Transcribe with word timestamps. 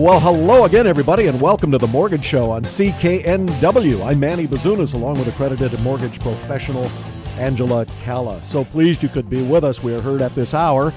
Well, 0.00 0.18
hello 0.18 0.64
again, 0.64 0.86
everybody, 0.86 1.26
and 1.26 1.38
welcome 1.38 1.70
to 1.72 1.76
the 1.76 1.86
Mortgage 1.86 2.24
Show 2.24 2.50
on 2.52 2.62
CKNW. 2.62 4.02
I'm 4.02 4.18
Manny 4.18 4.46
Bazunas, 4.46 4.94
along 4.94 5.18
with 5.18 5.28
accredited 5.28 5.78
mortgage 5.82 6.18
professional 6.20 6.90
Angela 7.36 7.84
Calla. 8.02 8.42
So 8.42 8.64
pleased 8.64 9.02
you 9.02 9.10
could 9.10 9.28
be 9.28 9.42
with 9.42 9.62
us. 9.62 9.82
We 9.82 9.92
are 9.92 10.00
heard 10.00 10.22
at 10.22 10.34
this 10.34 10.54
hour 10.54 10.94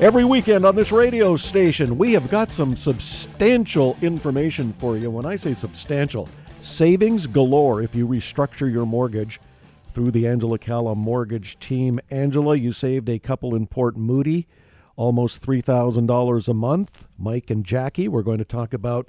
every 0.00 0.26
weekend 0.26 0.66
on 0.66 0.76
this 0.76 0.92
radio 0.92 1.34
station. 1.34 1.96
We 1.96 2.12
have 2.12 2.28
got 2.28 2.52
some 2.52 2.76
substantial 2.76 3.96
information 4.02 4.74
for 4.74 4.98
you. 4.98 5.10
When 5.10 5.24
I 5.24 5.36
say 5.36 5.54
substantial, 5.54 6.28
savings 6.60 7.26
galore 7.26 7.80
if 7.80 7.94
you 7.94 8.06
restructure 8.06 8.70
your 8.70 8.84
mortgage 8.84 9.40
through 9.94 10.10
the 10.10 10.28
Angela 10.28 10.58
Calla 10.58 10.94
mortgage 10.94 11.58
team. 11.58 11.98
Angela, 12.10 12.54
you 12.54 12.72
saved 12.72 13.08
a 13.08 13.18
couple 13.18 13.54
in 13.54 13.66
Port 13.66 13.96
Moody 13.96 14.46
almost 14.96 15.40
$3,000 15.40 16.48
a 16.48 16.54
month. 16.54 17.08
Mike 17.18 17.50
and 17.50 17.64
Jackie, 17.64 18.08
we're 18.08 18.22
going 18.22 18.38
to 18.38 18.44
talk 18.44 18.72
about 18.72 19.08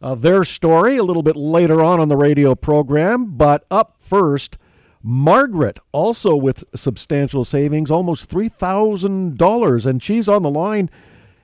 uh, 0.00 0.14
their 0.14 0.44
story 0.44 0.96
a 0.96 1.02
little 1.02 1.22
bit 1.22 1.36
later 1.36 1.82
on 1.82 2.00
on 2.00 2.08
the 2.08 2.16
radio 2.16 2.54
program. 2.54 3.36
But 3.36 3.66
up 3.70 3.96
first, 3.98 4.58
Margaret, 5.02 5.78
also 5.92 6.36
with 6.36 6.64
substantial 6.74 7.44
savings, 7.44 7.90
almost 7.90 8.30
$3,000. 8.30 9.86
And 9.86 10.02
she's 10.02 10.28
on 10.28 10.42
the 10.42 10.50
line, 10.50 10.90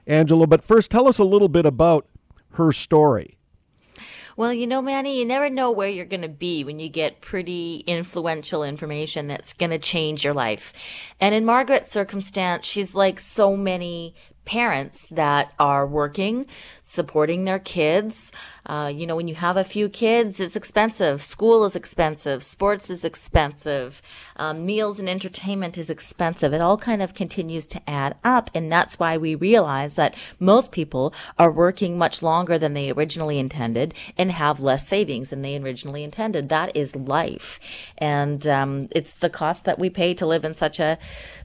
Angela. 0.07 0.47
But 0.47 0.63
first, 0.63 0.91
tell 0.91 1.09
us 1.09 1.19
a 1.19 1.25
little 1.25 1.49
bit 1.49 1.67
about 1.67 2.07
her 2.51 2.73
story. 2.73 3.39
Well, 4.37 4.53
you 4.53 4.67
know, 4.67 4.83
Manny, 4.83 5.19
you 5.19 5.25
never 5.25 5.49
know 5.49 5.71
where 5.71 5.89
you're 5.89 6.05
going 6.05 6.23
to 6.23 6.29
be 6.29 6.65
when 6.65 6.81
you 6.81 6.89
get 6.89 7.21
pretty 7.21 7.85
influential 7.87 8.65
information 8.65 9.29
that's 9.29 9.53
going 9.53 9.71
to 9.71 9.79
change 9.79 10.25
your 10.25 10.35
life. 10.35 10.73
And 11.21 11.35
in 11.35 11.45
Margaret's 11.45 11.91
circumstance, 11.91 12.67
she's 12.67 12.95
like 12.95 13.21
so 13.21 13.57
many 13.57 14.15
parents 14.45 15.07
that 15.11 15.53
are 15.59 15.87
working, 15.87 16.47
supporting 16.85 17.45
their 17.45 17.59
kids. 17.59 18.31
Uh, 18.67 18.91
you 18.95 19.07
know, 19.07 19.17
when 19.17 19.29
you 19.29 19.35
have 19.35 19.57
a 19.57 19.65
few 19.65 19.89
kids, 19.89 20.41
it's 20.41 20.57
expensive. 20.57 21.23
School 21.23 21.65
is 21.65 21.77
expensive. 21.77 22.43
Sports 22.43 22.89
is 22.89 23.05
expensive. 23.05 24.01
Um, 24.37 24.65
meals 24.65 24.99
and 24.99 25.09
entertainment 25.09 25.77
is 25.77 25.91
expensive. 25.91 26.55
It 26.55 26.61
all 26.61 26.79
kind 26.79 27.03
of 27.03 27.15
continues 27.15 27.67
to 27.69 27.91
add 27.91 28.17
up. 28.25 28.51
And 28.55 28.73
that's 28.73 28.99
why 28.99 29.17
we 29.17 29.35
realize 29.35 29.95
that 29.95 30.15
most 30.39 30.73
people 30.73 31.13
are 31.39 31.51
working 31.51 31.99
much 31.99 32.23
longer 32.23 32.59
than 32.59 32.75
they 32.75 32.91
originally 32.91 33.39
intended 33.39 33.93
and 34.17 34.33
have 34.33 34.61
less 34.61 34.89
savings 34.89 35.31
than 35.31 35.43
they 35.43 35.59
originally 35.59 36.05
intended. 36.05 36.49
That 36.49 36.75
is 36.75 36.97
life. 36.97 37.61
And 37.99 38.47
um, 38.47 38.89
it's 38.91 39.13
the 39.13 39.31
cost 39.31 39.65
that 39.65 39.79
we 39.79 39.91
pay 39.91 40.15
to 40.15 40.27
live 40.27 40.45
in 40.45 40.55
such 40.55 40.81
a 40.81 40.99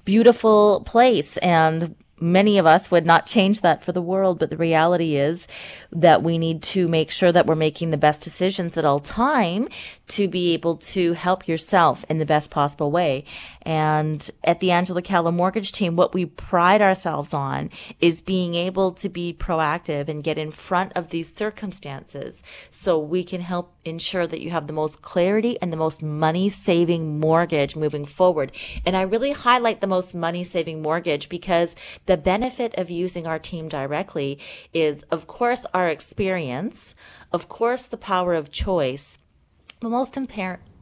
beautiful 0.06 0.81
place. 0.86 1.38
And 1.38 1.95
many 2.22 2.58
of 2.58 2.66
us 2.66 2.92
would 2.92 3.06
not 3.06 3.25
change 3.25 3.62
that 3.62 3.84
for 3.84 3.92
the 3.92 4.02
world, 4.02 4.39
but 4.39 4.50
the 4.50 4.58
reality 4.58 5.16
is 5.16 5.48
that 5.92 6.23
we 6.23 6.38
need 6.38 6.62
to 6.62 6.88
make 6.88 7.12
sure 7.12 7.31
that 7.31 7.45
we're 7.45 7.56
making 7.56 7.92
the 7.92 7.98
best 7.98 8.22
decisions 8.22 8.78
at 8.78 8.86
all 8.86 9.00
time 9.00 9.67
to 10.08 10.28
be 10.28 10.53
able 10.53 10.78
to 10.78 11.14
help 11.14 11.47
yourself 11.47 12.03
in 12.09 12.17
the 12.17 12.25
best 12.25 12.50
possible 12.50 12.92
way. 12.92 13.23
And 13.62 14.30
at 14.44 14.59
the 14.59 14.72
Angela 14.72 15.02
Calla 15.02 15.31
Mortgage 15.31 15.72
Team, 15.72 15.95
what 15.95 16.14
we 16.14 16.25
pride 16.25 16.81
ourselves 16.81 17.34
on 17.34 17.70
is 18.00 18.22
being 18.22 18.56
able 18.56 18.92
to 18.94 19.09
be 19.09 19.34
proactive 19.34 20.08
and 20.08 20.23
get 20.23 20.38
in 20.38 20.52
front 20.52 20.92
of 20.95 21.09
these 21.09 21.34
circumstances 21.34 22.42
so 22.72 22.97
we 22.97 23.23
can 23.23 23.42
help 23.42 23.75
ensure 23.86 24.28
that 24.28 24.42
you 24.42 24.50
have 24.50 24.67
the 24.67 24.73
most 24.73 25.02
clarity 25.02 25.58
and 25.62 25.72
the 25.72 25.78
most 25.78 26.02
money 26.02 26.50
saving 26.50 27.20
mortgage 27.20 27.75
moving 27.75 28.06
forward. 28.06 28.52
And 28.86 28.95
I 28.95 29.02
really 29.02 29.31
highlight 29.31 29.81
the 29.81 29.88
most 29.88 30.14
money 30.14 30.44
saving 30.44 30.81
mortgage 30.81 31.30
because 31.30 31.75
the 32.10 32.18
benefit 32.18 32.74
of 32.74 32.90
using 32.90 33.28
our 33.28 33.38
team 33.38 33.70
directly 33.70 34.40
is, 34.74 35.04
of 35.12 35.28
course, 35.28 35.64
our 35.76 35.88
experience, 35.88 36.96
of 37.32 37.48
course, 37.48 37.86
the 37.86 37.98
power 37.98 38.34
of 38.34 38.52
choice, 38.52 39.20
but 39.80 39.90
most 39.90 40.18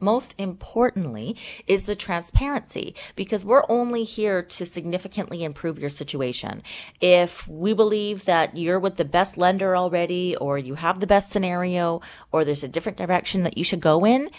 most 0.00 0.34
importantly 0.38 1.36
is 1.66 1.82
the 1.82 1.94
transparency 1.94 2.94
because 3.14 3.44
we're 3.44 3.64
only 3.68 4.04
here 4.04 4.40
to 4.40 4.64
significantly 4.64 5.44
improve 5.44 5.78
your 5.78 5.90
situation. 5.90 6.62
If 6.98 7.46
we 7.46 7.74
believe 7.74 8.24
that 8.24 8.56
you're 8.56 8.80
with 8.80 8.96
the 8.96 9.04
best 9.04 9.36
lender 9.36 9.76
already 9.76 10.34
or 10.36 10.56
you 10.56 10.76
have 10.76 10.98
the 10.98 11.06
best 11.06 11.30
scenario 11.30 12.00
or 12.32 12.42
there's 12.42 12.64
a 12.64 12.68
different 12.68 12.96
direction 12.96 13.42
that 13.42 13.58
you 13.58 13.64
should 13.64 13.80
go 13.80 14.06
in, 14.06 14.30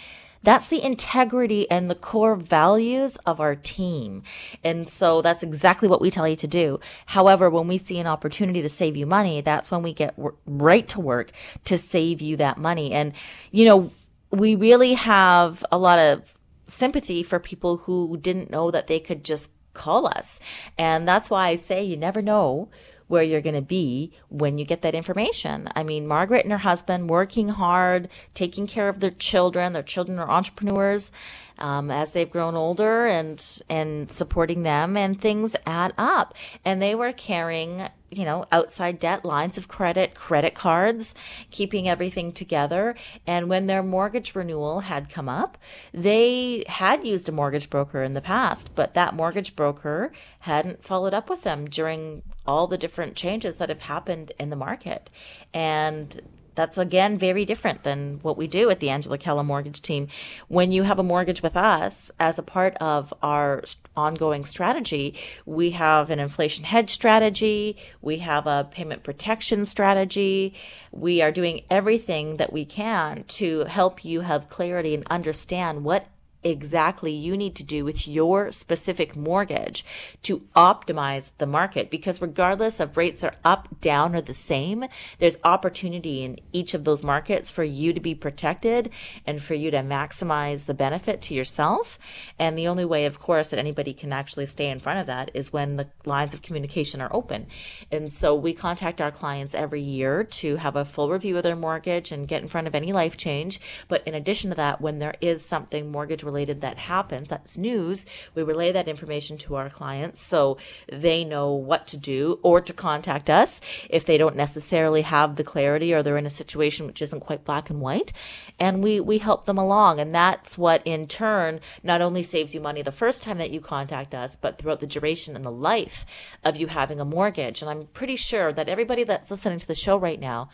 that's 0.43 0.67
the 0.67 0.81
integrity 0.81 1.69
and 1.69 1.89
the 1.89 1.95
core 1.95 2.35
values 2.35 3.17
of 3.25 3.39
our 3.39 3.55
team. 3.55 4.23
And 4.63 4.87
so 4.87 5.21
that's 5.21 5.43
exactly 5.43 5.87
what 5.87 6.01
we 6.01 6.09
tell 6.09 6.27
you 6.27 6.37
to 6.37 6.47
do. 6.47 6.79
However, 7.07 7.49
when 7.49 7.67
we 7.67 7.77
see 7.77 7.99
an 7.99 8.07
opportunity 8.07 8.61
to 8.61 8.69
save 8.69 8.95
you 8.95 9.05
money, 9.05 9.41
that's 9.41 9.69
when 9.69 9.83
we 9.83 9.93
get 9.93 10.15
right 10.45 10.87
to 10.89 10.99
work 10.99 11.31
to 11.65 11.77
save 11.77 12.21
you 12.21 12.37
that 12.37 12.57
money. 12.57 12.93
And, 12.93 13.13
you 13.51 13.65
know, 13.65 13.91
we 14.31 14.55
really 14.55 14.93
have 14.93 15.65
a 15.71 15.77
lot 15.77 15.99
of 15.99 16.23
sympathy 16.67 17.23
for 17.23 17.39
people 17.39 17.77
who 17.77 18.17
didn't 18.21 18.51
know 18.51 18.71
that 18.71 18.87
they 18.87 18.99
could 18.99 19.23
just 19.23 19.49
call 19.73 20.07
us. 20.07 20.39
And 20.77 21.07
that's 21.07 21.29
why 21.29 21.47
I 21.47 21.55
say 21.55 21.83
you 21.83 21.97
never 21.97 22.21
know 22.21 22.69
where 23.09 23.23
you're 23.23 23.41
going 23.41 23.55
to 23.55 23.61
be 23.61 24.13
when 24.29 24.57
you 24.57 24.63
get 24.63 24.83
that 24.83 24.95
information. 24.95 25.67
I 25.75 25.83
mean, 25.83 26.07
Margaret 26.07 26.45
and 26.45 26.51
her 26.53 26.59
husband 26.59 27.09
working 27.09 27.49
hard, 27.49 28.07
taking 28.33 28.67
care 28.67 28.87
of 28.87 29.01
their 29.01 29.11
children. 29.11 29.73
Their 29.73 29.83
children 29.83 30.19
are 30.19 30.29
entrepreneurs 30.29 31.11
um, 31.57 31.91
as 31.91 32.11
they've 32.11 32.29
grown 32.29 32.55
older 32.55 33.05
and 33.05 33.43
and 33.67 34.09
supporting 34.11 34.63
them, 34.63 34.95
and 34.95 35.19
things 35.19 35.55
add 35.65 35.93
up. 35.97 36.35
And 36.63 36.81
they 36.81 36.95
were 36.95 37.11
carrying 37.11 37.89
you 38.11 38.25
know, 38.25 38.45
outside 38.51 38.99
debt, 38.99 39.23
lines 39.23 39.57
of 39.57 39.67
credit, 39.67 40.15
credit 40.15 40.55
cards, 40.55 41.13
keeping 41.51 41.87
everything 41.87 42.31
together. 42.31 42.95
And 43.27 43.49
when 43.49 43.67
their 43.67 43.83
mortgage 43.83 44.35
renewal 44.35 44.81
had 44.81 45.09
come 45.09 45.29
up, 45.29 45.57
they 45.93 46.63
had 46.67 47.03
used 47.03 47.29
a 47.29 47.31
mortgage 47.31 47.69
broker 47.69 48.03
in 48.03 48.13
the 48.13 48.21
past, 48.21 48.73
but 48.75 48.93
that 48.95 49.15
mortgage 49.15 49.55
broker 49.55 50.11
hadn't 50.39 50.83
followed 50.83 51.13
up 51.13 51.29
with 51.29 51.43
them 51.43 51.69
during 51.69 52.23
all 52.49 52.65
the 52.65 52.79
different 52.79 53.15
changes 53.15 53.57
that 53.57 53.69
have 53.69 53.81
happened 53.81 54.31
in 54.39 54.49
the 54.49 54.55
market. 54.55 55.07
And 55.53 56.19
that's 56.55 56.79
again 56.79 57.19
very 57.19 57.45
different 57.45 57.83
than 57.83 58.19
what 58.23 58.37
we 58.37 58.47
do 58.47 58.71
at 58.71 58.79
the 58.79 58.89
Angela 58.89 59.19
Calla 59.19 59.43
mortgage 59.43 59.83
team. 59.83 60.07
When 60.47 60.71
you 60.71 60.81
have 60.81 60.97
a 60.97 61.03
mortgage 61.03 61.43
with 61.43 61.55
us 61.55 62.09
as 62.19 62.39
a 62.39 62.41
part 62.43 62.75
of 62.77 63.13
our 63.21 63.63
ongoing 63.95 64.45
strategy, 64.45 65.13
we 65.45 65.69
have 65.71 66.09
an 66.09 66.19
inflation 66.19 66.63
hedge 66.65 66.91
strategy, 66.91 67.77
we 68.01 68.17
have 68.17 68.47
a 68.47 68.67
payment 68.71 69.03
protection 69.03 69.67
strategy. 69.67 70.55
We 70.91 71.21
are 71.21 71.31
doing 71.31 71.61
everything 71.69 72.37
that 72.37 72.51
we 72.51 72.65
can 72.65 73.25
to 73.39 73.65
help 73.65 74.03
you 74.03 74.21
have 74.21 74.49
clarity 74.49 74.95
and 74.95 75.05
understand 75.07 75.83
what 75.83 76.07
exactly 76.43 77.11
you 77.11 77.35
need 77.35 77.55
to 77.55 77.63
do 77.63 77.83
with 77.83 78.07
your 78.07 78.51
specific 78.51 79.15
mortgage 79.15 79.85
to 80.23 80.41
optimize 80.55 81.29
the 81.37 81.45
market 81.45 81.89
because 81.89 82.21
regardless 82.21 82.79
of 82.79 82.97
rates 82.97 83.23
are 83.23 83.35
up, 83.43 83.67
down, 83.81 84.15
or 84.15 84.21
the 84.21 84.33
same, 84.33 84.85
there's 85.19 85.37
opportunity 85.43 86.23
in 86.23 86.39
each 86.53 86.73
of 86.73 86.83
those 86.83 87.03
markets 87.03 87.51
for 87.51 87.63
you 87.63 87.93
to 87.93 87.99
be 87.99 88.15
protected 88.15 88.89
and 89.25 89.43
for 89.43 89.53
you 89.53 89.71
to 89.71 89.77
maximize 89.77 90.65
the 90.65 90.73
benefit 90.73 91.21
to 91.21 91.33
yourself. 91.33 91.99
And 92.37 92.57
the 92.57 92.67
only 92.67 92.85
way, 92.85 93.05
of 93.05 93.19
course, 93.19 93.49
that 93.49 93.59
anybody 93.59 93.93
can 93.93 94.13
actually 94.13 94.45
stay 94.45 94.69
in 94.69 94.79
front 94.79 94.99
of 94.99 95.07
that 95.07 95.31
is 95.33 95.51
when 95.51 95.75
the 95.75 95.87
lines 96.05 96.33
of 96.33 96.41
communication 96.41 97.01
are 97.01 97.13
open. 97.13 97.47
And 97.91 98.11
so 98.11 98.35
we 98.35 98.53
contact 98.53 99.01
our 99.01 99.11
clients 99.11 99.53
every 99.53 99.81
year 99.81 100.23
to 100.23 100.55
have 100.57 100.75
a 100.75 100.85
full 100.85 101.09
review 101.09 101.37
of 101.37 101.43
their 101.43 101.55
mortgage 101.55 102.11
and 102.11 102.27
get 102.27 102.41
in 102.41 102.47
front 102.47 102.67
of 102.67 102.75
any 102.75 102.93
life 102.93 103.17
change. 103.17 103.59
But 103.87 104.05
in 104.07 104.13
addition 104.13 104.49
to 104.51 104.55
that, 104.55 104.81
when 104.81 104.99
there 104.99 105.15
is 105.21 105.45
something 105.45 105.91
mortgage 105.91 106.23
related 106.29 106.61
that 106.61 106.77
happens, 106.77 107.29
that's 107.29 107.57
news, 107.57 108.05
we 108.35 108.43
relay 108.43 108.71
that 108.71 108.87
information 108.87 109.37
to 109.39 109.55
our 109.55 109.69
clients 109.69 110.21
so 110.21 110.57
they 110.91 111.23
know 111.23 111.51
what 111.51 111.87
to 111.87 111.97
do 111.97 112.39
or 112.43 112.61
to 112.61 112.73
contact 112.73 113.29
us 113.29 113.59
if 113.89 114.05
they 114.05 114.17
don't 114.17 114.35
necessarily 114.35 115.01
have 115.01 115.35
the 115.35 115.43
clarity 115.43 115.93
or 115.93 116.03
they're 116.03 116.17
in 116.17 116.25
a 116.25 116.41
situation 116.41 116.85
which 116.85 117.01
isn't 117.01 117.21
quite 117.21 117.43
black 117.43 117.69
and 117.69 117.81
white. 117.81 118.13
And 118.59 118.83
we, 118.83 118.99
we 118.99 119.17
help 119.17 119.45
them 119.45 119.57
along. 119.57 119.99
And 119.99 120.13
that's 120.13 120.57
what 120.57 120.85
in 120.85 121.07
turn 121.07 121.59
not 121.83 122.01
only 122.01 122.23
saves 122.23 122.53
you 122.53 122.61
money 122.61 122.81
the 122.81 122.91
first 122.91 123.23
time 123.23 123.37
that 123.39 123.51
you 123.51 123.61
contact 123.61 124.13
us, 124.13 124.37
but 124.39 124.57
throughout 124.57 124.79
the 124.79 124.87
duration 124.87 125.35
and 125.35 125.45
the 125.45 125.51
life 125.51 126.05
of 126.43 126.57
you 126.57 126.67
having 126.67 126.99
a 126.99 127.05
mortgage. 127.05 127.61
And 127.61 127.69
I'm 127.69 127.87
pretty 127.87 128.15
sure 128.15 128.53
that 128.53 128.69
everybody 128.69 129.03
that's 129.03 129.31
listening 129.31 129.59
to 129.59 129.67
the 129.67 129.75
show 129.75 129.97
right 129.97 130.19
now 130.19 130.49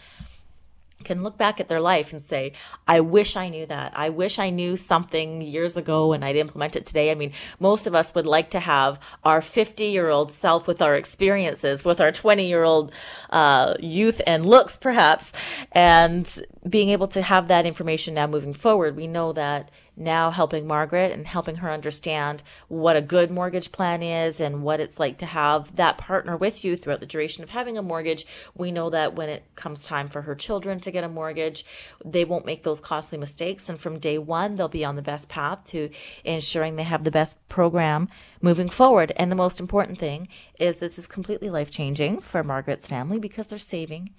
can 1.06 1.24
look 1.24 1.38
back 1.38 1.60
at 1.60 1.70
their 1.70 1.80
life 1.80 2.12
and 2.12 2.24
say, 2.24 2.52
I 2.88 3.00
wish 3.00 3.38
I 3.38 3.50
knew 3.50 3.66
that. 3.68 3.94
I 3.96 4.10
wish 4.10 4.38
I 4.40 4.50
knew 4.50 4.76
something 4.76 5.42
years 5.42 5.78
ago 5.78 6.12
and 6.12 6.26
I'd 6.26 6.36
implement 6.36 6.76
it 6.76 6.86
today. 6.86 7.12
I 7.12 7.16
mean, 7.16 7.32
most 7.60 7.88
of 7.88 7.96
us 7.96 8.14
would 8.14 8.26
like 8.26 8.50
to 8.50 8.60
have 8.60 9.00
our 9.24 9.42
50 9.42 9.86
year 9.86 10.10
old 10.10 10.34
self 10.34 10.68
with 10.68 10.82
our 10.82 10.96
experiences, 10.96 11.86
with 11.86 12.02
our 12.02 12.12
20 12.12 12.46
year 12.46 12.64
old 12.64 12.92
uh, 13.30 13.76
youth 13.80 14.22
and 14.28 14.46
looks, 14.46 14.76
perhaps, 14.76 15.32
and 15.72 16.44
being 16.68 16.90
able 16.90 17.08
to 17.10 17.22
have 17.22 17.48
that 17.48 17.66
information 17.66 18.16
now 18.16 18.28
moving 18.28 18.54
forward. 18.54 18.96
We 18.96 19.08
know 19.08 19.32
that 19.34 19.72
now 19.98 20.32
helping 20.32 20.68
Margaret 20.68 21.12
and 21.12 21.26
helping 21.26 21.56
her 21.58 21.72
understand 21.72 22.44
what 22.68 22.96
a 22.96 23.02
good 23.02 23.32
mortgage 23.32 23.72
plan 23.72 24.04
is 24.04 24.40
and 24.40 24.64
what 24.64 24.80
it's 24.80 25.00
like 25.00 25.18
to 25.20 25.26
have 25.26 25.76
that 25.76 25.98
partner 25.98 26.36
with 26.38 26.64
you 26.64 26.76
throughout 26.76 27.00
the 27.00 27.06
duration 27.06 27.44
of 27.44 27.50
having 27.50 27.78
a 27.78 27.82
mortgage. 27.82 28.26
We 28.56 28.72
know 28.72 28.90
that 28.90 29.16
when 29.16 29.30
it 29.30 29.44
comes 29.56 29.84
time 29.84 30.10
for 30.10 30.24
her 30.24 30.36
children 30.36 30.80
to 30.82 30.92
get 30.92 31.04
a 31.04 31.10
mortgage, 31.10 31.66
they 32.04 32.26
won't 32.26 32.46
make 32.46 32.64
those 32.64 32.80
costly 32.80 33.18
mistakes. 33.18 33.70
And 33.70 33.80
from 33.80 34.00
day 34.00 34.18
one, 34.18 34.56
they'll 34.56 34.68
be 34.68 34.86
on 34.86 34.96
the 34.96 35.02
best 35.02 35.30
path 35.30 35.64
to 35.66 35.90
ensuring 36.24 36.76
they 36.76 36.84
have 36.84 37.04
the 37.04 37.12
best 37.12 37.36
program 37.50 38.10
moving 38.42 38.70
forward. 38.70 39.14
And 39.16 39.32
the 39.32 39.36
most 39.36 39.60
important 39.60 40.00
thing 40.00 40.28
is 40.60 40.78
this 40.78 41.00
is 41.00 41.08
completely 41.08 41.50
life 41.50 41.72
changing 41.72 42.22
for 42.22 42.44
Margaret's 42.44 42.88
family 42.88 43.20
because 43.20 43.48
they're 43.48 43.60
saving 43.60 44.10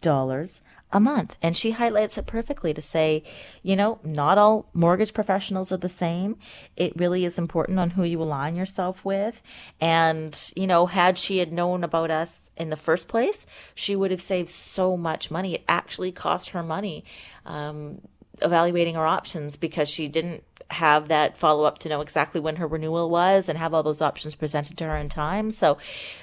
$3,000 0.00 0.60
a 0.92 1.00
month. 1.00 1.36
And 1.40 1.56
she 1.56 1.72
highlights 1.72 2.18
it 2.18 2.26
perfectly 2.26 2.74
to 2.74 2.82
say, 2.82 3.22
you 3.62 3.76
know, 3.76 4.00
not 4.02 4.38
all 4.38 4.68
mortgage 4.74 5.14
professionals 5.14 5.70
are 5.70 5.76
the 5.76 5.88
same. 5.88 6.36
It 6.76 6.96
really 6.96 7.24
is 7.24 7.38
important 7.38 7.78
on 7.78 7.90
who 7.90 8.02
you 8.02 8.20
align 8.20 8.56
yourself 8.56 9.04
with. 9.04 9.40
And, 9.80 10.38
you 10.56 10.66
know, 10.66 10.86
had 10.86 11.16
she 11.16 11.38
had 11.38 11.52
known 11.52 11.84
about 11.84 12.10
us 12.10 12.42
in 12.56 12.70
the 12.70 12.76
first 12.76 13.08
place, 13.08 13.46
she 13.74 13.94
would 13.94 14.10
have 14.10 14.22
saved 14.22 14.48
so 14.48 14.96
much 14.96 15.30
money. 15.30 15.54
It 15.54 15.64
actually 15.68 16.12
cost 16.12 16.50
her 16.50 16.62
money. 16.62 17.04
Um, 17.46 18.00
evaluating 18.42 18.94
her 18.94 19.06
options 19.06 19.56
because 19.56 19.88
she 19.88 20.08
didn't 20.08 20.42
have 20.72 21.08
that 21.08 21.36
follow 21.36 21.64
up 21.64 21.78
to 21.78 21.88
know 21.88 22.00
exactly 22.00 22.40
when 22.40 22.56
her 22.56 22.66
renewal 22.66 23.10
was 23.10 23.48
and 23.48 23.58
have 23.58 23.74
all 23.74 23.82
those 23.82 24.00
options 24.00 24.34
presented 24.34 24.78
to 24.78 24.84
her 24.84 24.96
in 24.96 25.08
time. 25.08 25.50
So 25.50 25.78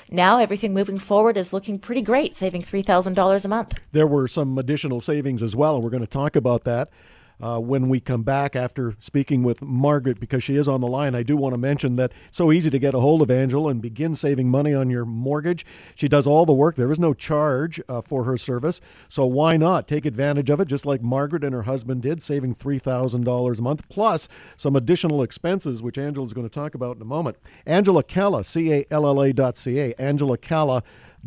now 0.10 0.40
everything 0.40 0.74
moving 0.74 1.00
forward 1.00 1.38
is 1.38 1.54
looking 1.54 1.80
pretty 1.80 2.02
great, 2.02 2.36
saving 2.36 2.64
$3,000 2.64 3.46
a 3.46 3.48
month. 3.48 3.74
There 3.92 4.08
were 4.08 4.28
some 4.28 4.58
additional 4.58 5.02
savings 5.02 5.44
as 5.44 5.56
well, 5.56 5.76
and 5.76 5.84
we're 5.84 5.90
going 5.90 6.02
to 6.02 6.08
talk 6.08 6.36
about 6.36 6.64
that 6.64 6.90
uh, 7.42 7.60
when 7.60 7.90
we 7.90 8.00
come 8.00 8.24
back 8.24 8.56
after 8.56 8.96
speaking 9.00 9.44
with 9.44 9.62
Margaret 9.62 10.20
because 10.20 10.44
she 10.44 10.56
is 10.56 10.68
on 10.68 10.82
the 10.82 10.88
line. 10.88 11.16
I 11.16 11.24
do 11.24 11.38
want 11.38 11.54
to 11.54 11.58
mention 11.58 11.96
that 11.98 12.12
it's 12.28 12.38
so 12.38 12.52
easy 12.52 12.70
to 12.70 12.80
get 12.80 12.94
a 12.94 13.00
hold 13.00 13.22
of 13.22 13.30
Angela 13.30 13.70
and 13.70 13.82
begin 13.82 14.16
saving 14.16 14.50
money 14.50 14.74
on 14.74 14.90
your 14.90 15.06
mortgage. 15.06 15.66
She 15.96 16.08
does 16.08 16.26
all 16.26 16.46
the 16.46 16.54
work. 16.54 16.76
There 16.76 16.92
is 16.92 17.00
no 17.00 17.14
charge 17.14 17.80
uh, 17.88 18.02
for 18.02 18.24
her 18.24 18.38
service. 18.38 18.82
So 19.10 19.26
why 19.26 19.58
not 19.58 19.88
take 19.88 20.06
advantage 20.06 20.50
of 20.50 20.60
it 20.60 20.68
just 20.68 20.86
like 20.86 21.02
Margaret 21.02 21.44
and 21.44 21.54
her 21.54 21.64
husband 21.64 22.02
did, 22.02 22.22
saving 22.22 22.56
$3,000 22.56 23.60
a 23.60 23.62
month 23.62 23.88
plus 23.90 24.28
some 24.56 24.76
additional 24.76 25.22
expenses, 25.22 25.82
which 25.82 25.98
Angela 25.98 26.26
is 26.26 26.34
going 26.34 26.48
to 26.48 26.54
talk 26.54 26.76
about 26.76 26.96
in 26.96 27.02
a 27.02 27.06
moment. 27.06 27.38
Angela 27.66 28.04
Calla, 28.04 28.44
C 28.44 28.74
A 28.74 28.86
L 28.92 29.06
L 29.06 29.22
A 29.22 29.34
dot 29.34 29.58
C 29.58 29.80
A. 29.80 29.94
Angela 30.00 30.38
Calla 30.38 30.84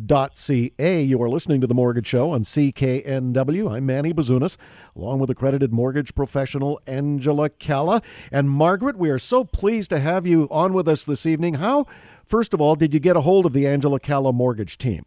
ca. 0.09 1.03
You 1.03 1.23
are 1.23 1.29
listening 1.29 1.61
to 1.61 1.67
The 1.67 1.75
Mortgage 1.75 2.07
Show 2.07 2.31
on 2.31 2.43
CKNW. 2.43 3.71
I'm 3.71 3.87
Manny 3.87 4.13
Bazunas, 4.13 4.57
along 4.97 5.19
with 5.19 5.31
accredited 5.31 5.73
mortgage 5.73 6.15
professional 6.15 6.81
Angela 6.87 7.51
Calla. 7.51 8.03
And 8.31 8.51
Margaret, 8.51 8.97
we 8.97 9.11
are 9.11 9.19
so 9.19 9.45
pleased 9.45 9.91
to 9.91 9.99
have 9.99 10.27
you 10.27 10.49
on 10.51 10.73
with 10.73 10.89
us 10.89 11.05
this 11.05 11.27
evening. 11.27 11.55
How, 11.55 11.87
first 12.25 12.55
of 12.55 12.61
all, 12.61 12.75
did 12.77 12.95
you 12.95 13.01
get 13.01 13.17
a 13.17 13.21
hold 13.21 13.47
of 13.47 13.53
the 13.53 13.67
Angela 13.67 14.01
Calla 14.01 14.33
mortgage 14.33 14.79
team? 14.79 15.05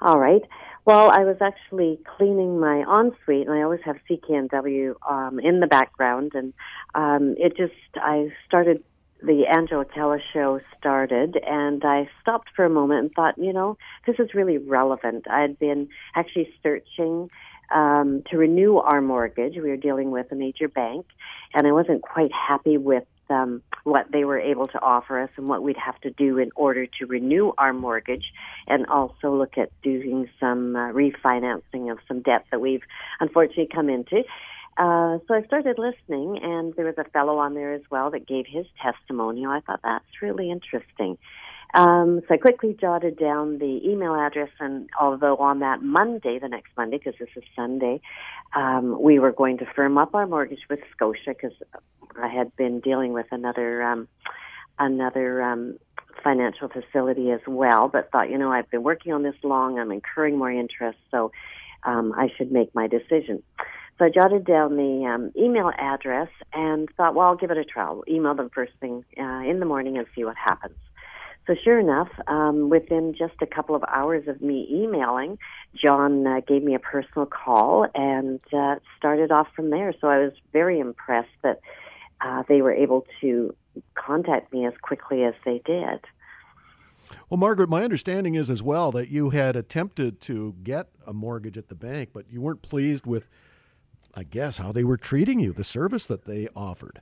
All 0.00 0.18
right. 0.18 0.42
Well, 0.86 1.10
I 1.10 1.24
was 1.24 1.36
actually 1.40 1.98
cleaning 2.16 2.60
my 2.60 2.84
ensuite, 2.86 3.46
and 3.46 3.56
I 3.56 3.62
always 3.62 3.80
have 3.84 3.96
CKNW 4.10 4.94
um, 5.10 5.40
in 5.40 5.60
the 5.60 5.66
background, 5.66 6.32
and 6.34 6.52
um, 6.94 7.34
it 7.38 7.56
just 7.56 7.72
I 7.96 8.28
started 8.46 8.84
the 9.26 9.46
Angela 9.46 9.84
Calla 9.84 10.18
show 10.32 10.60
started, 10.78 11.36
and 11.46 11.82
I 11.84 12.08
stopped 12.20 12.50
for 12.54 12.64
a 12.64 12.70
moment 12.70 13.00
and 13.00 13.12
thought, 13.12 13.38
you 13.38 13.52
know, 13.52 13.78
this 14.06 14.16
is 14.18 14.34
really 14.34 14.58
relevant. 14.58 15.26
I 15.30 15.40
had 15.40 15.58
been 15.58 15.88
actually 16.14 16.52
searching 16.62 17.30
um, 17.74 18.22
to 18.30 18.36
renew 18.36 18.76
our 18.76 19.00
mortgage. 19.00 19.54
We 19.54 19.70
were 19.70 19.76
dealing 19.76 20.10
with 20.10 20.30
a 20.30 20.34
major 20.34 20.68
bank, 20.68 21.06
and 21.54 21.66
I 21.66 21.72
wasn't 21.72 22.02
quite 22.02 22.30
happy 22.32 22.76
with 22.76 23.04
um, 23.30 23.62
what 23.84 24.06
they 24.12 24.24
were 24.24 24.38
able 24.38 24.66
to 24.66 24.82
offer 24.82 25.18
us 25.18 25.30
and 25.36 25.48
what 25.48 25.62
we'd 25.62 25.78
have 25.78 25.98
to 26.02 26.10
do 26.10 26.36
in 26.38 26.50
order 26.54 26.86
to 26.86 27.06
renew 27.06 27.52
our 27.56 27.72
mortgage, 27.72 28.32
and 28.66 28.86
also 28.86 29.34
look 29.34 29.56
at 29.56 29.70
doing 29.82 30.28
some 30.38 30.76
uh, 30.76 30.92
refinancing 30.92 31.90
of 31.90 31.98
some 32.06 32.20
debt 32.20 32.44
that 32.50 32.60
we've 32.60 32.82
unfortunately 33.20 33.68
come 33.74 33.88
into. 33.88 34.22
Uh, 34.76 35.18
so 35.28 35.34
I 35.34 35.42
started 35.46 35.78
listening, 35.78 36.38
and 36.42 36.74
there 36.74 36.86
was 36.86 36.98
a 36.98 37.04
fellow 37.10 37.38
on 37.38 37.54
there 37.54 37.72
as 37.72 37.82
well 37.90 38.10
that 38.10 38.26
gave 38.26 38.46
his 38.46 38.66
testimonial. 38.82 39.50
I 39.50 39.60
thought 39.60 39.80
that's 39.82 40.04
really 40.20 40.50
interesting. 40.50 41.16
Um, 41.74 42.20
so 42.26 42.34
I 42.34 42.36
quickly 42.36 42.76
jotted 42.80 43.18
down 43.18 43.58
the 43.58 43.80
email 43.84 44.14
address, 44.14 44.50
and 44.60 44.88
although 45.00 45.36
on 45.36 45.58
that 45.60 45.82
Monday, 45.82 46.38
the 46.38 46.48
next 46.48 46.70
Monday, 46.76 46.98
because 46.98 47.18
this 47.18 47.28
is 47.36 47.42
Sunday, 47.56 48.00
um, 48.54 49.00
we 49.00 49.18
were 49.18 49.32
going 49.32 49.58
to 49.58 49.66
firm 49.74 49.98
up 49.98 50.14
our 50.14 50.26
mortgage 50.26 50.60
with 50.70 50.78
Scotia 50.92 51.34
because 51.34 51.52
I 52.20 52.28
had 52.28 52.54
been 52.56 52.78
dealing 52.78 53.12
with 53.12 53.26
another 53.32 53.82
um, 53.82 54.06
another 54.78 55.42
um, 55.42 55.78
financial 56.22 56.68
facility 56.68 57.30
as 57.32 57.40
well, 57.46 57.88
but 57.88 58.10
thought, 58.12 58.30
you 58.30 58.38
know, 58.38 58.52
I've 58.52 58.70
been 58.70 58.82
working 58.82 59.12
on 59.12 59.22
this 59.22 59.34
long, 59.42 59.78
I'm 59.78 59.90
incurring 59.90 60.38
more 60.38 60.50
interest, 60.50 60.98
so 61.10 61.32
um, 61.82 62.12
I 62.16 62.28
should 62.36 62.52
make 62.52 62.74
my 62.74 62.86
decision. 62.86 63.42
So 63.98 64.06
I 64.06 64.08
jotted 64.08 64.44
down 64.44 64.76
the 64.76 65.06
um, 65.06 65.32
email 65.36 65.70
address 65.78 66.28
and 66.52 66.88
thought, 66.96 67.14
well, 67.14 67.28
I'll 67.28 67.36
give 67.36 67.50
it 67.50 67.58
a 67.58 67.64
try. 67.64 67.84
I'll 67.84 68.02
email 68.08 68.34
them 68.34 68.50
first 68.52 68.72
thing 68.80 69.04
uh, 69.18 69.42
in 69.48 69.60
the 69.60 69.66
morning 69.66 69.96
and 69.98 70.06
see 70.16 70.24
what 70.24 70.36
happens. 70.36 70.74
So 71.46 71.54
sure 71.62 71.78
enough, 71.78 72.08
um, 72.26 72.70
within 72.70 73.14
just 73.16 73.34
a 73.42 73.46
couple 73.46 73.76
of 73.76 73.84
hours 73.84 74.26
of 74.28 74.40
me 74.40 74.66
emailing, 74.70 75.38
John 75.74 76.26
uh, 76.26 76.40
gave 76.40 76.62
me 76.62 76.74
a 76.74 76.78
personal 76.78 77.26
call 77.26 77.86
and 77.94 78.40
uh, 78.52 78.76
started 78.96 79.30
off 79.30 79.48
from 79.54 79.70
there. 79.70 79.94
So 80.00 80.08
I 80.08 80.18
was 80.18 80.32
very 80.52 80.80
impressed 80.80 81.28
that 81.42 81.60
uh, 82.20 82.44
they 82.48 82.62
were 82.62 82.72
able 82.72 83.06
to 83.20 83.54
contact 83.94 84.52
me 84.52 84.66
as 84.66 84.72
quickly 84.80 85.22
as 85.22 85.34
they 85.44 85.60
did. 85.66 86.00
Well, 87.28 87.36
Margaret, 87.38 87.68
my 87.68 87.84
understanding 87.84 88.34
is 88.34 88.48
as 88.48 88.62
well 88.62 88.90
that 88.92 89.10
you 89.10 89.30
had 89.30 89.54
attempted 89.54 90.22
to 90.22 90.54
get 90.62 90.88
a 91.06 91.12
mortgage 91.12 91.58
at 91.58 91.68
the 91.68 91.74
bank, 91.74 92.10
but 92.14 92.24
you 92.30 92.40
weren't 92.40 92.62
pleased 92.62 93.06
with 93.06 93.28
I 94.16 94.22
guess, 94.22 94.58
how 94.58 94.72
they 94.72 94.84
were 94.84 94.96
treating 94.96 95.40
you, 95.40 95.52
the 95.52 95.64
service 95.64 96.06
that 96.06 96.24
they 96.24 96.48
offered. 96.54 97.00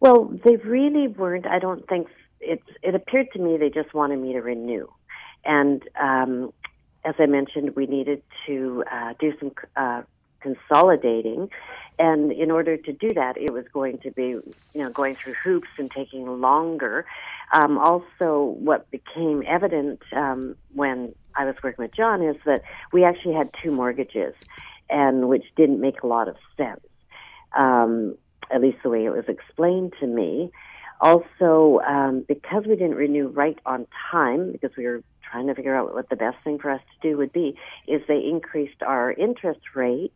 Well, 0.00 0.32
they 0.44 0.56
really 0.56 1.08
weren't. 1.08 1.46
I 1.46 1.58
don't 1.58 1.86
think 1.88 2.08
it. 2.40 2.62
It 2.82 2.94
appeared 2.94 3.28
to 3.32 3.38
me 3.38 3.56
they 3.56 3.70
just 3.70 3.92
wanted 3.94 4.18
me 4.18 4.32
to 4.32 4.40
renew, 4.40 4.88
and 5.44 5.82
um, 6.00 6.52
as 7.04 7.14
I 7.18 7.26
mentioned, 7.26 7.74
we 7.76 7.86
needed 7.86 8.22
to 8.46 8.84
uh, 8.90 9.14
do 9.18 9.32
some 9.38 9.52
uh, 9.76 10.02
consolidating, 10.40 11.50
and 11.98 12.30
in 12.30 12.50
order 12.50 12.76
to 12.76 12.92
do 12.92 13.12
that, 13.14 13.36
it 13.36 13.52
was 13.52 13.64
going 13.72 13.98
to 13.98 14.10
be 14.12 14.22
you 14.22 14.44
know 14.74 14.90
going 14.90 15.16
through 15.16 15.34
hoops 15.34 15.68
and 15.78 15.90
taking 15.90 16.40
longer. 16.40 17.04
Um, 17.52 17.76
also, 17.78 18.56
what 18.58 18.90
became 18.90 19.42
evident 19.46 20.00
um, 20.12 20.54
when 20.74 21.14
I 21.34 21.44
was 21.44 21.56
working 21.62 21.82
with 21.82 21.94
John 21.94 22.22
is 22.22 22.36
that 22.44 22.62
we 22.92 23.04
actually 23.04 23.34
had 23.34 23.50
two 23.62 23.72
mortgages 23.72 24.34
and 24.90 25.28
which 25.28 25.44
didn't 25.56 25.80
make 25.80 26.02
a 26.02 26.06
lot 26.06 26.28
of 26.28 26.36
sense, 26.56 26.80
um, 27.58 28.16
at 28.50 28.60
least 28.60 28.78
the 28.82 28.88
way 28.88 29.04
it 29.04 29.10
was 29.10 29.24
explained 29.28 29.92
to 30.00 30.06
me. 30.06 30.50
Also, 31.00 31.80
um, 31.86 32.24
because 32.26 32.64
we 32.66 32.74
didn't 32.74 32.96
renew 32.96 33.28
right 33.28 33.58
on 33.64 33.86
time, 34.10 34.50
because 34.50 34.76
we 34.76 34.84
were 34.84 35.02
trying 35.30 35.46
to 35.46 35.54
figure 35.54 35.76
out 35.76 35.94
what 35.94 36.08
the 36.08 36.16
best 36.16 36.36
thing 36.42 36.58
for 36.58 36.70
us 36.70 36.80
to 36.92 37.08
do 37.10 37.16
would 37.16 37.32
be, 37.32 37.56
is 37.86 38.02
they 38.08 38.18
increased 38.18 38.82
our 38.82 39.12
interest 39.12 39.60
rate 39.74 40.14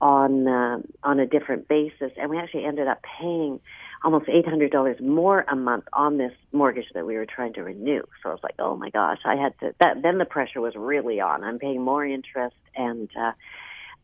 on 0.00 0.48
uh, 0.48 0.78
on 1.04 1.20
a 1.20 1.26
different 1.26 1.68
basis, 1.68 2.10
and 2.16 2.30
we 2.30 2.38
actually 2.38 2.64
ended 2.64 2.88
up 2.88 3.00
paying 3.20 3.60
almost 4.04 4.28
eight 4.28 4.48
hundred 4.48 4.72
dollars 4.72 4.96
more 5.00 5.44
a 5.48 5.54
month 5.54 5.84
on 5.92 6.18
this 6.18 6.32
mortgage 6.52 6.86
that 6.94 7.06
we 7.06 7.14
were 7.14 7.26
trying 7.26 7.52
to 7.52 7.62
renew. 7.62 8.02
So 8.22 8.30
I 8.30 8.32
was 8.32 8.42
like, 8.42 8.54
oh 8.58 8.76
my 8.76 8.90
gosh, 8.90 9.18
I 9.24 9.36
had 9.36 9.58
to. 9.60 9.74
That 9.80 10.02
then 10.02 10.18
the 10.18 10.24
pressure 10.24 10.60
was 10.60 10.74
really 10.74 11.20
on. 11.20 11.44
I'm 11.44 11.58
paying 11.58 11.82
more 11.82 12.04
interest, 12.04 12.56
and 12.74 13.08
uh, 13.16 13.32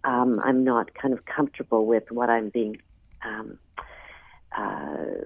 um, 0.05 0.41
I'm 0.45 0.65
not 0.65 0.95
kind 0.95 1.15
of 1.15 1.25
comfortable 1.25 1.87
with 1.87 2.05
what 2.11 2.31
I'm 2.31 2.51
being 2.51 2.79
um, 3.25 3.59
uh, 4.57 5.25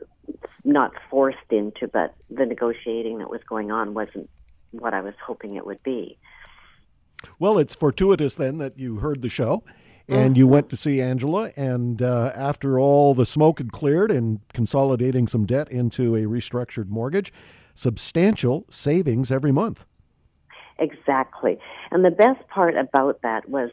not 0.65 0.93
forced 1.11 1.39
into, 1.51 1.89
but 1.89 2.15
the 2.31 2.47
negotiating 2.47 3.19
that 3.19 3.31
was 3.31 3.41
going 3.49 3.71
on 3.71 3.95
wasn't 3.95 4.31
what 4.71 4.95
I 4.95 5.01
was 5.01 5.15
hoping 5.25 5.57
it 5.57 5.67
would 5.67 5.83
be. 5.83 6.19
Well, 7.39 7.59
it's 7.59 7.75
fortuitous 7.75 8.35
then 8.35 8.59
that 8.59 8.79
you 8.79 8.97
heard 8.97 9.23
the 9.23 9.29
show 9.29 9.63
and 10.09 10.37
you 10.37 10.47
went 10.47 10.69
to 10.71 10.77
see 10.77 11.01
Angela. 11.01 11.53
And 11.57 12.03
uh, 12.03 12.33
after 12.35 12.79
all 12.79 13.15
the 13.15 13.27
smoke 13.27 13.59
had 13.59 13.73
cleared 13.73 14.11
and 14.11 14.41
consolidating 14.53 15.27
some 15.27 15.47
debt 15.47 15.71
into 15.71 16.17
a 16.17 16.23
restructured 16.23 16.89
mortgage, 16.89 17.33
substantial 17.75 18.67
savings 18.69 19.31
every 19.31 19.53
month. 19.53 19.87
Exactly. 20.79 21.59
And 21.91 22.05
the 22.05 22.11
best 22.11 22.47
part 22.49 22.77
about 22.77 23.23
that 23.23 23.49
was 23.49 23.71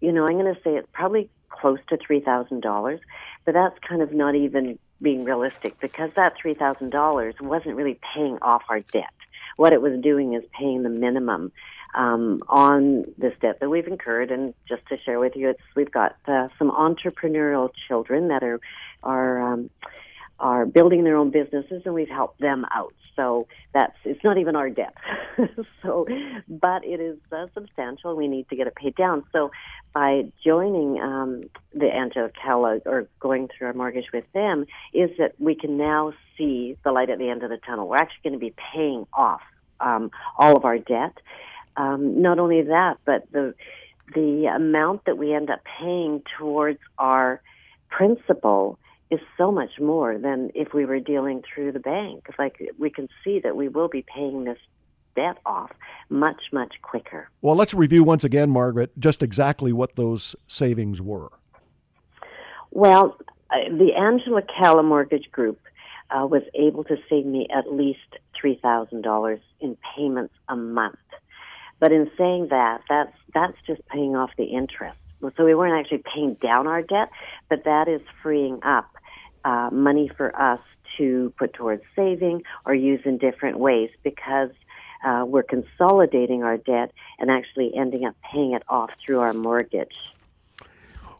you 0.00 0.12
know, 0.12 0.26
I'm 0.26 0.38
going 0.38 0.54
to 0.54 0.60
say 0.62 0.76
it's 0.76 0.88
probably 0.92 1.28
close 1.48 1.78
to 1.88 1.96
$3,000, 1.96 3.00
but 3.44 3.54
that's 3.54 3.78
kind 3.86 4.02
of 4.02 4.12
not 4.12 4.34
even 4.34 4.78
being 5.02 5.24
realistic 5.24 5.78
because 5.80 6.10
that 6.16 6.34
$3,000 6.42 7.40
wasn't 7.40 7.76
really 7.76 7.98
paying 8.14 8.38
off 8.42 8.62
our 8.68 8.80
debt. 8.80 9.12
What 9.56 9.72
it 9.72 9.82
was 9.82 10.00
doing 10.00 10.34
is 10.34 10.42
paying 10.58 10.82
the 10.82 10.88
minimum 10.88 11.52
um, 11.94 12.42
on 12.48 13.04
this 13.18 13.34
debt 13.40 13.60
that 13.60 13.68
we've 13.68 13.86
incurred. 13.86 14.30
And 14.30 14.54
just 14.68 14.86
to 14.88 14.98
share 14.98 15.18
with 15.18 15.36
you, 15.36 15.50
it's 15.50 15.62
we've 15.74 15.90
got 15.90 16.16
uh, 16.26 16.48
some 16.58 16.70
entrepreneurial 16.70 17.70
children 17.88 18.28
that 18.28 18.42
are 18.42 18.60
are 19.02 19.52
um, 19.52 19.70
are 20.40 20.66
building 20.66 21.04
their 21.04 21.16
own 21.16 21.30
businesses, 21.30 21.82
and 21.84 21.94
we've 21.94 22.08
helped 22.08 22.40
them 22.40 22.64
out. 22.72 22.94
So 23.16 23.46
that's 23.74 23.96
it's 24.04 24.24
not 24.24 24.38
even 24.38 24.56
our 24.56 24.70
debt. 24.70 24.94
so, 25.82 26.06
but 26.48 26.84
it 26.84 27.00
is 27.00 27.18
uh, 27.30 27.46
substantial. 27.54 28.16
We 28.16 28.28
need 28.28 28.48
to 28.48 28.56
get 28.56 28.66
it 28.66 28.74
paid 28.74 28.96
down. 28.96 29.24
So, 29.32 29.50
by 29.92 30.32
joining 30.44 31.00
um, 31.00 31.42
the 31.74 31.86
Angela 31.86 32.30
or 32.86 33.08
going 33.18 33.48
through 33.48 33.68
our 33.68 33.72
mortgage 33.74 34.06
with 34.12 34.24
them, 34.32 34.66
is 34.94 35.10
that 35.18 35.34
we 35.38 35.54
can 35.54 35.76
now 35.76 36.14
see 36.38 36.76
the 36.84 36.92
light 36.92 37.10
at 37.10 37.18
the 37.18 37.28
end 37.28 37.42
of 37.42 37.50
the 37.50 37.58
tunnel. 37.58 37.88
We're 37.88 37.98
actually 37.98 38.30
going 38.30 38.40
to 38.40 38.46
be 38.46 38.54
paying 38.72 39.06
off 39.12 39.42
um, 39.80 40.10
all 40.38 40.56
of 40.56 40.64
our 40.64 40.78
debt. 40.78 41.18
Um, 41.76 42.22
not 42.22 42.38
only 42.38 42.62
that, 42.62 42.98
but 43.04 43.30
the 43.32 43.54
the 44.14 44.46
amount 44.46 45.04
that 45.04 45.18
we 45.18 45.34
end 45.34 45.50
up 45.50 45.60
paying 45.78 46.22
towards 46.38 46.80
our 46.98 47.40
principal 47.90 48.78
is 49.10 49.20
so 49.36 49.50
much 49.50 49.80
more 49.80 50.18
than 50.18 50.50
if 50.54 50.72
we 50.72 50.84
were 50.84 51.00
dealing 51.00 51.42
through 51.42 51.72
the 51.72 51.80
bank. 51.80 52.26
Like 52.38 52.60
we 52.78 52.90
can 52.90 53.08
see 53.24 53.40
that 53.40 53.56
we 53.56 53.68
will 53.68 53.88
be 53.88 54.04
paying 54.14 54.44
this 54.44 54.58
debt 55.16 55.38
off 55.44 55.70
much, 56.08 56.40
much 56.52 56.74
quicker. 56.82 57.28
Well, 57.42 57.56
let's 57.56 57.74
review 57.74 58.04
once 58.04 58.24
again, 58.24 58.50
Margaret, 58.50 58.98
just 58.98 59.22
exactly 59.22 59.72
what 59.72 59.96
those 59.96 60.36
savings 60.46 61.02
were. 61.02 61.30
Well, 62.70 63.16
uh, 63.50 63.68
the 63.68 63.92
Angela 63.94 64.42
Calla 64.42 64.82
Mortgage 64.82 65.30
Group 65.32 65.58
uh, 66.10 66.26
was 66.26 66.42
able 66.54 66.84
to 66.84 66.96
save 67.08 67.26
me 67.26 67.48
at 67.54 67.72
least 67.72 67.98
$3,000 68.42 69.40
in 69.60 69.76
payments 69.96 70.34
a 70.48 70.56
month. 70.56 70.96
But 71.80 71.92
in 71.92 72.10
saying 72.16 72.48
that, 72.50 72.82
that's, 72.88 73.16
that's 73.34 73.56
just 73.66 73.86
paying 73.88 74.14
off 74.14 74.30
the 74.36 74.44
interest. 74.44 74.98
So 75.36 75.44
we 75.44 75.54
weren't 75.54 75.78
actually 75.78 76.02
paying 76.14 76.34
down 76.34 76.66
our 76.66 76.82
debt, 76.82 77.10
but 77.48 77.64
that 77.64 77.88
is 77.88 78.00
freeing 78.22 78.60
up 78.62 78.86
uh, 79.44 79.70
money 79.72 80.10
for 80.16 80.34
us 80.40 80.60
to 80.98 81.32
put 81.38 81.52
towards 81.52 81.82
saving 81.96 82.42
or 82.66 82.74
use 82.74 83.00
in 83.04 83.18
different 83.18 83.58
ways 83.58 83.90
because 84.02 84.50
uh, 85.04 85.24
we're 85.26 85.42
consolidating 85.42 86.42
our 86.42 86.56
debt 86.56 86.92
and 87.18 87.30
actually 87.30 87.72
ending 87.74 88.04
up 88.04 88.14
paying 88.30 88.52
it 88.52 88.62
off 88.68 88.90
through 89.04 89.20
our 89.20 89.32
mortgage. 89.32 89.94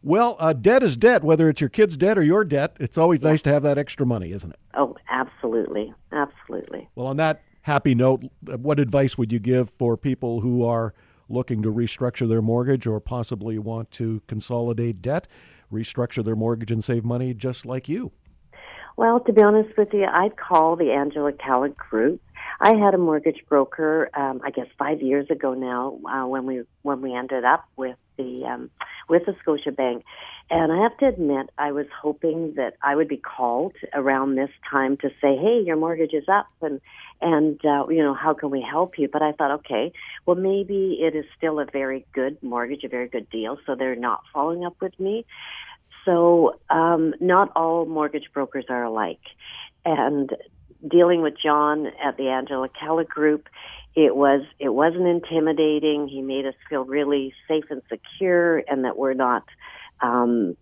Well, 0.02 0.36
uh, 0.38 0.54
debt 0.54 0.82
is 0.82 0.96
debt, 0.96 1.22
whether 1.22 1.48
it's 1.48 1.60
your 1.60 1.68
kid's 1.68 1.96
debt 1.96 2.16
or 2.16 2.22
your 2.22 2.44
debt. 2.44 2.76
It's 2.80 2.96
always 2.96 3.20
nice 3.22 3.42
to 3.42 3.50
have 3.50 3.62
that 3.64 3.76
extra 3.76 4.06
money, 4.06 4.32
isn't 4.32 4.50
it? 4.50 4.58
Oh, 4.74 4.96
absolutely. 5.10 5.92
Absolutely. 6.10 6.88
Well, 6.94 7.06
on 7.06 7.16
that 7.18 7.42
happy 7.62 7.94
note, 7.94 8.24
what 8.40 8.80
advice 8.80 9.18
would 9.18 9.30
you 9.30 9.38
give 9.38 9.68
for 9.68 9.96
people 9.96 10.40
who 10.40 10.64
are 10.64 10.94
looking 11.28 11.62
to 11.62 11.72
restructure 11.72 12.28
their 12.28 12.42
mortgage 12.42 12.86
or 12.86 12.98
possibly 12.98 13.58
want 13.58 13.90
to 13.92 14.22
consolidate 14.26 15.02
debt? 15.02 15.28
Restructure 15.72 16.24
their 16.24 16.36
mortgage 16.36 16.70
and 16.70 16.82
save 16.82 17.04
money 17.04 17.34
just 17.34 17.66
like 17.66 17.88
you? 17.88 18.12
Well, 18.96 19.20
to 19.20 19.32
be 19.32 19.42
honest 19.42 19.76
with 19.78 19.88
you, 19.92 20.04
I'd 20.04 20.36
call 20.36 20.76
the 20.76 20.92
Angela 20.92 21.32
Calla 21.32 21.70
Group. 21.70 22.20
I 22.60 22.74
had 22.74 22.94
a 22.94 22.98
mortgage 22.98 23.42
broker, 23.48 24.10
um, 24.14 24.42
I 24.44 24.50
guess 24.50 24.66
five 24.78 25.00
years 25.00 25.30
ago 25.30 25.54
now, 25.54 25.98
uh, 26.06 26.26
when 26.26 26.44
we 26.44 26.64
when 26.82 27.00
we 27.00 27.14
ended 27.14 27.44
up 27.44 27.64
with 27.76 27.96
the 28.20 28.46
um, 28.46 28.70
with 29.08 29.26
the 29.26 29.34
Scotia 29.40 29.72
Bank, 29.72 30.04
and 30.50 30.72
I 30.72 30.82
have 30.82 30.96
to 30.98 31.06
admit, 31.06 31.50
I 31.58 31.72
was 31.72 31.86
hoping 32.00 32.54
that 32.56 32.74
I 32.82 32.94
would 32.96 33.08
be 33.08 33.16
called 33.16 33.74
around 33.94 34.34
this 34.34 34.50
time 34.70 34.96
to 34.98 35.08
say, 35.20 35.36
"Hey, 35.36 35.62
your 35.64 35.76
mortgage 35.76 36.12
is 36.12 36.28
up," 36.28 36.46
and 36.60 36.80
and 37.20 37.60
uh, 37.64 37.86
you 37.88 38.02
know, 38.02 38.14
how 38.14 38.34
can 38.34 38.50
we 38.50 38.60
help 38.60 38.98
you? 38.98 39.08
But 39.12 39.22
I 39.22 39.32
thought, 39.32 39.52
okay, 39.60 39.92
well, 40.26 40.36
maybe 40.36 40.98
it 41.00 41.14
is 41.14 41.24
still 41.36 41.60
a 41.60 41.66
very 41.66 42.06
good 42.12 42.42
mortgage, 42.42 42.84
a 42.84 42.88
very 42.88 43.08
good 43.08 43.28
deal, 43.30 43.58
so 43.66 43.74
they're 43.74 43.96
not 43.96 44.20
following 44.32 44.64
up 44.64 44.76
with 44.80 44.98
me. 44.98 45.24
So, 46.04 46.58
um, 46.70 47.14
not 47.20 47.52
all 47.54 47.84
mortgage 47.86 48.28
brokers 48.32 48.64
are 48.68 48.84
alike. 48.84 49.20
And 49.84 50.30
dealing 50.86 51.22
with 51.22 51.34
John 51.42 51.86
at 52.02 52.16
the 52.16 52.28
Angela 52.28 52.68
Calla 52.68 53.04
Group, 53.04 53.48
it 53.94 54.14
was 54.14 54.42
it 54.58 54.68
wasn't 54.68 55.06
intimidating. 55.06 56.08
He 56.08 56.22
made 56.22 56.46
us 56.46 56.54
feel 56.68 56.84
really 56.84 57.34
safe 57.48 57.64
and 57.70 57.82
secure, 57.88 58.58
and 58.58 58.84
that 58.84 58.96
we're 58.96 59.14
not, 59.14 59.44
um, 60.00 60.56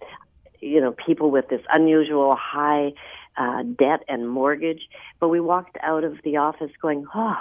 you 0.61 0.81
know, 0.81 0.93
people 0.93 1.31
with 1.31 1.49
this 1.49 1.61
unusual 1.73 2.35
high 2.37 2.93
uh, 3.37 3.63
debt 3.63 4.03
and 4.09 4.29
mortgage. 4.29 4.89
But 5.21 5.29
we 5.29 5.41
walked 5.41 5.77
out 5.83 6.05
of 6.05 6.19
the 6.25 6.39
office 6.39 6.71
going, 6.81 7.07
oh, 7.15 7.37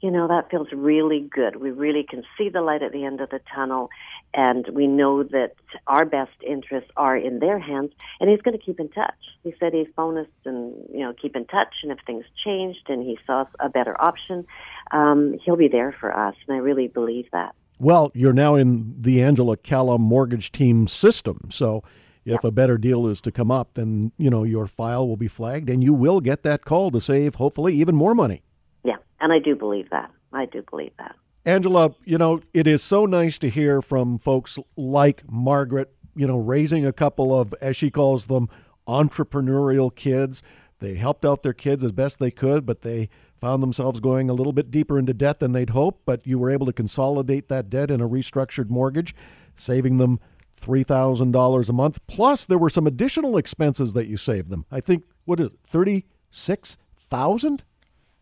you 0.00 0.10
know, 0.10 0.28
that 0.28 0.50
feels 0.50 0.68
really 0.72 1.20
good. 1.20 1.56
We 1.56 1.70
really 1.70 2.04
can 2.08 2.22
see 2.36 2.48
the 2.48 2.60
light 2.60 2.82
at 2.82 2.92
the 2.92 3.04
end 3.04 3.20
of 3.20 3.30
the 3.30 3.40
tunnel, 3.54 3.88
and 4.34 4.66
we 4.72 4.86
know 4.86 5.22
that 5.22 5.54
our 5.86 6.04
best 6.04 6.32
interests 6.46 6.90
are 6.96 7.16
in 7.16 7.38
their 7.38 7.58
hands. 7.58 7.92
And 8.20 8.28
he's 8.28 8.42
going 8.42 8.58
to 8.58 8.62
keep 8.62 8.78
in 8.78 8.90
touch. 8.90 9.14
He 9.42 9.54
said 9.58 9.72
he'd 9.72 9.92
phone 9.96 10.18
us 10.18 10.26
and 10.44 10.74
you 10.92 11.00
know 11.00 11.14
keep 11.14 11.34
in 11.34 11.46
touch, 11.46 11.74
and 11.82 11.92
if 11.92 11.98
things 12.06 12.24
changed 12.44 12.88
and 12.88 13.02
he 13.02 13.18
saw 13.26 13.46
a 13.58 13.68
better 13.68 14.00
option, 14.00 14.46
um, 14.90 15.38
he'll 15.44 15.56
be 15.56 15.68
there 15.68 15.94
for 15.98 16.14
us. 16.14 16.34
And 16.46 16.56
I 16.56 16.60
really 16.60 16.88
believe 16.88 17.26
that. 17.32 17.54
Well, 17.78 18.10
you're 18.14 18.32
now 18.32 18.54
in 18.54 18.94
the 18.98 19.22
Angela 19.22 19.56
Calla 19.56 19.98
mortgage 19.98 20.52
team 20.52 20.88
system, 20.88 21.48
so 21.50 21.82
if 22.24 22.42
a 22.42 22.50
better 22.50 22.76
deal 22.76 23.06
is 23.06 23.20
to 23.22 23.30
come 23.30 23.50
up, 23.50 23.74
then 23.74 24.12
you 24.18 24.28
know 24.28 24.42
your 24.44 24.66
file 24.66 25.08
will 25.08 25.16
be 25.16 25.28
flagged, 25.28 25.70
and 25.70 25.82
you 25.82 25.94
will 25.94 26.20
get 26.20 26.42
that 26.42 26.64
call 26.66 26.90
to 26.90 27.00
save 27.00 27.36
hopefully 27.36 27.74
even 27.74 27.94
more 27.94 28.14
money. 28.14 28.42
Yeah, 28.86 28.98
and 29.20 29.32
I 29.32 29.40
do 29.40 29.56
believe 29.56 29.90
that. 29.90 30.12
I 30.32 30.46
do 30.46 30.62
believe 30.70 30.92
that. 30.98 31.16
Angela, 31.44 31.90
you 32.04 32.18
know, 32.18 32.40
it 32.54 32.68
is 32.68 32.84
so 32.84 33.04
nice 33.04 33.36
to 33.38 33.50
hear 33.50 33.82
from 33.82 34.16
folks 34.18 34.60
like 34.76 35.28
Margaret, 35.28 35.92
you 36.14 36.24
know, 36.26 36.38
raising 36.38 36.86
a 36.86 36.92
couple 36.92 37.38
of, 37.38 37.52
as 37.60 37.76
she 37.76 37.90
calls 37.90 38.26
them, 38.26 38.48
entrepreneurial 38.86 39.92
kids. 39.92 40.40
They 40.78 40.94
helped 40.94 41.24
out 41.24 41.42
their 41.42 41.52
kids 41.52 41.82
as 41.82 41.90
best 41.90 42.20
they 42.20 42.30
could, 42.30 42.64
but 42.64 42.82
they 42.82 43.08
found 43.40 43.60
themselves 43.60 43.98
going 43.98 44.30
a 44.30 44.34
little 44.34 44.52
bit 44.52 44.70
deeper 44.70 45.00
into 45.00 45.12
debt 45.12 45.40
than 45.40 45.50
they'd 45.50 45.70
hoped. 45.70 46.04
But 46.04 46.24
you 46.24 46.38
were 46.38 46.52
able 46.52 46.66
to 46.66 46.72
consolidate 46.72 47.48
that 47.48 47.68
debt 47.68 47.90
in 47.90 48.00
a 48.00 48.08
restructured 48.08 48.70
mortgage, 48.70 49.16
saving 49.56 49.96
them 49.96 50.20
$3,000 50.56 51.68
a 51.68 51.72
month. 51.72 52.06
Plus, 52.06 52.46
there 52.46 52.58
were 52.58 52.70
some 52.70 52.86
additional 52.86 53.36
expenses 53.36 53.94
that 53.94 54.06
you 54.06 54.16
saved 54.16 54.48
them. 54.48 54.64
I 54.70 54.78
think, 54.80 55.02
what 55.24 55.40
is 55.40 55.48
it, 55.48 55.54
36000 55.66 57.64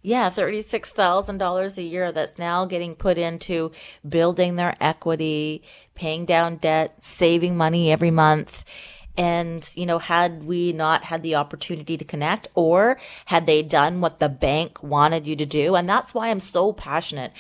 yeah, 0.05 0.29
$36,000 0.29 1.79
a 1.79 1.83
year 1.83 2.13
that's 2.13 2.39
now 2.39 2.67
getting 2.67 2.95
put 2.95 3.17
into 3.17 3.73
building 4.07 4.57
their 4.57 4.77
equity, 4.79 5.63
paying 5.95 6.27
down 6.27 6.57
debt, 6.57 7.03
saving 7.03 7.57
money 7.57 7.91
every 7.91 8.11
month. 8.11 8.67
And, 9.17 9.67
you 9.75 9.87
know, 9.87 9.99
had 9.99 10.45
we 10.45 10.75
not 10.75 11.05
had 11.05 11.23
the 11.23 11.37
opportunity 11.37 11.97
to 11.97 12.05
connect 12.05 12.49
or 12.55 12.99
had 13.25 13.47
they 13.47 13.63
done 13.63 14.03
what 14.03 14.21
the 14.21 14.29
bank 14.29 14.83
wanted 14.83 15.27
you 15.27 15.37
to 15.37 15.47
do, 15.47 15.75
and 15.75 15.89
that's 15.89 16.13
why 16.13 16.29
I'm 16.29 16.41
so 16.41 16.75
passionate. 16.75 17.33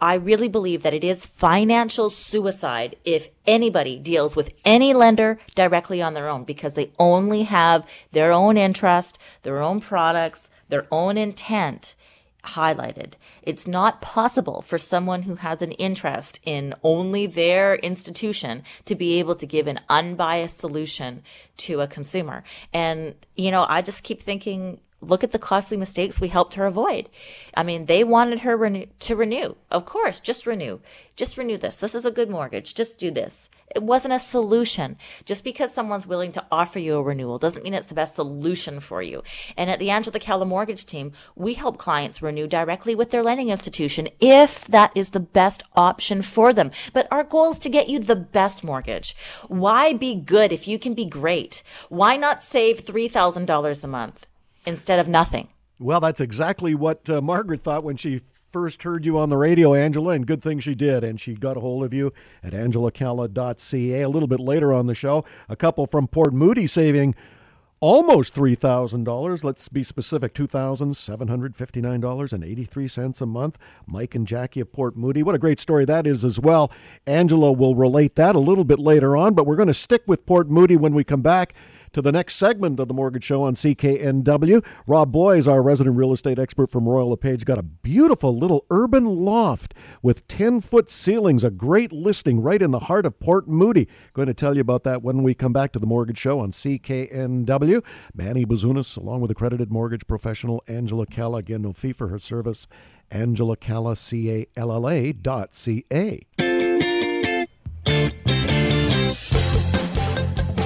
I 0.00 0.14
really 0.14 0.48
believe 0.48 0.84
that 0.84 0.94
it 0.94 1.02
is 1.02 1.26
financial 1.26 2.10
suicide 2.10 2.94
if 3.04 3.28
anybody 3.44 3.98
deals 3.98 4.36
with 4.36 4.52
any 4.64 4.94
lender 4.94 5.40
directly 5.56 6.00
on 6.00 6.14
their 6.14 6.28
own 6.28 6.44
because 6.44 6.74
they 6.74 6.92
only 6.96 7.42
have 7.42 7.84
their 8.12 8.30
own 8.30 8.56
interest, 8.56 9.18
their 9.42 9.60
own 9.60 9.80
products, 9.80 10.48
their 10.68 10.86
own 10.92 11.16
intent 11.18 11.96
highlighted. 12.44 13.14
It's 13.42 13.66
not 13.66 14.00
possible 14.00 14.62
for 14.66 14.78
someone 14.78 15.22
who 15.22 15.36
has 15.36 15.62
an 15.62 15.72
interest 15.72 16.40
in 16.44 16.74
only 16.82 17.26
their 17.26 17.76
institution 17.76 18.62
to 18.84 18.94
be 18.94 19.18
able 19.18 19.34
to 19.36 19.46
give 19.46 19.66
an 19.66 19.80
unbiased 19.88 20.60
solution 20.60 21.22
to 21.58 21.80
a 21.80 21.88
consumer. 21.88 22.44
And, 22.72 23.14
you 23.34 23.50
know, 23.50 23.66
I 23.68 23.82
just 23.82 24.02
keep 24.02 24.22
thinking, 24.22 24.80
look 25.00 25.24
at 25.24 25.32
the 25.32 25.38
costly 25.38 25.76
mistakes 25.76 26.20
we 26.20 26.28
helped 26.28 26.54
her 26.54 26.66
avoid. 26.66 27.08
I 27.56 27.62
mean, 27.62 27.86
they 27.86 28.04
wanted 28.04 28.40
her 28.40 28.56
renew- 28.56 28.86
to 29.00 29.16
renew. 29.16 29.54
Of 29.70 29.84
course, 29.84 30.20
just 30.20 30.46
renew. 30.46 30.80
Just 31.16 31.36
renew 31.36 31.58
this. 31.58 31.76
This 31.76 31.94
is 31.94 32.06
a 32.06 32.10
good 32.10 32.30
mortgage. 32.30 32.74
Just 32.74 32.98
do 32.98 33.10
this. 33.10 33.48
It 33.74 33.82
wasn't 33.82 34.14
a 34.14 34.20
solution. 34.20 34.96
Just 35.24 35.42
because 35.42 35.72
someone's 35.72 36.06
willing 36.06 36.32
to 36.32 36.44
offer 36.50 36.78
you 36.78 36.96
a 36.96 37.02
renewal 37.02 37.38
doesn't 37.38 37.64
mean 37.64 37.74
it's 37.74 37.86
the 37.86 37.94
best 37.94 38.14
solution 38.14 38.80
for 38.80 39.02
you. 39.02 39.22
And 39.56 39.70
at 39.70 39.78
the 39.78 39.90
Angela 39.90 40.18
Calla 40.18 40.44
Mortgage 40.44 40.86
Team, 40.86 41.12
we 41.34 41.54
help 41.54 41.78
clients 41.78 42.22
renew 42.22 42.46
directly 42.46 42.94
with 42.94 43.10
their 43.10 43.22
lending 43.22 43.50
institution 43.50 44.08
if 44.20 44.64
that 44.66 44.92
is 44.94 45.10
the 45.10 45.20
best 45.20 45.62
option 45.74 46.22
for 46.22 46.52
them. 46.52 46.70
But 46.92 47.08
our 47.10 47.24
goal 47.24 47.50
is 47.50 47.58
to 47.60 47.68
get 47.68 47.88
you 47.88 47.98
the 47.98 48.16
best 48.16 48.62
mortgage. 48.62 49.16
Why 49.48 49.92
be 49.92 50.14
good 50.14 50.52
if 50.52 50.68
you 50.68 50.78
can 50.78 50.94
be 50.94 51.06
great? 51.06 51.62
Why 51.88 52.16
not 52.16 52.42
save 52.42 52.84
$3,000 52.84 53.84
a 53.84 53.86
month 53.86 54.26
instead 54.66 54.98
of 54.98 55.08
nothing? 55.08 55.48
Well, 55.78 56.00
that's 56.00 56.20
exactly 56.20 56.74
what 56.74 57.10
uh, 57.10 57.20
Margaret 57.20 57.62
thought 57.62 57.82
when 57.82 57.96
she 57.96 58.20
first 58.54 58.82
heard 58.84 59.04
you 59.04 59.18
on 59.18 59.28
the 59.30 59.36
radio, 59.36 59.74
Angela, 59.74 60.12
and 60.12 60.28
good 60.28 60.40
thing 60.40 60.60
she 60.60 60.76
did. 60.76 61.02
And 61.02 61.18
she 61.18 61.34
got 61.34 61.56
a 61.56 61.60
hold 61.60 61.82
of 61.82 61.92
you 61.92 62.12
at 62.40 62.52
angelacalla.ca. 62.52 64.00
A 64.00 64.08
little 64.08 64.28
bit 64.28 64.38
later 64.38 64.72
on 64.72 64.86
the 64.86 64.94
show, 64.94 65.24
a 65.48 65.56
couple 65.56 65.88
from 65.88 66.06
Port 66.06 66.32
Moody 66.32 66.68
saving 66.68 67.16
almost 67.80 68.32
$3,000. 68.32 69.42
Let's 69.42 69.68
be 69.68 69.82
specific 69.82 70.34
$2,759.83 70.34 73.20
a 73.20 73.26
month. 73.26 73.58
Mike 73.88 74.14
and 74.14 74.24
Jackie 74.24 74.60
of 74.60 74.72
Port 74.72 74.96
Moody. 74.96 75.24
What 75.24 75.34
a 75.34 75.38
great 75.38 75.58
story 75.58 75.84
that 75.86 76.06
is 76.06 76.24
as 76.24 76.38
well. 76.38 76.70
Angela 77.08 77.50
will 77.50 77.74
relate 77.74 78.14
that 78.14 78.36
a 78.36 78.38
little 78.38 78.62
bit 78.62 78.78
later 78.78 79.16
on, 79.16 79.34
but 79.34 79.48
we're 79.48 79.56
going 79.56 79.66
to 79.66 79.74
stick 79.74 80.04
with 80.06 80.26
Port 80.26 80.48
Moody 80.48 80.76
when 80.76 80.94
we 80.94 81.02
come 81.02 81.22
back 81.22 81.54
to 81.94 82.02
the 82.02 82.12
next 82.12 82.34
segment 82.34 82.78
of 82.80 82.88
the 82.88 82.94
Mortgage 82.94 83.24
Show 83.24 83.44
on 83.44 83.54
CKNW. 83.54 84.64
Rob 84.86 85.12
Boies, 85.12 85.48
our 85.48 85.62
resident 85.62 85.96
real 85.96 86.12
estate 86.12 86.38
expert 86.38 86.70
from 86.70 86.88
Royal 86.88 87.08
LePage, 87.08 87.44
got 87.44 87.56
a 87.56 87.62
beautiful 87.62 88.36
little 88.36 88.66
urban 88.68 89.04
loft 89.04 89.74
with 90.02 90.26
10 90.26 90.60
foot 90.60 90.90
ceilings, 90.90 91.44
a 91.44 91.50
great 91.50 91.92
listing 91.92 92.40
right 92.40 92.60
in 92.60 92.72
the 92.72 92.80
heart 92.80 93.06
of 93.06 93.18
Port 93.20 93.48
Moody. 93.48 93.88
Going 94.12 94.26
to 94.26 94.34
tell 94.34 94.54
you 94.56 94.60
about 94.60 94.82
that 94.82 95.02
when 95.02 95.22
we 95.22 95.34
come 95.34 95.52
back 95.52 95.72
to 95.72 95.78
the 95.78 95.86
Mortgage 95.86 96.18
Show 96.18 96.40
on 96.40 96.50
CKNW. 96.50 97.84
Manny 98.12 98.44
Bazunas, 98.44 98.96
along 98.96 99.20
with 99.20 99.30
accredited 99.30 99.70
mortgage 99.70 100.06
professional 100.06 100.62
Angela 100.66 101.06
Calla. 101.06 101.38
Again, 101.38 101.62
no 101.62 101.72
fee 101.72 101.92
for 101.92 102.08
her 102.08 102.18
service. 102.18 102.66
Angela 103.10 103.56
Calla, 103.56 103.94
C 103.94 104.30
A 104.30 104.46
L 104.56 104.72
L 104.72 104.88
A 104.88 105.12
dot 105.12 105.54
C 105.54 105.84
A. 105.92 106.20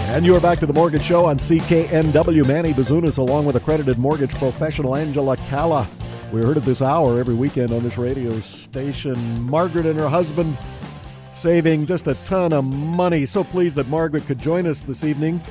And 0.08 0.24
you 0.24 0.34
are 0.34 0.40
back 0.40 0.58
to 0.60 0.66
the 0.66 0.72
Mortgage 0.72 1.04
Show 1.04 1.26
on 1.26 1.36
CKNW. 1.36 2.48
Manny 2.48 2.72
Bazunas, 2.72 3.18
along 3.18 3.44
with 3.44 3.56
accredited 3.56 3.98
mortgage 3.98 4.34
professional 4.36 4.96
Angela 4.96 5.36
Calla. 5.36 5.86
We 6.32 6.40
heard 6.40 6.56
it 6.56 6.62
this 6.62 6.80
hour 6.80 7.20
every 7.20 7.34
weekend 7.34 7.72
on 7.72 7.82
this 7.82 7.98
radio 7.98 8.40
station. 8.40 9.42
Margaret 9.42 9.84
and 9.84 10.00
her 10.00 10.08
husband 10.08 10.58
saving 11.34 11.84
just 11.84 12.08
a 12.08 12.14
ton 12.24 12.54
of 12.54 12.64
money. 12.64 13.26
So 13.26 13.44
pleased 13.44 13.76
that 13.76 13.88
Margaret 13.88 14.24
could 14.24 14.38
join 14.38 14.66
us 14.66 14.82
this 14.82 15.04
evening 15.04 15.42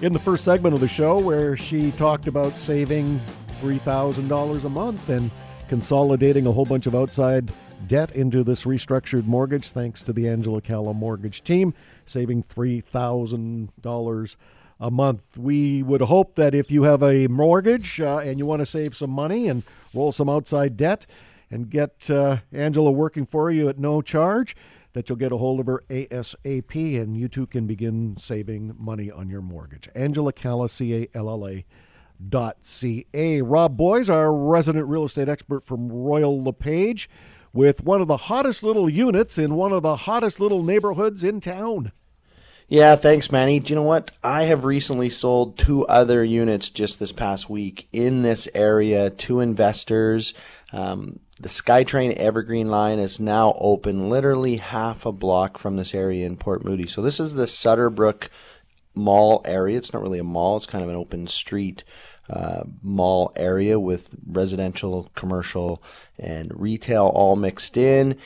in 0.00 0.12
the 0.12 0.20
first 0.20 0.44
segment 0.44 0.76
of 0.76 0.80
the 0.80 0.88
show 0.88 1.18
where 1.18 1.56
she 1.56 1.90
talked 1.90 2.28
about 2.28 2.56
saving 2.56 3.20
$3,000 3.60 4.64
a 4.64 4.68
month 4.68 5.08
and 5.08 5.28
consolidating 5.68 6.46
a 6.46 6.52
whole 6.52 6.64
bunch 6.64 6.86
of 6.86 6.94
outside 6.94 7.52
debt 7.88 8.12
into 8.12 8.44
this 8.44 8.64
restructured 8.64 9.26
mortgage 9.26 9.72
thanks 9.72 10.02
to 10.04 10.12
the 10.12 10.28
Angela 10.28 10.60
Calla 10.60 10.94
mortgage 10.94 11.42
team, 11.42 11.74
saving 12.06 12.44
$3,000 12.44 14.36
a 14.80 14.90
month. 14.90 15.38
We 15.38 15.82
would 15.82 16.02
hope 16.02 16.34
that 16.34 16.54
if 16.54 16.70
you 16.70 16.82
have 16.84 17.02
a 17.02 17.26
mortgage 17.28 18.00
uh, 18.00 18.18
and 18.18 18.38
you 18.38 18.46
want 18.46 18.60
to 18.60 18.66
save 18.66 18.96
some 18.96 19.10
money 19.10 19.48
and 19.48 19.62
roll 19.92 20.12
some 20.12 20.28
outside 20.28 20.76
debt 20.76 21.06
and 21.50 21.70
get 21.70 22.10
uh, 22.10 22.38
Angela 22.52 22.90
working 22.90 23.26
for 23.26 23.50
you 23.50 23.68
at 23.68 23.78
no 23.78 24.02
charge, 24.02 24.56
that 24.94 25.08
you'll 25.08 25.18
get 25.18 25.32
a 25.32 25.36
hold 25.36 25.60
of 25.60 25.66
her 25.66 25.82
ASAP 25.88 27.00
and 27.00 27.16
you 27.16 27.28
too 27.28 27.46
can 27.46 27.66
begin 27.66 28.16
saving 28.18 28.74
money 28.78 29.10
on 29.10 29.28
your 29.28 29.42
mortgage. 29.42 29.88
Angela 29.94 30.32
Calla, 30.32 30.68
C 30.68 30.94
A 30.94 31.08
L 31.14 31.28
L 31.28 31.46
A 31.48 31.64
dot 32.28 32.58
C 32.62 33.06
A. 33.12 33.42
Rob 33.42 33.76
Boies, 33.76 34.08
our 34.08 34.32
resident 34.32 34.86
real 34.86 35.04
estate 35.04 35.28
expert 35.28 35.64
from 35.64 35.88
Royal 35.90 36.42
LePage 36.42 37.10
with 37.54 37.84
one 37.84 38.02
of 38.02 38.08
the 38.08 38.16
hottest 38.16 38.62
little 38.62 38.90
units 38.90 39.38
in 39.38 39.54
one 39.54 39.72
of 39.72 39.82
the 39.82 39.96
hottest 39.96 40.40
little 40.40 40.62
neighborhoods 40.62 41.24
in 41.24 41.40
town. 41.40 41.92
Yeah, 42.68 42.96
thanks, 42.96 43.30
Manny. 43.30 43.60
Do 43.60 43.70
you 43.70 43.76
know 43.76 43.82
what? 43.82 44.10
I 44.22 44.44
have 44.44 44.64
recently 44.64 45.08
sold 45.08 45.56
two 45.56 45.86
other 45.86 46.24
units 46.24 46.70
just 46.70 46.98
this 46.98 47.12
past 47.12 47.48
week 47.48 47.88
in 47.92 48.22
this 48.22 48.48
area 48.54 49.10
to 49.10 49.40
investors. 49.40 50.34
Um, 50.72 51.20
the 51.38 51.48
SkyTrain 51.48 52.14
Evergreen 52.14 52.68
line 52.68 52.98
is 52.98 53.20
now 53.20 53.54
open 53.58 54.08
literally 54.08 54.56
half 54.56 55.06
a 55.06 55.12
block 55.12 55.58
from 55.58 55.76
this 55.76 55.94
area 55.94 56.26
in 56.26 56.36
Port 56.36 56.64
Moody. 56.64 56.86
So 56.86 57.02
this 57.02 57.20
is 57.20 57.34
the 57.34 57.46
Suter 57.46 57.90
Brook 57.90 58.30
Mall 58.94 59.42
area. 59.44 59.76
It's 59.76 59.92
not 59.92 60.02
really 60.02 60.18
a 60.18 60.24
mall, 60.24 60.56
it's 60.56 60.66
kind 60.66 60.82
of 60.82 60.90
an 60.90 60.96
open 60.96 61.26
street 61.26 61.84
uh, 62.30 62.64
mall 62.82 63.32
area 63.36 63.78
with 63.78 64.08
residential, 64.26 65.10
commercial, 65.14 65.82
and 66.18 66.52
retail 66.54 67.06
all 67.14 67.36
mixed 67.36 67.76
in. 67.76 68.16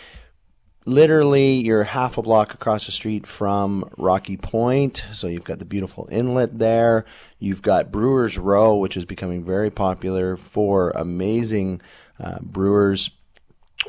Literally, 0.84 1.54
you're 1.54 1.84
half 1.84 2.16
a 2.16 2.22
block 2.22 2.54
across 2.54 2.86
the 2.86 2.92
street 2.92 3.26
from 3.26 3.90
Rocky 3.98 4.38
Point, 4.38 5.04
so 5.12 5.26
you've 5.26 5.44
got 5.44 5.58
the 5.58 5.66
beautiful 5.66 6.08
inlet 6.10 6.58
there. 6.58 7.04
You've 7.38 7.60
got 7.60 7.92
Brewers 7.92 8.38
Row, 8.38 8.76
which 8.76 8.96
is 8.96 9.04
becoming 9.04 9.44
very 9.44 9.70
popular 9.70 10.36
for 10.36 10.90
amazing 10.90 11.82
uh, 12.18 12.38
brewers 12.40 13.10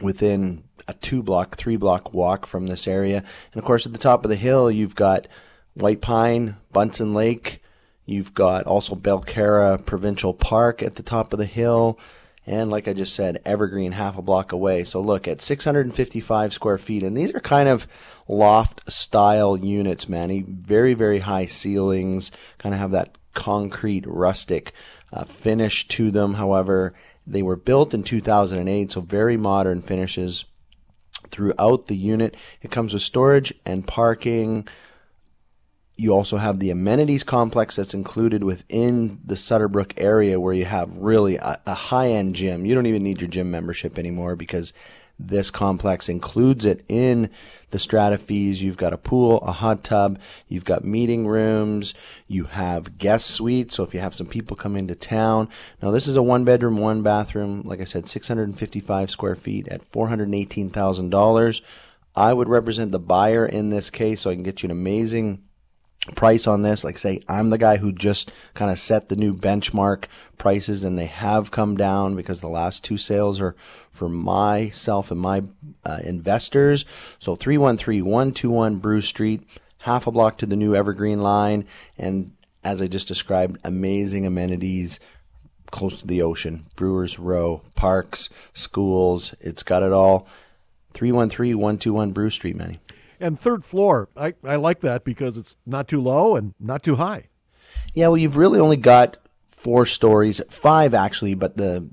within 0.01 0.63
a 0.89 0.93
two 0.93 1.23
block, 1.23 1.55
three 1.55 1.77
block 1.77 2.13
walk 2.13 2.45
from 2.45 2.67
this 2.67 2.87
area. 2.87 3.23
And 3.53 3.61
of 3.61 3.63
course, 3.63 3.85
at 3.85 3.93
the 3.93 3.97
top 3.97 4.25
of 4.25 4.29
the 4.29 4.35
hill, 4.35 4.69
you've 4.69 4.95
got 4.95 5.27
White 5.75 6.01
Pine, 6.01 6.57
Buntzen 6.73 7.13
Lake, 7.13 7.61
You've 8.09 8.33
got 8.33 8.65
also 8.65 8.95
Belcarra 8.95 9.85
Provincial 9.85 10.33
Park 10.33 10.81
at 10.81 10.95
the 10.95 11.03
top 11.03 11.31
of 11.31 11.37
the 11.37 11.45
hill. 11.45 11.99
And 12.45 12.71
like 12.71 12.87
I 12.87 12.93
just 12.93 13.13
said, 13.13 13.41
Evergreen 13.45 13.91
half 13.91 14.17
a 14.17 14.21
block 14.21 14.51
away. 14.51 14.83
So 14.83 15.01
look 15.01 15.27
at 15.27 15.41
655 15.41 16.53
square 16.53 16.77
feet. 16.77 17.03
And 17.03 17.15
these 17.15 17.33
are 17.33 17.39
kind 17.39 17.69
of 17.69 17.85
loft 18.27 18.91
style 18.91 19.57
units, 19.57 20.09
Manny. 20.09 20.43
Very, 20.47 20.93
very 20.93 21.19
high 21.19 21.45
ceilings. 21.45 22.31
Kind 22.57 22.73
of 22.73 22.79
have 22.79 22.91
that 22.91 23.17
concrete 23.33 24.05
rustic 24.07 24.73
uh, 25.13 25.25
finish 25.25 25.87
to 25.89 26.11
them. 26.11 26.35
However, 26.35 26.93
they 27.25 27.41
were 27.41 27.55
built 27.55 27.93
in 27.93 28.03
2008, 28.03 28.91
so 28.91 29.01
very 29.01 29.37
modern 29.37 29.81
finishes 29.81 30.45
throughout 31.31 31.85
the 31.85 31.95
unit. 31.95 32.35
It 32.61 32.71
comes 32.71 32.93
with 32.93 33.03
storage 33.03 33.53
and 33.65 33.85
parking. 33.85 34.67
You 35.99 36.13
also 36.13 36.37
have 36.37 36.59
the 36.59 36.69
amenities 36.69 37.25
complex 37.25 37.75
that's 37.75 37.93
included 37.93 38.41
within 38.41 39.19
the 39.25 39.35
Suter 39.35 39.67
Brook 39.67 39.93
area 39.97 40.39
where 40.39 40.53
you 40.53 40.63
have 40.63 40.95
really 40.95 41.35
a, 41.35 41.59
a 41.65 41.73
high 41.73 42.11
end 42.11 42.35
gym. 42.35 42.65
You 42.65 42.73
don't 42.73 42.85
even 42.85 43.03
need 43.03 43.19
your 43.19 43.29
gym 43.29 43.51
membership 43.51 43.99
anymore 43.99 44.37
because 44.37 44.71
this 45.19 45.51
complex 45.51 46.07
includes 46.07 46.63
it 46.63 46.85
in 46.87 47.29
the 47.71 47.79
strata 47.79 48.17
fees. 48.17 48.63
You've 48.63 48.77
got 48.77 48.93
a 48.93 48.97
pool, 48.97 49.39
a 49.39 49.51
hot 49.51 49.83
tub, 49.83 50.19
you've 50.47 50.63
got 50.63 50.85
meeting 50.85 51.27
rooms, 51.27 51.93
you 52.29 52.45
have 52.45 52.97
guest 52.97 53.31
suites. 53.31 53.75
So 53.75 53.83
if 53.83 53.93
you 53.93 53.99
have 53.99 54.15
some 54.15 54.27
people 54.27 54.55
come 54.55 54.77
into 54.77 54.95
town, 54.95 55.49
now 55.81 55.91
this 55.91 56.07
is 56.07 56.15
a 56.15 56.23
one 56.23 56.45
bedroom, 56.45 56.77
one 56.77 57.01
bathroom. 57.01 57.63
Like 57.65 57.81
I 57.81 57.83
said, 57.83 58.07
655 58.07 59.11
square 59.11 59.35
feet 59.35 59.67
at 59.67 59.91
$418,000. 59.91 61.61
I 62.15 62.33
would 62.33 62.47
represent 62.47 62.93
the 62.93 62.99
buyer 62.99 63.45
in 63.45 63.69
this 63.69 63.89
case, 63.89 64.21
so 64.21 64.29
I 64.29 64.35
can 64.35 64.43
get 64.43 64.63
you 64.63 64.67
an 64.67 64.71
amazing 64.71 65.43
price 66.15 66.47
on 66.47 66.61
this. 66.61 66.83
Like 66.83 66.97
say, 66.97 67.21
I'm 67.27 67.49
the 67.49 67.57
guy 67.57 67.77
who 67.77 67.91
just 67.91 68.31
kind 68.53 68.71
of 68.71 68.79
set 68.79 69.09
the 69.09 69.15
new 69.15 69.33
benchmark 69.33 70.05
prices, 70.37 70.83
and 70.83 70.97
they 70.97 71.05
have 71.05 71.51
come 71.51 71.77
down 71.77 72.15
because 72.15 72.41
the 72.41 72.49
last 72.49 72.83
two 72.83 72.97
sales 72.97 73.39
are 73.39 73.55
for 73.91 74.09
myself 74.09 75.11
and 75.11 75.19
my 75.19 75.43
uh, 75.85 75.99
investors. 76.03 76.85
So 77.19 77.35
313121 77.35 78.77
Brew 78.77 79.01
Street, 79.01 79.47
half 79.79 80.07
a 80.07 80.11
block 80.11 80.37
to 80.39 80.45
the 80.45 80.55
new 80.55 80.75
Evergreen 80.75 81.21
line, 81.21 81.65
and 81.97 82.31
as 82.63 82.81
I 82.81 82.87
just 82.87 83.07
described, 83.07 83.59
amazing 83.63 84.25
amenities 84.25 84.99
close 85.71 85.99
to 85.99 86.07
the 86.07 86.21
ocean. 86.21 86.65
Brewers 86.75 87.19
Row, 87.19 87.61
parks, 87.75 88.29
schools, 88.53 89.33
it's 89.39 89.63
got 89.63 89.83
it 89.83 89.91
all. 89.91 90.27
313121 90.93 92.11
Brew 92.11 92.29
Street, 92.29 92.55
Manny. 92.55 92.79
And 93.19 93.37
third 93.37 93.65
floor, 93.65 94.09
I, 94.15 94.33
I 94.43 94.55
like 94.55 94.79
that 94.81 95.03
because 95.03 95.37
it's 95.37 95.55
not 95.65 95.87
too 95.87 96.01
low 96.01 96.35
and 96.35 96.53
not 96.59 96.83
too 96.83 96.95
high. 96.95 97.27
Yeah, 97.93 98.07
well, 98.07 98.17
you've 98.17 98.37
really 98.37 98.59
only 98.59 98.77
got 98.77 99.17
four 99.51 99.85
stories, 99.85 100.39
five 100.49 100.93
actually, 100.93 101.33
but 101.33 101.57
the 101.57 101.89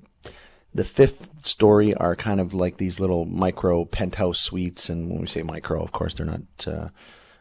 the 0.74 0.84
fifth 0.84 1.30
story 1.46 1.94
are 1.94 2.14
kind 2.14 2.38
of 2.38 2.52
like 2.52 2.76
these 2.76 3.00
little 3.00 3.24
micro 3.24 3.86
penthouse 3.86 4.38
suites. 4.38 4.90
And 4.90 5.10
when 5.10 5.22
we 5.22 5.26
say 5.26 5.42
micro, 5.42 5.82
of 5.82 5.92
course, 5.92 6.14
they're 6.14 6.26
not 6.26 6.42
uh, 6.66 6.88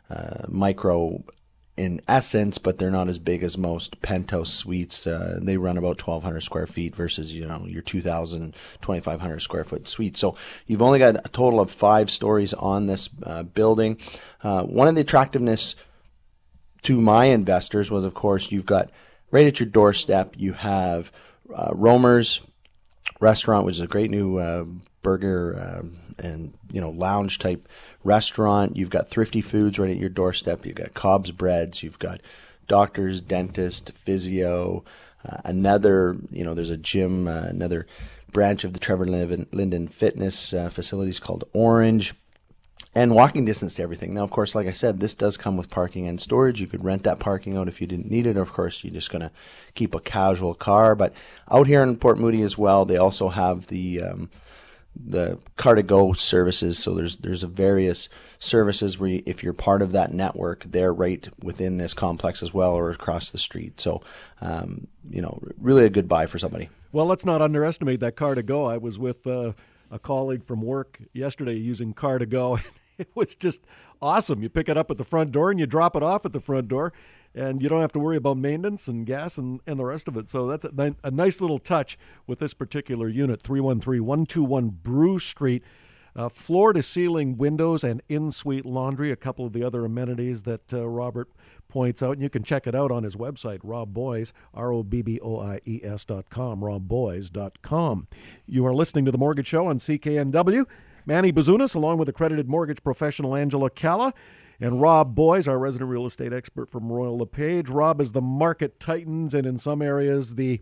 uh, 0.10 0.45
micro 0.48 1.21
in 1.78 2.02
essence, 2.08 2.58
but 2.58 2.78
they're 2.78 2.90
not 2.90 3.10
as 3.10 3.20
big 3.20 3.44
as 3.44 3.58
most 3.58 4.02
penthouse 4.02 4.54
suites. 4.54 5.06
Uh, 5.06 5.40
they 5.42 5.58
run 5.58 5.78
about 5.78 6.02
1,200 6.02 6.42
square 6.42 6.68
feet 6.68 6.96
versus 6.96 7.34
you 7.34 7.46
know 7.46 7.66
your 7.68 7.82
2,000, 7.82 8.56
2,500 8.82 9.40
square 9.40 9.64
foot 9.64 9.88
suite. 9.88 10.18
So 10.18 10.38
you've 10.68 10.82
only 10.82 11.00
got 11.00 11.18
a 11.18 11.30
total 11.30 11.60
of 11.60 11.72
five 11.72 12.10
stories 12.10 12.54
on 12.54 12.88
this 12.88 13.10
uh, 13.24 13.44
building. 13.44 13.98
Uh, 14.42 14.64
one 14.64 14.88
of 14.88 14.96
the 14.96 15.02
attractiveness 15.02 15.76
to 16.84 17.02
my 17.02 17.26
investors 17.26 17.92
was, 17.92 18.06
of 18.06 18.14
course, 18.14 18.52
you've 18.52 18.66
got 18.66 18.90
right 19.32 19.48
at 19.48 19.60
your 19.60 19.68
doorstep. 19.68 20.36
You 20.38 20.54
have 20.54 21.12
uh, 21.54 21.72
Romer's 21.74 22.42
restaurant, 23.20 23.66
which 23.66 23.76
is 23.76 23.82
a 23.82 23.88
great 23.88 24.12
new 24.12 24.38
uh, 24.38 24.66
burger 25.02 25.80
um, 25.80 25.98
and 26.18 26.54
you 26.72 26.82
know 26.82 26.90
lounge 26.90 27.40
type 27.40 27.68
restaurant. 28.06 28.78
You've 28.78 28.89
got 28.89 29.10
thrifty 29.10 29.41
foods 29.41 29.78
right 29.78 29.89
at 29.89 29.98
your 29.98 30.10
doorstep. 30.10 30.65
You've 30.65 30.76
got 30.76 30.94
Cobb's 30.94 31.32
breads. 31.32 31.84
You've 31.84 32.00
got 32.00 32.22
doctors, 32.68 33.20
dentist, 33.20 33.91
physio. 34.06 34.84
Uh, 35.28 35.38
another, 35.44 36.15
you 36.32 36.44
know, 36.44 36.54
there's 36.54 36.70
a 36.70 36.78
gym, 36.78 37.28
uh, 37.28 37.46
another 37.50 37.88
branch 38.32 38.63
of 38.63 38.74
the 38.74 38.80
Trevor 38.80 39.06
Linden 39.06 39.88
Fitness 39.88 40.54
uh, 40.54 40.70
facilities 40.70 41.20
called 41.20 41.44
Orange. 41.54 42.13
and 42.96 43.13
walking 43.13 43.44
distance 43.44 43.74
to 43.76 43.84
everything. 43.84 44.13
Now, 44.13 44.24
of 44.24 44.32
course, 44.32 44.56
like 44.56 44.68
I 44.68 44.72
said, 44.72 45.00
this 45.00 45.13
does 45.13 45.36
come 45.36 45.58
with 45.58 45.70
parking 45.70 46.08
and 46.08 46.20
storage. 46.20 46.62
You 46.62 46.68
could 46.68 46.84
rent 46.84 47.04
that 47.04 47.20
parking 47.20 47.58
out 47.58 47.68
if 47.68 47.82
you 47.82 47.88
didn't 47.88 48.10
need 48.10 48.26
it. 48.26 48.38
Of 48.38 48.54
course, 48.54 48.84
you're 48.84 48.94
just 48.94 49.12
going 49.12 49.22
to 49.22 49.32
keep 49.74 49.94
a 49.94 50.00
casual 50.00 50.54
car. 50.54 50.96
But 50.96 51.13
out 51.52 51.68
here 51.68 51.84
in 51.84 51.98
Port 51.98 52.18
Moody 52.18 52.41
as 52.41 52.58
well, 52.58 52.86
they 52.86 52.98
also 52.98 53.28
have 53.30 53.68
the 53.68 54.02
um, 54.02 54.30
the 54.96 55.38
car 55.58 55.76
to 55.76 55.84
go 55.84 56.14
services. 56.14 56.80
So 56.80 56.94
there's 56.94 57.18
there's 57.18 57.44
a 57.44 57.48
various 57.48 58.10
services 58.40 58.98
where 58.98 59.10
you, 59.10 59.24
if 59.26 59.44
you're 59.44 59.54
part 59.54 59.82
of 59.82 59.92
that 59.94 60.14
network, 60.14 60.64
they're 60.66 60.94
right 60.94 61.28
within 61.42 61.78
this 61.78 61.94
complex 61.94 62.42
as 62.44 62.54
well, 62.54 62.74
or 62.74 62.90
across 62.92 63.32
the 63.32 63.38
street. 63.38 63.80
So 63.82 64.02
um, 64.42 64.88
you 65.10 65.22
know, 65.22 65.42
really 65.60 65.86
a 65.86 65.90
good 65.90 66.08
buy 66.08 66.26
for 66.28 66.40
somebody. 66.40 66.70
Well, 66.92 67.06
let's 67.06 67.26
not 67.26 67.42
underestimate 67.42 68.00
that 68.00 68.16
car 68.16 68.36
to 68.36 68.44
go. 68.44 68.66
I 68.66 68.78
was 68.78 69.00
with. 69.00 69.26
Uh, 69.28 69.54
a 69.92 70.00
colleague 70.00 70.44
from 70.44 70.62
work 70.62 71.00
yesterday 71.14 71.54
using 71.54 71.94
car 71.94 72.18
to 72.20 72.26
go 72.26 72.58
it 73.00 73.10
was 73.16 73.36
just 73.36 73.62
awesome. 74.02 74.42
You 74.42 74.50
pick 74.50 74.70
it 74.70 74.78
up 74.78 74.92
at 74.92 74.98
the 74.98 75.04
front 75.04 75.32
door 75.32 75.52
and 75.52 75.60
you 75.60 75.66
drop 75.66 75.96
it 75.96 76.04
off 76.04 76.26
at 76.26 76.34
the 76.34 76.40
front 76.40 76.68
door, 76.68 76.94
and 77.34 77.62
you 77.62 77.70
don't 77.70 77.82
have 77.82 77.92
to 77.94 78.00
worry 78.00 78.18
about 78.18 78.38
maintenance 78.38 78.88
and 78.88 79.06
gas 79.06 79.38
and, 79.38 79.60
and 79.68 79.78
the 79.78 79.86
rest 79.86 80.08
of 80.08 80.18
it. 80.18 80.30
So 80.30 80.48
that's 80.48 80.66
a, 80.66 80.96
a 81.04 81.12
nice 81.12 81.42
little 81.42 81.60
touch 81.60 81.98
with 82.28 82.40
this 82.40 82.54
particular 82.54 83.08
unit 83.08 83.42
313 83.42 84.06
121 84.06 84.70
Brew 84.84 85.20
Street. 85.20 85.64
Uh, 86.18 86.30
floor 86.30 86.72
to 86.72 86.82
ceiling 86.82 87.38
windows 87.38 87.84
and 87.84 88.02
in 88.08 88.32
suite 88.32 88.66
laundry, 88.66 89.12
a 89.12 89.18
couple 89.18 89.46
of 89.46 89.52
the 89.52 89.62
other 89.62 89.84
amenities 89.84 90.44
that 90.44 90.74
uh, 90.74 90.88
Robert 90.88 91.30
points 91.68 92.02
out. 92.02 92.14
And 92.14 92.22
you 92.22 92.30
can 92.30 92.44
check 92.44 92.68
it 92.68 92.74
out 92.74 92.90
on 92.90 93.04
his 93.04 93.18
website, 93.18 93.60
Rob 93.64 93.94
Boies, 93.94 94.32
R 94.54 94.72
O 94.72 94.82
B 94.82 95.02
B 95.02 95.20
O 95.22 95.42
I 95.42 95.60
E 95.66 95.82
S 95.84 96.06
dot 96.06 96.30
com, 96.30 96.62
robboies.com. 96.62 98.08
You 98.46 98.66
are 98.66 98.74
listening 98.74 99.04
to 99.04 99.12
The 99.12 99.18
Mortgage 99.18 99.48
Show 99.48 99.68
on 99.68 99.78
CKNW. 99.78 100.66
Manny 101.06 101.32
Bazunas, 101.32 101.76
along 101.76 102.00
with 102.00 102.10
accredited 102.10 102.50
mortgage 102.50 102.84
professional 102.84 103.36
Angela 103.36 103.70
Calla, 103.70 104.13
and 104.60 104.82
Rob 104.82 105.13
Boies, 105.15 105.48
our 105.48 105.60
resident 105.60 105.91
real 105.91 106.06
estate 106.06 106.34
expert 106.34 106.70
from 106.70 106.91
Royal 106.91 107.18
LePage. 107.18 107.70
Rob, 107.70 108.02
as 108.02 108.13
the 108.13 108.22
market 108.22 108.80
tightens 108.80 109.34
and 109.34 109.46
in 109.46 109.58
some 109.58 109.82
areas 109.82 110.36
the 110.36 110.62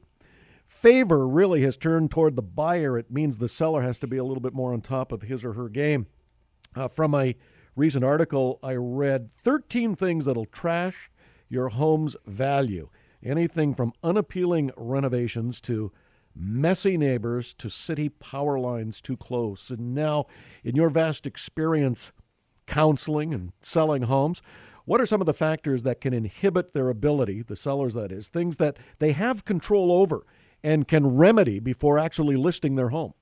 favor 0.68 1.28
really 1.28 1.62
has 1.62 1.78
turned 1.78 2.12
toward 2.12 2.36
the 2.36 2.42
buyer, 2.42 2.98
it 2.98 3.12
means 3.12 3.38
the 3.38 3.48
seller 3.48 3.82
has 3.82 3.98
to 4.00 4.08
be 4.08 4.18
a 4.18 4.24
little 4.24 4.42
bit 4.42 4.54
more 4.54 4.74
on 4.74 4.82
top 4.82 5.12
of 5.12 5.22
his 5.22 5.44
or 5.44 5.54
her 5.54 5.70
game. 5.70 6.08
Uh, 6.76 6.88
from 6.88 7.14
a 7.14 7.36
recent 7.76 8.04
article 8.04 8.60
I 8.64 8.74
read, 8.74 9.32
13 9.32 9.96
things 9.96 10.26
that'll 10.26 10.46
trash 10.46 11.12
your 11.48 11.70
home's 11.70 12.16
value. 12.26 12.90
Anything 13.24 13.76
from 13.76 13.94
unappealing 14.04 14.72
renovations 14.76 15.62
to 15.62 15.92
messy 16.36 16.98
neighbors 16.98 17.54
to 17.56 17.70
city 17.70 18.10
power 18.10 18.60
lines 18.60 19.02
too 19.02 19.18
close. 19.18 19.70
And 19.70 19.94
now, 19.94 20.26
in 20.64 20.76
your 20.76 20.90
vast 20.90 21.28
experience 21.28 22.12
counseling 22.66 23.34
and 23.34 23.52
selling 23.62 24.04
homes, 24.04 24.42
what 24.86 25.00
are 25.00 25.06
some 25.06 25.22
of 25.22 25.28
the 25.28 25.34
factors 25.34 25.84
that 25.84 26.02
can 26.02 26.14
inhibit 26.14 26.74
their 26.74 26.90
ability, 26.90 27.42
the 27.42 27.56
sellers 27.56 27.94
that 27.94 28.12
is, 28.12 28.28
things 28.28 28.58
that 28.58 28.78
they 29.00 29.14
have 29.14 29.46
control 29.46 29.92
over 29.92 30.26
and 30.64 30.88
can 30.88 31.16
remedy 31.16 31.60
before 31.60 32.00
actually 32.00 32.36
listing 32.36 32.76
their 32.76 32.90
home? 32.90 33.14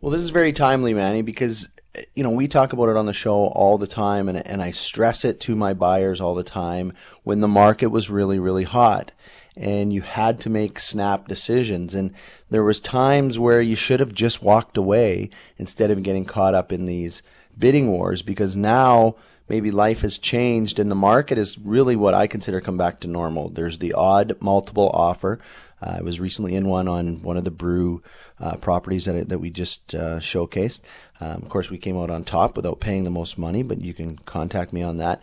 Well, 0.00 0.10
this 0.10 0.22
is 0.22 0.30
very 0.30 0.52
timely, 0.52 0.94
Manny, 0.94 1.20
because 1.22 1.68
you 2.14 2.22
know 2.22 2.30
we 2.30 2.48
talk 2.48 2.72
about 2.72 2.88
it 2.88 2.96
on 2.96 3.06
the 3.06 3.12
show 3.12 3.46
all 3.48 3.76
the 3.76 3.86
time, 3.86 4.28
and 4.28 4.38
and 4.46 4.62
I 4.62 4.70
stress 4.70 5.24
it 5.24 5.40
to 5.40 5.54
my 5.54 5.74
buyers 5.74 6.20
all 6.20 6.34
the 6.34 6.42
time 6.42 6.92
when 7.22 7.40
the 7.40 7.48
market 7.48 7.88
was 7.88 8.08
really 8.08 8.38
really 8.38 8.64
hot 8.64 9.12
and 9.56 9.92
you 9.92 10.02
had 10.02 10.40
to 10.40 10.50
make 10.50 10.78
snap 10.78 11.28
decisions 11.28 11.94
and 11.94 12.12
there 12.50 12.64
was 12.64 12.80
times 12.80 13.38
where 13.38 13.60
you 13.60 13.76
should 13.76 14.00
have 14.00 14.12
just 14.12 14.42
walked 14.42 14.76
away 14.76 15.30
instead 15.58 15.90
of 15.90 16.02
getting 16.02 16.24
caught 16.24 16.54
up 16.54 16.72
in 16.72 16.86
these 16.86 17.22
bidding 17.58 17.90
wars 17.90 18.22
because 18.22 18.56
now 18.56 19.14
maybe 19.48 19.70
life 19.70 20.00
has 20.00 20.18
changed 20.18 20.78
and 20.78 20.90
the 20.90 20.96
market 20.96 21.38
is 21.38 21.58
really 21.58 21.96
what 21.96 22.14
I 22.14 22.26
consider 22.26 22.60
come 22.60 22.76
back 22.76 23.00
to 23.00 23.08
normal. 23.08 23.48
There's 23.48 23.78
the 23.78 23.92
odd 23.92 24.36
multiple 24.40 24.88
offer. 24.90 25.40
Uh, 25.82 25.96
I 25.98 26.02
was 26.02 26.20
recently 26.20 26.54
in 26.54 26.68
one 26.68 26.88
on 26.88 27.22
one 27.22 27.36
of 27.36 27.44
the 27.44 27.50
brew 27.50 28.02
uh, 28.38 28.56
properties 28.56 29.04
that 29.04 29.28
that 29.28 29.38
we 29.38 29.50
just 29.50 29.94
uh, 29.94 30.18
showcased. 30.18 30.80
Um, 31.20 31.42
of 31.42 31.48
course, 31.48 31.70
we 31.70 31.78
came 31.78 31.98
out 31.98 32.10
on 32.10 32.24
top 32.24 32.56
without 32.56 32.80
paying 32.80 33.04
the 33.04 33.10
most 33.10 33.36
money, 33.36 33.62
but 33.62 33.80
you 33.80 33.92
can 33.92 34.18
contact 34.18 34.72
me 34.72 34.82
on 34.82 34.98
that. 34.98 35.20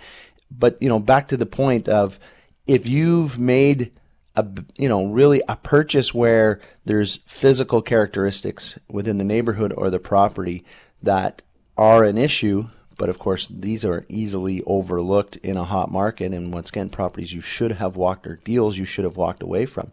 But 0.52 0.82
you 0.82 0.90
know, 0.90 1.00
back 1.00 1.28
to 1.30 1.38
the 1.38 1.46
point 1.46 1.88
of 1.88 2.20
if 2.68 2.86
you've 2.86 3.38
made 3.38 3.92
a 4.38 4.46
you 4.78 4.88
know 4.88 5.06
really 5.06 5.42
a 5.50 5.58
purchase 5.58 6.14
where 6.14 6.62
there's 6.86 7.20
physical 7.26 7.82
characteristics 7.82 8.80
within 8.88 9.18
the 9.18 9.24
neighborhood 9.24 9.74
or 9.76 9.90
the 9.90 10.00
property 10.00 10.64
that 11.04 11.42
are 11.76 12.06
an 12.06 12.18
issue 12.18 12.68
but 12.98 13.10
of 13.10 13.20
course 13.20 13.48
these 13.50 13.86
are 13.86 14.06
easily 14.10 14.64
overlooked 14.66 15.38
in 15.38 15.56
a 15.56 15.64
hot 15.64 15.92
market. 15.92 16.34
And 16.34 16.52
once 16.52 16.70
again 16.70 16.90
properties 16.90 17.34
you 17.34 17.42
should 17.42 17.74
have 17.74 17.96
walked 17.96 18.28
or 18.28 18.38
deals 18.44 18.78
you 18.78 18.86
should 18.86 19.06
have 19.06 19.18
walked 19.18 19.44
away 19.44 19.66
from. 19.66 19.92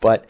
But 0.00 0.26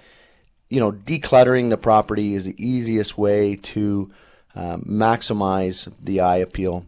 you 0.68 0.80
know 0.80 0.92
decluttering 0.92 1.70
the 1.70 1.76
property 1.76 2.34
is 2.34 2.44
the 2.44 2.64
easiest 2.64 3.18
way 3.18 3.56
to 3.56 4.10
um, 4.54 4.82
maximize 4.82 5.90
the 6.02 6.20
eye 6.20 6.38
appeal. 6.38 6.86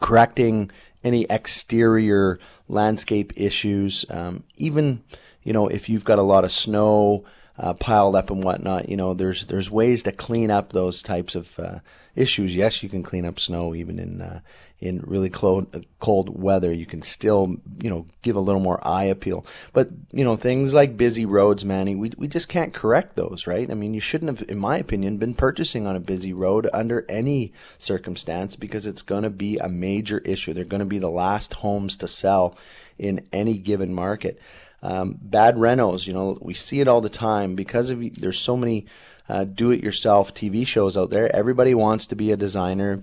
Correcting 0.00 0.70
any 1.02 1.26
exterior 1.28 2.38
landscape 2.68 3.32
issues 3.36 4.06
um, 4.08 4.44
even 4.56 5.02
you 5.44 5.52
know, 5.52 5.68
if 5.68 5.88
you've 5.88 6.04
got 6.04 6.18
a 6.18 6.22
lot 6.22 6.44
of 6.44 6.52
snow 6.52 7.24
uh, 7.58 7.74
piled 7.74 8.16
up 8.16 8.30
and 8.30 8.42
whatnot, 8.42 8.88
you 8.88 8.96
know, 8.96 9.14
there's 9.14 9.46
there's 9.46 9.70
ways 9.70 10.02
to 10.02 10.12
clean 10.12 10.50
up 10.50 10.72
those 10.72 11.02
types 11.02 11.34
of 11.34 11.58
uh, 11.58 11.78
issues. 12.16 12.56
Yes, 12.56 12.82
you 12.82 12.88
can 12.88 13.02
clean 13.02 13.24
up 13.24 13.38
snow 13.38 13.74
even 13.74 13.98
in 13.98 14.22
uh, 14.22 14.40
in 14.80 15.02
really 15.06 15.30
cold 15.30 15.84
cold 16.00 16.40
weather. 16.40 16.72
You 16.72 16.86
can 16.86 17.02
still 17.02 17.56
you 17.80 17.90
know 17.90 18.06
give 18.22 18.36
a 18.36 18.40
little 18.40 18.60
more 18.60 18.86
eye 18.86 19.04
appeal. 19.04 19.46
But 19.72 19.90
you 20.12 20.24
know 20.24 20.36
things 20.36 20.74
like 20.74 20.96
busy 20.96 21.24
roads, 21.24 21.64
Manny, 21.64 21.94
we 21.94 22.12
we 22.16 22.26
just 22.26 22.48
can't 22.48 22.74
correct 22.74 23.16
those, 23.16 23.46
right? 23.46 23.70
I 23.70 23.74
mean, 23.74 23.94
you 23.94 24.00
shouldn't 24.00 24.38
have, 24.38 24.48
in 24.48 24.58
my 24.58 24.78
opinion, 24.78 25.18
been 25.18 25.34
purchasing 25.34 25.86
on 25.86 25.96
a 25.96 26.00
busy 26.00 26.32
road 26.32 26.68
under 26.72 27.06
any 27.08 27.52
circumstance 27.78 28.56
because 28.56 28.86
it's 28.86 29.02
going 29.02 29.22
to 29.22 29.30
be 29.30 29.58
a 29.58 29.68
major 29.68 30.18
issue. 30.18 30.54
They're 30.54 30.64
going 30.64 30.80
to 30.80 30.86
be 30.86 30.98
the 30.98 31.10
last 31.10 31.54
homes 31.54 31.96
to 31.96 32.08
sell 32.08 32.56
in 32.98 33.26
any 33.32 33.58
given 33.58 33.92
market. 33.92 34.40
Um, 34.84 35.18
bad 35.20 35.56
renos, 35.56 36.06
you 36.06 36.12
know, 36.12 36.36
we 36.42 36.52
see 36.52 36.80
it 36.80 36.88
all 36.88 37.00
the 37.00 37.08
time 37.08 37.54
because 37.54 37.88
of 37.88 38.02
there's 38.20 38.38
so 38.38 38.54
many 38.54 38.84
uh, 39.30 39.44
do-it-yourself 39.44 40.34
TV 40.34 40.66
shows 40.66 40.94
out 40.94 41.08
there. 41.08 41.34
Everybody 41.34 41.74
wants 41.74 42.04
to 42.06 42.14
be 42.14 42.30
a 42.30 42.36
designer 42.36 43.02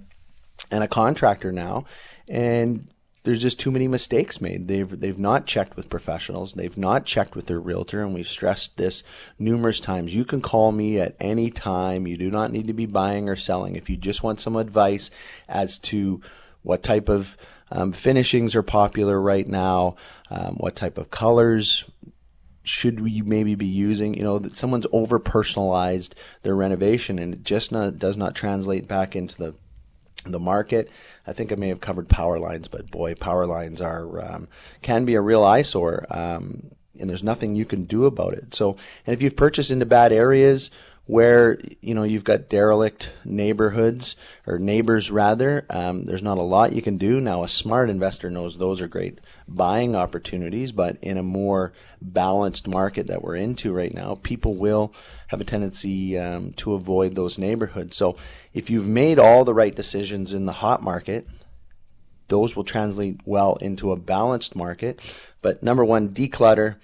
and 0.69 0.83
a 0.83 0.87
contractor 0.87 1.51
now, 1.51 1.85
and 2.29 2.87
there's 3.23 3.41
just 3.41 3.59
too 3.59 3.71
many 3.71 3.87
mistakes 3.87 4.39
made. 4.39 4.67
They've 4.67 4.99
they've 4.99 5.17
not 5.17 5.47
checked 5.47 5.75
with 5.75 5.89
professionals. 5.89 6.53
They've 6.53 6.77
not 6.77 7.05
checked 7.05 7.35
with 7.35 7.47
their 7.47 7.59
realtor, 7.59 8.03
and 8.03 8.13
we've 8.13 8.27
stressed 8.27 8.77
this 8.77 9.01
numerous 9.39 9.79
times. 9.79 10.13
You 10.13 10.23
can 10.23 10.41
call 10.41 10.71
me 10.71 10.99
at 10.99 11.15
any 11.19 11.49
time. 11.49 12.05
You 12.05 12.15
do 12.15 12.29
not 12.29 12.51
need 12.51 12.67
to 12.67 12.73
be 12.73 12.85
buying 12.85 13.27
or 13.27 13.35
selling. 13.35 13.75
If 13.75 13.89
you 13.89 13.97
just 13.97 14.21
want 14.21 14.39
some 14.39 14.55
advice 14.55 15.09
as 15.49 15.79
to 15.79 16.21
what 16.61 16.83
type 16.83 17.09
of 17.09 17.35
um, 17.71 17.91
finishings 17.91 18.55
are 18.55 18.63
popular 18.63 19.19
right 19.19 19.47
now, 19.47 19.95
um, 20.31 20.55
what 20.55 20.75
type 20.75 20.97
of 20.97 21.11
colors 21.11 21.83
should 22.63 23.01
we 23.01 23.21
maybe 23.21 23.55
be 23.55 23.65
using? 23.65 24.13
You 24.13 24.23
know 24.23 24.39
that 24.39 24.55
someone's 24.55 24.87
over 24.91 25.19
personalized 25.19 26.15
their 26.43 26.55
renovation 26.55 27.19
and 27.19 27.33
it 27.33 27.43
just 27.43 27.71
not, 27.71 27.99
does 27.99 28.17
not 28.17 28.33
translate 28.33 28.87
back 28.87 29.15
into 29.15 29.37
the 29.37 29.53
the 30.25 30.39
market. 30.39 30.89
I 31.27 31.33
think 31.33 31.51
i 31.51 31.55
may 31.55 31.69
have 31.69 31.81
covered 31.81 32.07
power 32.07 32.39
lines 32.39 32.67
but 32.67 32.89
boy 32.89 33.15
power 33.15 33.45
lines 33.45 33.81
are 33.81 34.21
um, 34.23 34.47
can 34.81 35.05
be 35.05 35.15
a 35.15 35.21
real 35.21 35.43
eyesore 35.43 36.05
um, 36.09 36.71
and 36.99 37.09
there's 37.09 37.23
nothing 37.23 37.55
you 37.55 37.65
can 37.65 37.85
do 37.85 38.05
about 38.05 38.33
it. 38.33 38.53
So 38.53 38.77
and 39.05 39.13
if 39.13 39.21
you've 39.21 39.35
purchased 39.35 39.71
into 39.71 39.85
bad 39.85 40.13
areas 40.13 40.69
where 41.11 41.59
you 41.81 41.93
know 41.93 42.03
you've 42.03 42.23
got 42.23 42.47
derelict 42.47 43.09
neighborhoods 43.25 44.15
or 44.47 44.57
neighbors 44.57 45.11
rather 45.11 45.65
um, 45.69 46.05
there's 46.05 46.23
not 46.23 46.37
a 46.37 46.41
lot 46.41 46.71
you 46.71 46.81
can 46.81 46.97
do 46.97 47.19
now 47.19 47.43
a 47.43 47.49
smart 47.49 47.89
investor 47.89 48.29
knows 48.29 48.57
those 48.57 48.79
are 48.79 48.87
great 48.87 49.19
buying 49.55 49.95
opportunities, 49.95 50.71
but 50.71 50.97
in 51.01 51.17
a 51.17 51.23
more 51.23 51.73
balanced 52.01 52.67
market 52.67 53.07
that 53.07 53.21
we're 53.21 53.35
into 53.35 53.73
right 53.73 53.93
now, 53.93 54.15
people 54.23 54.55
will 54.55 54.93
have 55.27 55.41
a 55.41 55.45
tendency 55.45 56.17
um, 56.17 56.53
to 56.53 56.73
avoid 56.73 57.15
those 57.15 57.37
neighborhoods. 57.37 57.97
So 57.97 58.17
if 58.53 58.69
you've 58.69 58.87
made 58.87 59.19
all 59.19 59.45
the 59.45 59.53
right 59.53 59.75
decisions 59.75 60.33
in 60.33 60.45
the 60.45 60.53
hot 60.53 60.81
market, 60.81 61.27
those 62.27 62.55
will 62.55 62.63
translate 62.63 63.19
well 63.25 63.55
into 63.57 63.91
a 63.91 63.97
balanced 63.97 64.55
market. 64.55 64.99
But 65.41 65.61
number 65.61 65.83
one, 65.83 66.09
declutter. 66.09 66.77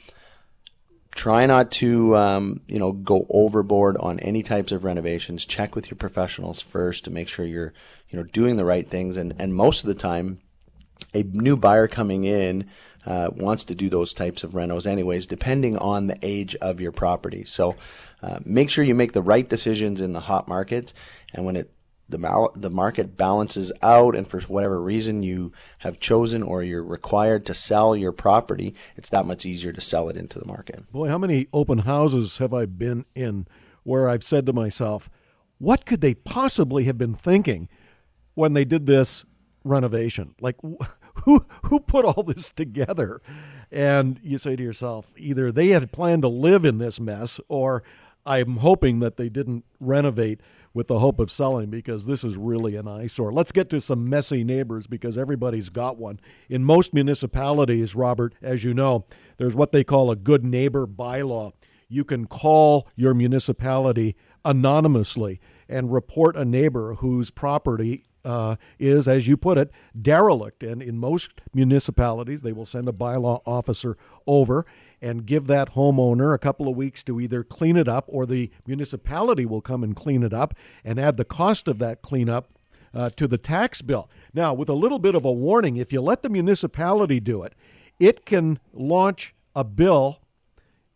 Try 1.18 1.48
not 1.48 1.72
to, 1.72 2.16
um, 2.16 2.62
you 2.68 2.78
know, 2.78 2.92
go 2.92 3.26
overboard 3.32 3.98
on 3.98 4.20
any 4.20 4.44
types 4.44 4.72
of 4.72 4.84
renovations. 4.84 5.46
Check 5.46 5.76
with 5.76 5.90
your 5.90 5.98
professionals 5.98 6.62
first 6.62 7.06
to 7.06 7.10
make 7.10 7.28
sure 7.28 7.44
you're, 7.44 7.74
you 8.10 8.18
know, 8.18 8.24
doing 8.24 8.56
the 8.56 8.64
right 8.64 8.88
things. 8.88 9.18
And 9.18 9.34
and 9.40 9.54
most 9.54 9.82
of 9.82 9.88
the 9.88 9.96
time, 9.96 10.40
a 11.16 11.24
new 11.24 11.58
buyer 11.58 11.88
coming 11.88 12.24
in 12.26 12.70
uh, 13.06 13.30
wants 13.36 13.64
to 13.64 13.76
do 13.76 13.90
those 13.90 14.14
types 14.14 14.44
of 14.44 14.52
renos 14.52 14.86
anyways, 14.86 15.26
depending 15.26 15.76
on 15.78 16.06
the 16.06 16.20
age 16.22 16.56
of 16.58 16.80
your 16.80 16.92
property. 16.92 17.46
So 17.46 17.76
uh, 18.22 18.38
make 18.46 18.70
sure 18.70 18.84
you 18.84 18.96
make 18.96 19.14
the 19.14 19.22
right 19.22 19.50
decisions 19.50 20.02
in 20.02 20.14
the 20.14 20.20
hot 20.20 20.48
markets, 20.48 20.94
and 21.34 21.46
when 21.46 21.56
it 21.56 21.72
the 22.10 22.18
mal- 22.18 22.52
the 22.56 22.70
market 22.70 23.18
balances 23.18 23.72
out 23.82 24.16
and 24.16 24.28
for 24.28 24.40
whatever 24.42 24.82
reason 24.82 25.24
you 25.24 25.52
have 25.80 26.00
chosen 26.00 26.42
or 26.42 26.64
you're 26.64 26.84
required 26.84 27.46
to 27.46 27.54
sell 27.54 27.96
your 27.96 28.12
property, 28.12 28.74
it's 28.96 29.10
that 29.10 29.26
much 29.26 29.46
easier 29.46 29.74
to 29.74 29.82
sell 29.82 30.10
it 30.10 30.18
into 30.18 30.40
the 30.40 30.46
market. 30.46 30.90
Boy, 30.92 31.10
how 31.10 31.18
many 31.18 31.48
open 31.54 31.80
houses 31.80 32.38
have 32.38 32.54
I 32.54 32.66
been 32.66 33.06
in 33.16 33.48
where 33.84 34.10
I've 34.10 34.24
said 34.24 34.46
to 34.46 34.54
myself, 34.54 35.10
what 35.58 35.86
could 35.86 36.02
they 36.02 36.14
possibly 36.14 36.86
have 36.86 36.98
been 36.98 37.16
thinking 37.16 37.68
when 38.36 38.54
they 38.54 38.66
did 38.66 38.86
this 38.86 39.26
renovation? 39.64 40.36
Like 40.40 40.56
who 41.26 41.46
who 41.64 41.80
put 41.80 42.06
all 42.06 42.24
this 42.24 42.52
together? 42.52 43.22
And 43.70 44.20
you 44.24 44.38
say 44.38 44.56
to 44.56 44.64
yourself, 44.64 45.12
either 45.18 45.52
they 45.52 45.70
had 45.70 45.92
planned 45.92 46.22
to 46.22 46.30
live 46.30 46.64
in 46.64 46.78
this 46.78 47.02
mess 47.02 47.40
or 47.50 47.84
I'm 48.26 48.58
hoping 48.58 49.00
that 49.00 49.18
they 49.18 49.30
didn't 49.30 49.66
renovate 49.80 50.42
with 50.78 50.88
the 50.88 51.00
hope 51.00 51.20
of 51.20 51.32
selling 51.32 51.72
because 51.72 52.06
this 52.06 52.24
is 52.24 52.38
really 52.38 52.76
an 52.76 52.88
eyesore. 52.88 53.34
Let's 53.34 53.52
get 53.52 53.68
to 53.72 53.82
some 53.82 54.08
messy 54.08 54.44
neighbors 54.44 54.86
because 54.86 55.18
everybody's 55.18 55.70
got 55.70 55.98
one. 55.98 56.20
In 56.50 56.64
most 56.64 56.94
municipalities, 56.94 57.96
Robert, 57.96 58.36
as 58.44 58.64
you 58.64 58.76
know, 58.76 59.06
there's 59.38 59.56
what 59.56 59.72
they 59.72 59.84
call 59.84 60.12
a 60.12 60.16
good 60.16 60.46
neighbor 60.46 60.86
bylaw. 60.86 61.54
You 61.90 62.04
can 62.04 62.28
call 62.28 62.88
your 62.96 63.16
municipality 63.16 64.16
anonymously 64.46 65.42
and 65.68 65.92
report 65.92 66.38
a 66.38 66.46
neighbor 66.46 66.94
whose 66.94 67.32
property 67.32 68.06
uh, 68.28 68.58
is, 68.78 69.08
as 69.08 69.26
you 69.28 69.38
put 69.38 69.58
it, 69.58 69.72
derelict. 70.00 70.62
And 70.62 70.82
in 70.82 70.98
most 70.98 71.42
municipalities, 71.54 72.42
they 72.42 72.52
will 72.52 72.66
send 72.66 72.90
a 72.90 72.92
bylaw 72.92 73.42
officer 73.46 73.98
over 74.28 74.66
and 75.02 75.26
give 75.26 75.48
that 75.48 75.74
homeowner 75.74 76.34
a 76.34 76.40
couple 76.40 76.68
of 76.68 76.76
weeks 76.76 77.04
to 77.04 77.22
either 77.22 77.44
clean 77.44 77.78
it 77.78 77.88
up 77.88 78.06
or 78.10 78.26
the 78.26 78.52
municipality 78.66 79.46
will 79.46 79.62
come 79.62 79.84
and 79.84 79.96
clean 79.96 80.24
it 80.24 80.34
up 80.34 80.54
and 80.84 81.00
add 81.00 81.16
the 81.16 81.24
cost 81.24 81.68
of 81.68 81.80
that 81.80 82.02
cleanup 82.02 82.50
uh, 82.94 83.10
to 83.12 83.28
the 83.28 83.38
tax 83.38 83.82
bill. 83.82 84.10
Now, 84.34 84.54
with 84.54 84.68
a 84.68 84.74
little 84.74 85.00
bit 85.00 85.16
of 85.16 85.24
a 85.24 85.32
warning, 85.32 85.78
if 85.78 85.94
you 85.94 86.02
let 86.02 86.22
the 86.22 86.30
municipality 86.30 87.20
do 87.22 87.44
it, 87.44 87.54
it 88.00 88.26
can 88.26 88.60
launch 88.74 89.34
a 89.56 89.64
bill 89.64 90.20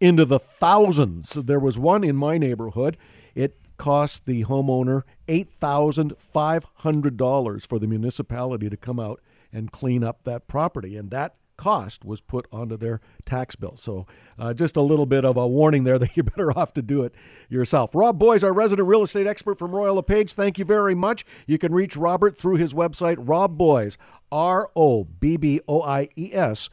into 0.01 0.25
the 0.25 0.39
thousands. 0.39 1.31
There 1.31 1.59
was 1.59 1.79
one 1.79 2.03
in 2.03 2.15
my 2.15 2.37
neighborhood. 2.37 2.97
It 3.35 3.57
cost 3.81 4.25
the 4.27 4.43
homeowner 4.43 5.01
$8,500 5.27 7.67
for 7.67 7.79
the 7.79 7.87
municipality 7.87 8.69
to 8.69 8.77
come 8.77 8.99
out 8.99 9.19
and 9.51 9.71
clean 9.71 10.03
up 10.03 10.23
that 10.23 10.47
property. 10.47 10.95
And 10.95 11.09
that 11.09 11.33
cost 11.57 12.05
was 12.05 12.21
put 12.21 12.45
onto 12.51 12.77
their 12.77 13.01
tax 13.25 13.55
bill. 13.55 13.75
So, 13.77 14.05
uh, 14.37 14.53
just 14.53 14.77
a 14.77 14.83
little 14.83 15.07
bit 15.07 15.25
of 15.25 15.35
a 15.35 15.47
warning 15.47 15.83
there 15.83 15.97
that 15.99 16.15
you're 16.15 16.25
better 16.25 16.55
off 16.55 16.73
to 16.73 16.83
do 16.83 17.01
it 17.01 17.15
yourself. 17.49 17.95
Rob 17.95 18.19
Boies, 18.19 18.43
our 18.43 18.53
resident 18.53 18.87
real 18.87 19.01
estate 19.01 19.25
expert 19.25 19.57
from 19.57 19.71
Royal 19.71 19.95
LePage, 19.95 20.33
thank 20.33 20.59
you 20.59 20.65
very 20.65 20.93
much. 20.93 21.25
You 21.47 21.57
can 21.57 21.73
reach 21.73 21.97
Robert 21.97 22.35
through 22.35 22.57
his 22.57 22.75
website, 22.75 23.15
Rob 23.17 23.57
Boies, 23.57 23.97
R 24.31 24.69
O 24.75 25.05
B 25.05 25.37
B 25.37 25.59
O 25.67 25.81
I 25.81 26.07
E 26.15 26.29
S. 26.35 26.69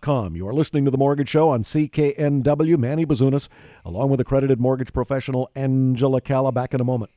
Com. 0.00 0.34
You 0.34 0.48
are 0.48 0.52
listening 0.52 0.84
to 0.86 0.90
The 0.90 0.98
Mortgage 0.98 1.28
Show 1.28 1.50
on 1.50 1.62
CKNW. 1.62 2.76
Manny 2.78 3.06
Bazunas, 3.06 3.48
along 3.84 4.10
with 4.10 4.20
accredited 4.20 4.58
mortgage 4.58 4.92
professional 4.92 5.50
Angela 5.54 6.20
Calla. 6.20 6.50
Back 6.50 6.74
in 6.74 6.80
a 6.80 6.84
moment. 6.84 7.12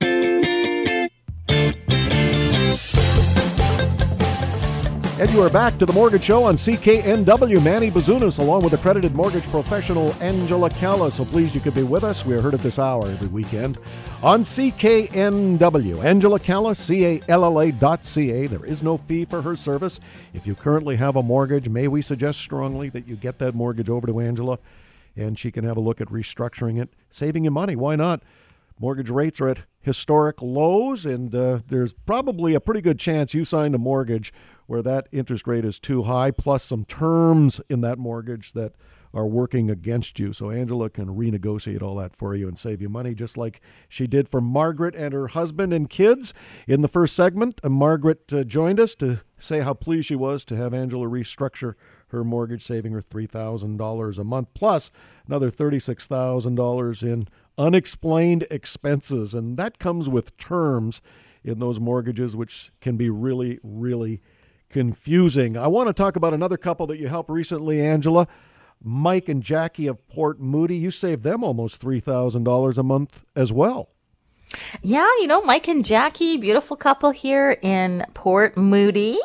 And 5.17 5.31
you 5.31 5.41
are 5.41 5.49
back 5.49 5.79
to 5.79 5.85
the 5.85 5.93
Mortgage 5.93 6.25
Show 6.25 6.43
on 6.43 6.55
CKNW. 6.55 7.63
Manny 7.63 7.89
Bazunas, 7.89 8.37
along 8.37 8.63
with 8.63 8.73
accredited 8.73 9.15
mortgage 9.15 9.47
professional 9.47 10.13
Angela 10.21 10.69
Calla. 10.69 11.09
So 11.09 11.25
pleased 11.25 11.55
you 11.55 11.61
could 11.61 11.73
be 11.73 11.83
with 11.83 12.03
us. 12.03 12.25
We 12.25 12.35
are 12.35 12.41
heard 12.41 12.53
at 12.53 12.59
this 12.59 12.77
hour 12.77 13.07
every 13.07 13.29
weekend 13.29 13.79
on 14.25 14.41
CKNW. 14.41 16.03
Angela 16.03 16.39
Calla, 16.39 16.73
C 16.73 17.05
A 17.05 17.21
L 17.27 17.45
L 17.45 17.61
A 17.61 17.71
dot 17.71 18.03
C 18.07 18.31
A. 18.31 18.47
There 18.47 18.65
is 18.65 18.81
no 18.81 18.97
fee 18.97 19.23
for 19.23 19.43
her 19.43 19.55
service. 19.55 19.99
If 20.33 20.47
you 20.47 20.55
currently 20.55 20.95
have 20.95 21.15
a 21.15 21.21
mortgage, 21.21 21.69
may 21.69 21.87
we 21.87 22.01
suggest 22.01 22.39
strongly 22.39 22.89
that 22.89 23.07
you 23.07 23.17
get 23.17 23.37
that 23.37 23.53
mortgage 23.53 23.87
over 23.87 24.07
to 24.07 24.19
Angela 24.19 24.57
and 25.15 25.37
she 25.37 25.51
can 25.51 25.63
have 25.63 25.77
a 25.77 25.79
look 25.79 26.01
at 26.01 26.07
restructuring 26.07 26.81
it, 26.81 26.89
saving 27.11 27.43
you 27.43 27.51
money. 27.51 27.75
Why 27.75 27.95
not? 27.95 28.23
Mortgage 28.79 29.11
rates 29.11 29.39
are 29.39 29.47
at 29.47 29.61
historic 29.79 30.41
lows, 30.41 31.05
and 31.05 31.33
uh, 31.33 31.59
there's 31.69 31.93
probably 31.93 32.55
a 32.55 32.59
pretty 32.59 32.81
good 32.81 32.99
chance 32.99 33.35
you 33.35 33.45
signed 33.45 33.75
a 33.75 33.77
mortgage 33.77 34.33
where 34.65 34.81
that 34.81 35.07
interest 35.11 35.45
rate 35.45 35.63
is 35.63 35.79
too 35.79 36.03
high, 36.03 36.31
plus 36.31 36.63
some 36.63 36.83
terms 36.83 37.61
in 37.69 37.79
that 37.81 37.99
mortgage 37.99 38.53
that 38.53 38.73
are 39.15 39.25
working 39.25 39.71
against 39.71 40.19
you. 40.19 40.33
So 40.33 40.51
Angela 40.51 40.89
can 40.89 41.07
renegotiate 41.07 41.81
all 41.81 41.95
that 41.95 42.15
for 42.15 42.35
you 42.35 42.49
and 42.49 42.59
save 42.59 42.81
you 42.81 42.89
money, 42.89 43.15
just 43.15 43.37
like 43.37 43.61
she 43.87 44.07
did 44.07 44.27
for 44.27 44.41
Margaret 44.41 44.93
and 44.93 45.13
her 45.13 45.27
husband 45.27 45.73
and 45.73 45.89
kids. 45.89 46.33
In 46.67 46.81
the 46.81 46.89
first 46.89 47.15
segment, 47.15 47.61
uh, 47.63 47.69
Margaret 47.69 48.31
uh, 48.33 48.43
joined 48.43 48.79
us 48.79 48.93
to 48.95 49.21
say 49.37 49.61
how 49.61 49.73
pleased 49.73 50.07
she 50.07 50.15
was 50.15 50.43
to 50.45 50.57
have 50.57 50.73
Angela 50.73 51.07
restructure 51.07 51.75
her 52.09 52.25
mortgage, 52.25 52.61
saving 52.61 52.91
her 52.91 53.01
$3,000 53.01 54.19
a 54.19 54.23
month, 54.23 54.49
plus 54.53 54.91
another 55.25 55.49
$36,000 55.49 57.03
in 57.03 57.27
unexplained 57.57 58.45
expenses. 58.51 59.33
And 59.33 59.57
that 59.57 59.79
comes 59.79 60.09
with 60.09 60.35
terms 60.37 61.01
in 61.43 61.59
those 61.59 61.79
mortgages, 61.79 62.35
which 62.35 62.71
can 62.81 62.97
be 62.97 63.09
really, 63.09 63.59
really 63.63 64.21
confusing. 64.69 65.55
I 65.55 65.67
want 65.67 65.87
to 65.87 65.93
talk 65.93 66.17
about 66.17 66.33
another 66.33 66.57
couple 66.57 66.85
that 66.87 66.99
you 66.99 67.07
helped 67.07 67.29
recently, 67.29 67.79
Angela. 67.81 68.27
Mike 68.85 69.27
and 69.27 69.41
Jackie 69.41 69.87
of 69.87 70.07
Port 70.07 70.39
Moody. 70.39 70.77
You 70.77 70.91
saved 70.91 71.23
them 71.23 71.43
almost 71.43 71.81
$3,000 71.81 72.77
a 72.77 72.83
month 72.83 73.25
as 73.35 73.51
well. 73.51 73.89
Yeah, 74.83 75.07
you 75.19 75.27
know, 75.27 75.41
Mike 75.41 75.67
and 75.67 75.83
Jackie, 75.83 76.37
beautiful 76.37 76.77
couple 76.77 77.09
here 77.09 77.57
in 77.61 78.05
Port 78.13 78.55
Moody. 78.55 79.19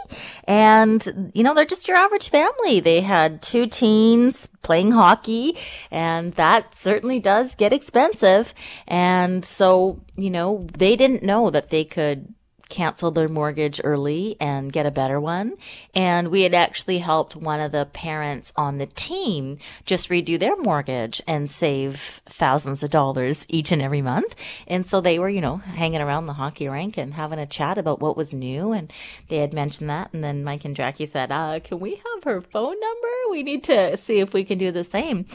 And, 0.45 1.31
you 1.35 1.43
know, 1.43 1.55
they're 1.55 1.67
just 1.67 1.89
your 1.89 1.99
average 1.99 2.31
family. 2.31 2.81
They 2.81 3.03
had 3.03 3.43
two 3.43 3.67
teens 3.67 4.49
playing 4.63 4.93
hockey, 4.93 5.59
and 5.91 6.33
that 6.35 6.75
certainly 6.75 7.21
does 7.21 7.55
get 7.55 7.73
expensive. 7.73 8.55
And 8.89 9.45
so, 9.45 10.01
you 10.17 10.31
know, 10.31 10.67
they 10.77 10.97
didn't 10.97 11.23
know 11.23 11.51
that 11.51 11.71
they 11.71 11.85
could 11.85 12.35
cancel 12.71 13.11
their 13.11 13.29
mortgage 13.29 13.81
early 13.85 14.37
and 14.41 14.73
get 14.73 14.87
a 14.87 14.91
better 14.91 15.21
one. 15.21 15.57
And 15.95 16.29
we 16.29 16.43
had 16.43 16.55
actually 16.55 16.99
helped 16.99 17.37
one 17.37 17.61
of 17.61 17.73
the 17.73 17.85
parents 17.85 18.53
on 18.57 18.79
the 18.79 18.87
team 18.87 19.59
just 19.85 20.09
redo 20.09 20.39
their 20.39 20.57
mortgage 20.57 21.21
and 21.27 21.51
save 21.51 22.23
thousands 22.27 22.83
of 22.83 22.91
dollars 22.91 23.45
each 23.49 23.73
and 23.73 23.83
every 23.83 24.01
month. 24.03 24.35
And 24.67 24.87
so 24.87 25.01
they 25.01 25.19
were, 25.19 25.29
you 25.29 25.41
know, 25.41 25.57
hanging 25.57 26.01
around 26.01 26.27
the 26.27 26.33
hockey 26.35 26.69
rink 26.69 26.97
and 26.97 27.15
having 27.15 27.39
a 27.39 27.47
chat 27.47 27.77
about 27.77 28.01
what 28.01 28.17
was 28.17 28.33
new. 28.33 28.73
And 28.73 28.93
they 29.29 29.39
had 29.39 29.53
mentioned 29.53 29.91
that. 29.91 30.13
And 30.13 30.25
then 30.25 30.45
Mike 30.45 30.65
and 30.65 30.77
Jackie 30.77 31.07
said, 31.07 31.31
uh, 31.33 31.61
can 31.63 31.81
we 31.81 31.97
have 31.97 32.25
her 32.25 32.41
phone 32.41 32.79
number? 32.81 33.09
We 33.31 33.43
need 33.43 33.65
to 33.65 33.97
see 33.97 34.19
if 34.19 34.33
we 34.33 34.45
can 34.45 34.59
do 34.59 34.73
the 34.73 34.85
same. 34.85 35.27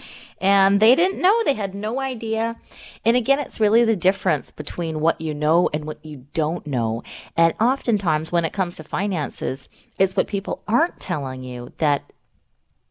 And 0.41 0.82
they 0.82 0.95
didn't 0.95 1.21
know. 1.21 1.43
They 1.43 1.54
had 1.54 1.74
no 1.74 2.00
idea. 2.00 2.58
And 3.06 3.15
again, 3.15 3.39
it's 3.39 3.60
really 3.60 3.86
the 3.86 3.95
difference 3.95 4.52
between 4.52 5.00
what 5.00 5.21
you 5.21 5.34
know 5.34 5.69
and 5.74 5.86
what 5.86 6.06
you 6.06 6.26
don't 6.34 6.67
know. 6.67 7.04
And 7.36 7.54
oftentimes 7.60 8.32
when 8.32 8.46
it 8.46 8.54
comes 8.54 8.78
to 8.78 8.84
finances, 8.84 9.70
it's 9.98 10.16
what 10.16 10.28
people 10.28 10.64
aren't 10.68 11.00
telling 11.00 11.44
you 11.44 11.72
that 11.78 12.12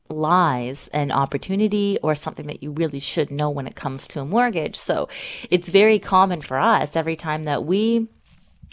lies 0.08 0.88
an 0.92 1.10
opportunity 1.10 1.98
or 2.02 2.14
something 2.14 2.46
that 2.46 2.62
you 2.62 2.70
really 2.70 2.98
should 2.98 3.30
know 3.30 3.50
when 3.50 3.66
it 3.66 3.74
comes 3.74 4.06
to 4.08 4.20
a 4.20 4.24
mortgage. 4.24 4.76
So 4.76 5.08
it's 5.50 5.68
very 5.68 5.98
common 5.98 6.42
for 6.42 6.58
us 6.58 6.94
every 6.94 7.16
time 7.16 7.44
that 7.44 7.64
we 7.64 8.08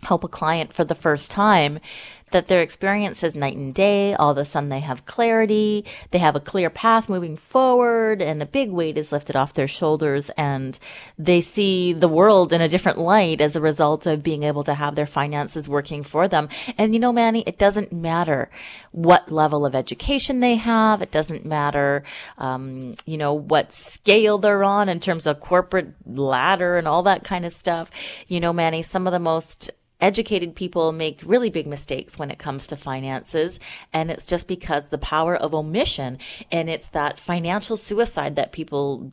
help 0.03 0.23
a 0.23 0.27
client 0.27 0.73
for 0.73 0.83
the 0.83 0.95
first 0.95 1.31
time 1.31 1.79
that 2.31 2.47
their 2.47 2.61
experience 2.61 3.23
is 3.23 3.35
night 3.35 3.55
and 3.55 3.73
day. 3.73 4.13
All 4.15 4.31
of 4.31 4.37
a 4.37 4.45
sudden 4.45 4.69
they 4.69 4.79
have 4.79 5.05
clarity. 5.05 5.85
They 6.11 6.19
have 6.19 6.35
a 6.35 6.39
clear 6.39 6.69
path 6.69 7.09
moving 7.09 7.37
forward 7.37 8.21
and 8.21 8.41
a 8.41 8.45
big 8.45 8.71
weight 8.71 8.97
is 8.97 9.11
lifted 9.11 9.35
off 9.35 9.53
their 9.53 9.67
shoulders 9.67 10.31
and 10.37 10.77
they 11.17 11.41
see 11.41 11.93
the 11.93 12.07
world 12.07 12.51
in 12.53 12.61
a 12.61 12.67
different 12.67 12.97
light 12.97 13.41
as 13.41 13.55
a 13.55 13.61
result 13.61 14.05
of 14.05 14.23
being 14.23 14.43
able 14.43 14.63
to 14.63 14.73
have 14.73 14.95
their 14.95 15.07
finances 15.07 15.69
working 15.69 16.03
for 16.03 16.27
them. 16.27 16.49
And 16.77 16.93
you 16.93 16.99
know, 16.99 17.13
Manny, 17.13 17.43
it 17.45 17.57
doesn't 17.57 17.91
matter 17.91 18.49
what 18.91 19.31
level 19.31 19.65
of 19.65 19.75
education 19.75 20.39
they 20.39 20.55
have. 20.55 21.01
It 21.01 21.11
doesn't 21.11 21.45
matter, 21.45 22.03
um, 22.37 22.95
you 23.05 23.17
know, 23.17 23.33
what 23.33 23.73
scale 23.73 24.37
they're 24.37 24.63
on 24.63 24.89
in 24.89 24.99
terms 24.99 25.27
of 25.27 25.39
corporate 25.39 25.93
ladder 26.05 26.77
and 26.77 26.87
all 26.87 27.03
that 27.03 27.23
kind 27.23 27.45
of 27.45 27.53
stuff. 27.53 27.89
You 28.27 28.39
know, 28.39 28.53
Manny, 28.53 28.83
some 28.83 29.07
of 29.07 29.13
the 29.13 29.19
most 29.19 29.71
educated 30.01 30.55
people 30.55 30.91
make 30.91 31.21
really 31.25 31.49
big 31.49 31.67
mistakes 31.67 32.17
when 32.17 32.31
it 32.31 32.39
comes 32.39 32.67
to 32.67 32.75
finances. 32.75 33.59
And 33.93 34.11
it's 34.11 34.25
just 34.25 34.47
because 34.47 34.83
the 34.89 34.97
power 34.97 35.35
of 35.35 35.53
omission 35.53 36.17
and 36.51 36.69
it's 36.69 36.87
that 36.89 37.19
financial 37.19 37.77
suicide 37.77 38.35
that 38.35 38.51
people 38.51 39.11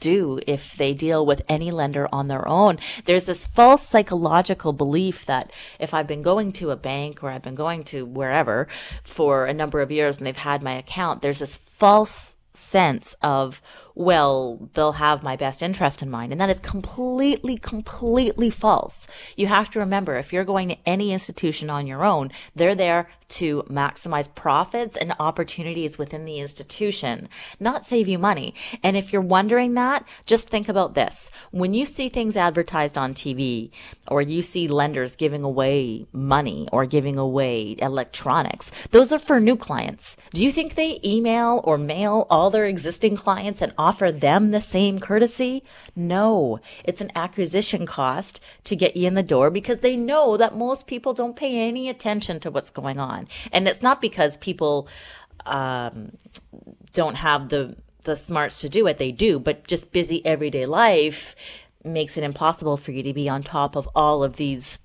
do 0.00 0.40
if 0.46 0.76
they 0.76 0.92
deal 0.92 1.24
with 1.24 1.42
any 1.48 1.70
lender 1.70 2.08
on 2.12 2.28
their 2.28 2.46
own. 2.48 2.78
There's 3.04 3.26
this 3.26 3.46
false 3.46 3.86
psychological 3.86 4.72
belief 4.72 5.26
that 5.26 5.52
if 5.78 5.94
I've 5.94 6.06
been 6.06 6.22
going 6.22 6.52
to 6.54 6.70
a 6.70 6.76
bank 6.76 7.22
or 7.22 7.30
I've 7.30 7.42
been 7.42 7.54
going 7.54 7.84
to 7.84 8.04
wherever 8.04 8.68
for 9.04 9.46
a 9.46 9.54
number 9.54 9.80
of 9.80 9.90
years 9.90 10.18
and 10.18 10.26
they've 10.26 10.36
had 10.36 10.62
my 10.62 10.74
account, 10.74 11.22
there's 11.22 11.38
this 11.38 11.56
false 11.56 12.34
sense 12.54 13.14
of 13.22 13.60
well, 13.96 14.68
they'll 14.74 14.92
have 14.92 15.22
my 15.22 15.36
best 15.36 15.62
interest 15.62 16.02
in 16.02 16.10
mind. 16.10 16.32
And 16.32 16.40
that 16.40 16.50
is 16.50 16.58
completely, 16.60 17.56
completely 17.56 18.50
false. 18.50 19.06
You 19.36 19.46
have 19.46 19.70
to 19.70 19.78
remember 19.78 20.16
if 20.16 20.32
you're 20.32 20.44
going 20.44 20.68
to 20.68 20.76
any 20.84 21.12
institution 21.12 21.70
on 21.70 21.86
your 21.86 22.04
own, 22.04 22.32
they're 22.56 22.74
there 22.74 23.08
to 23.26 23.64
maximize 23.68 24.32
profits 24.34 24.96
and 24.96 25.14
opportunities 25.18 25.98
within 25.98 26.24
the 26.24 26.38
institution, 26.38 27.28
not 27.58 27.86
save 27.86 28.08
you 28.08 28.18
money. 28.18 28.54
And 28.82 28.96
if 28.96 29.12
you're 29.12 29.22
wondering 29.22 29.74
that, 29.74 30.04
just 30.26 30.48
think 30.48 30.68
about 30.68 30.94
this. 30.94 31.30
When 31.50 31.74
you 31.74 31.84
see 31.84 32.08
things 32.08 32.36
advertised 32.36 32.98
on 32.98 33.14
TV 33.14 33.70
or 34.08 34.22
you 34.22 34.42
see 34.42 34.68
lenders 34.68 35.16
giving 35.16 35.42
away 35.42 36.06
money 36.12 36.68
or 36.72 36.84
giving 36.86 37.18
away 37.18 37.76
electronics, 37.78 38.70
those 38.90 39.12
are 39.12 39.18
for 39.18 39.40
new 39.40 39.56
clients. 39.56 40.16
Do 40.32 40.44
you 40.44 40.52
think 40.52 40.74
they 40.74 41.00
email 41.04 41.60
or 41.64 41.78
mail 41.78 42.26
all 42.28 42.50
their 42.50 42.66
existing 42.66 43.16
clients 43.16 43.62
and 43.62 43.72
offer 43.84 44.10
them 44.10 44.50
the 44.50 44.60
same 44.60 44.98
courtesy? 44.98 45.62
No, 45.94 46.60
it's 46.84 47.00
an 47.00 47.12
acquisition 47.14 47.86
cost 47.86 48.40
to 48.64 48.76
get 48.76 48.96
you 48.96 49.06
in 49.06 49.14
the 49.14 49.22
door 49.34 49.50
because 49.50 49.80
they 49.80 49.96
know 49.96 50.36
that 50.36 50.56
most 50.56 50.86
people 50.86 51.12
don't 51.14 51.36
pay 51.36 51.68
any 51.68 51.88
attention 51.88 52.40
to 52.40 52.50
what's 52.50 52.70
going 52.70 52.98
on. 52.98 53.28
And 53.52 53.68
it's 53.68 53.82
not 53.82 54.00
because 54.00 54.36
people 54.38 54.88
um, 55.46 56.16
don't 56.92 57.16
have 57.16 57.48
the 57.48 57.76
the 58.04 58.16
smarts 58.16 58.60
to 58.60 58.68
do 58.68 58.86
it, 58.86 58.98
they 58.98 59.10
do, 59.10 59.38
but 59.38 59.66
just 59.66 59.90
busy 59.90 60.24
everyday 60.26 60.66
life 60.66 61.34
makes 61.84 62.16
it 62.16 62.22
impossible 62.22 62.76
for 62.76 62.92
you 62.92 63.02
to 63.02 63.14
be 63.14 63.28
on 63.28 63.42
top 63.42 63.76
of 63.76 63.88
all 63.94 64.22
of 64.22 64.36
these 64.36 64.78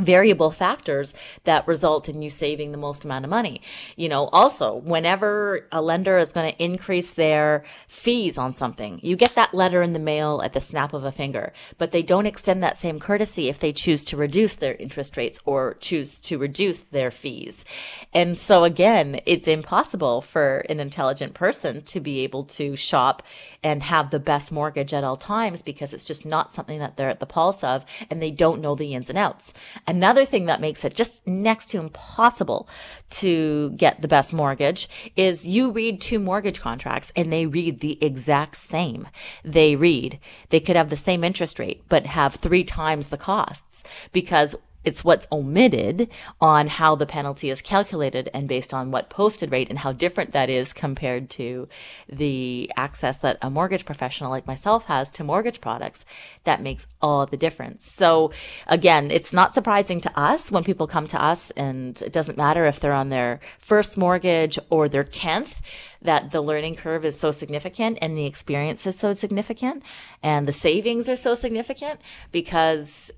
variable 0.00 0.50
factors 0.50 1.14
that 1.44 1.66
result 1.66 2.08
in 2.08 2.22
you 2.22 2.30
saving 2.30 2.72
the 2.72 2.78
most 2.78 3.04
amount 3.04 3.24
of 3.24 3.30
money. 3.30 3.62
You 3.96 4.08
know, 4.08 4.26
also, 4.26 4.76
whenever 4.76 5.68
a 5.72 5.82
lender 5.82 6.18
is 6.18 6.32
going 6.32 6.52
to 6.52 6.62
increase 6.62 7.12
their 7.12 7.64
fees 7.88 8.38
on 8.38 8.54
something, 8.54 9.00
you 9.02 9.16
get 9.16 9.34
that 9.34 9.54
letter 9.54 9.82
in 9.82 9.92
the 9.92 9.98
mail 9.98 10.40
at 10.44 10.52
the 10.52 10.60
snap 10.60 10.92
of 10.92 11.04
a 11.04 11.12
finger, 11.12 11.52
but 11.78 11.92
they 11.92 12.02
don't 12.02 12.26
extend 12.26 12.62
that 12.62 12.78
same 12.78 12.98
courtesy 12.98 13.48
if 13.48 13.60
they 13.60 13.72
choose 13.72 14.04
to 14.06 14.16
reduce 14.16 14.56
their 14.56 14.74
interest 14.74 15.16
rates 15.16 15.38
or 15.44 15.74
choose 15.80 16.20
to 16.20 16.38
reduce 16.38 16.78
their 16.90 17.10
fees. 17.10 17.64
And 18.12 18.36
so 18.36 18.64
again, 18.64 19.20
it's 19.26 19.48
impossible 19.48 20.22
for 20.22 20.58
an 20.68 20.80
intelligent 20.80 21.34
person 21.34 21.82
to 21.82 22.00
be 22.00 22.20
able 22.20 22.44
to 22.44 22.76
shop 22.76 23.22
and 23.62 23.82
have 23.82 24.10
the 24.10 24.18
best 24.18 24.50
mortgage 24.50 24.94
at 24.94 25.04
all 25.04 25.16
times 25.16 25.62
because 25.62 25.92
it's 25.92 26.04
just 26.04 26.24
not 26.24 26.54
something 26.54 26.78
that 26.78 26.96
they're 26.96 27.10
at 27.10 27.20
the 27.20 27.26
pulse 27.26 27.62
of 27.62 27.84
and 28.08 28.20
they 28.20 28.30
don't 28.30 28.60
know 28.60 28.74
the 28.74 28.94
ins 28.94 29.08
and 29.08 29.18
outs. 29.18 29.52
Another 29.90 30.24
thing 30.24 30.46
that 30.46 30.60
makes 30.60 30.84
it 30.84 30.94
just 30.94 31.20
next 31.26 31.70
to 31.70 31.80
impossible 31.80 32.68
to 33.10 33.70
get 33.70 34.00
the 34.00 34.06
best 34.06 34.32
mortgage 34.32 34.88
is 35.16 35.44
you 35.44 35.72
read 35.72 36.00
two 36.00 36.20
mortgage 36.20 36.60
contracts 36.60 37.10
and 37.16 37.32
they 37.32 37.44
read 37.44 37.80
the 37.80 37.98
exact 38.00 38.56
same. 38.56 39.08
They 39.44 39.74
read, 39.74 40.20
they 40.50 40.60
could 40.60 40.76
have 40.76 40.90
the 40.90 40.96
same 40.96 41.24
interest 41.24 41.58
rate, 41.58 41.82
but 41.88 42.06
have 42.06 42.36
three 42.36 42.62
times 42.62 43.08
the 43.08 43.16
costs 43.16 43.82
because 44.12 44.54
it's 44.84 45.04
what's 45.04 45.26
omitted 45.30 46.08
on 46.40 46.68
how 46.68 46.94
the 46.94 47.06
penalty 47.06 47.50
is 47.50 47.60
calculated 47.60 48.30
and 48.32 48.48
based 48.48 48.72
on 48.72 48.90
what 48.90 49.10
posted 49.10 49.50
rate 49.52 49.68
and 49.68 49.80
how 49.80 49.92
different 49.92 50.32
that 50.32 50.48
is 50.48 50.72
compared 50.72 51.28
to 51.30 51.68
the 52.08 52.70
access 52.76 53.18
that 53.18 53.38
a 53.42 53.50
mortgage 53.50 53.84
professional 53.84 54.30
like 54.30 54.46
myself 54.46 54.84
has 54.84 55.12
to 55.12 55.24
mortgage 55.24 55.60
products 55.60 56.04
that 56.44 56.62
makes 56.62 56.86
all 57.02 57.26
the 57.26 57.36
difference. 57.36 57.90
So 57.96 58.32
again, 58.66 59.10
it's 59.10 59.32
not 59.32 59.54
surprising 59.54 60.00
to 60.02 60.18
us 60.18 60.50
when 60.50 60.64
people 60.64 60.86
come 60.86 61.06
to 61.08 61.22
us 61.22 61.52
and 61.56 62.00
it 62.02 62.12
doesn't 62.12 62.38
matter 62.38 62.66
if 62.66 62.80
they're 62.80 62.92
on 62.92 63.10
their 63.10 63.40
first 63.58 63.96
mortgage 63.96 64.58
or 64.70 64.88
their 64.88 65.04
10th 65.04 65.60
that 66.02 66.30
the 66.30 66.40
learning 66.40 66.76
curve 66.76 67.04
is 67.04 67.18
so 67.18 67.30
significant 67.30 67.98
and 68.00 68.16
the 68.16 68.24
experience 68.24 68.86
is 68.86 68.98
so 68.98 69.12
significant 69.12 69.82
and 70.22 70.48
the 70.48 70.52
savings 70.52 71.08
are 71.08 71.16
so 71.16 71.34
significant 71.34 72.00
because 72.32 73.10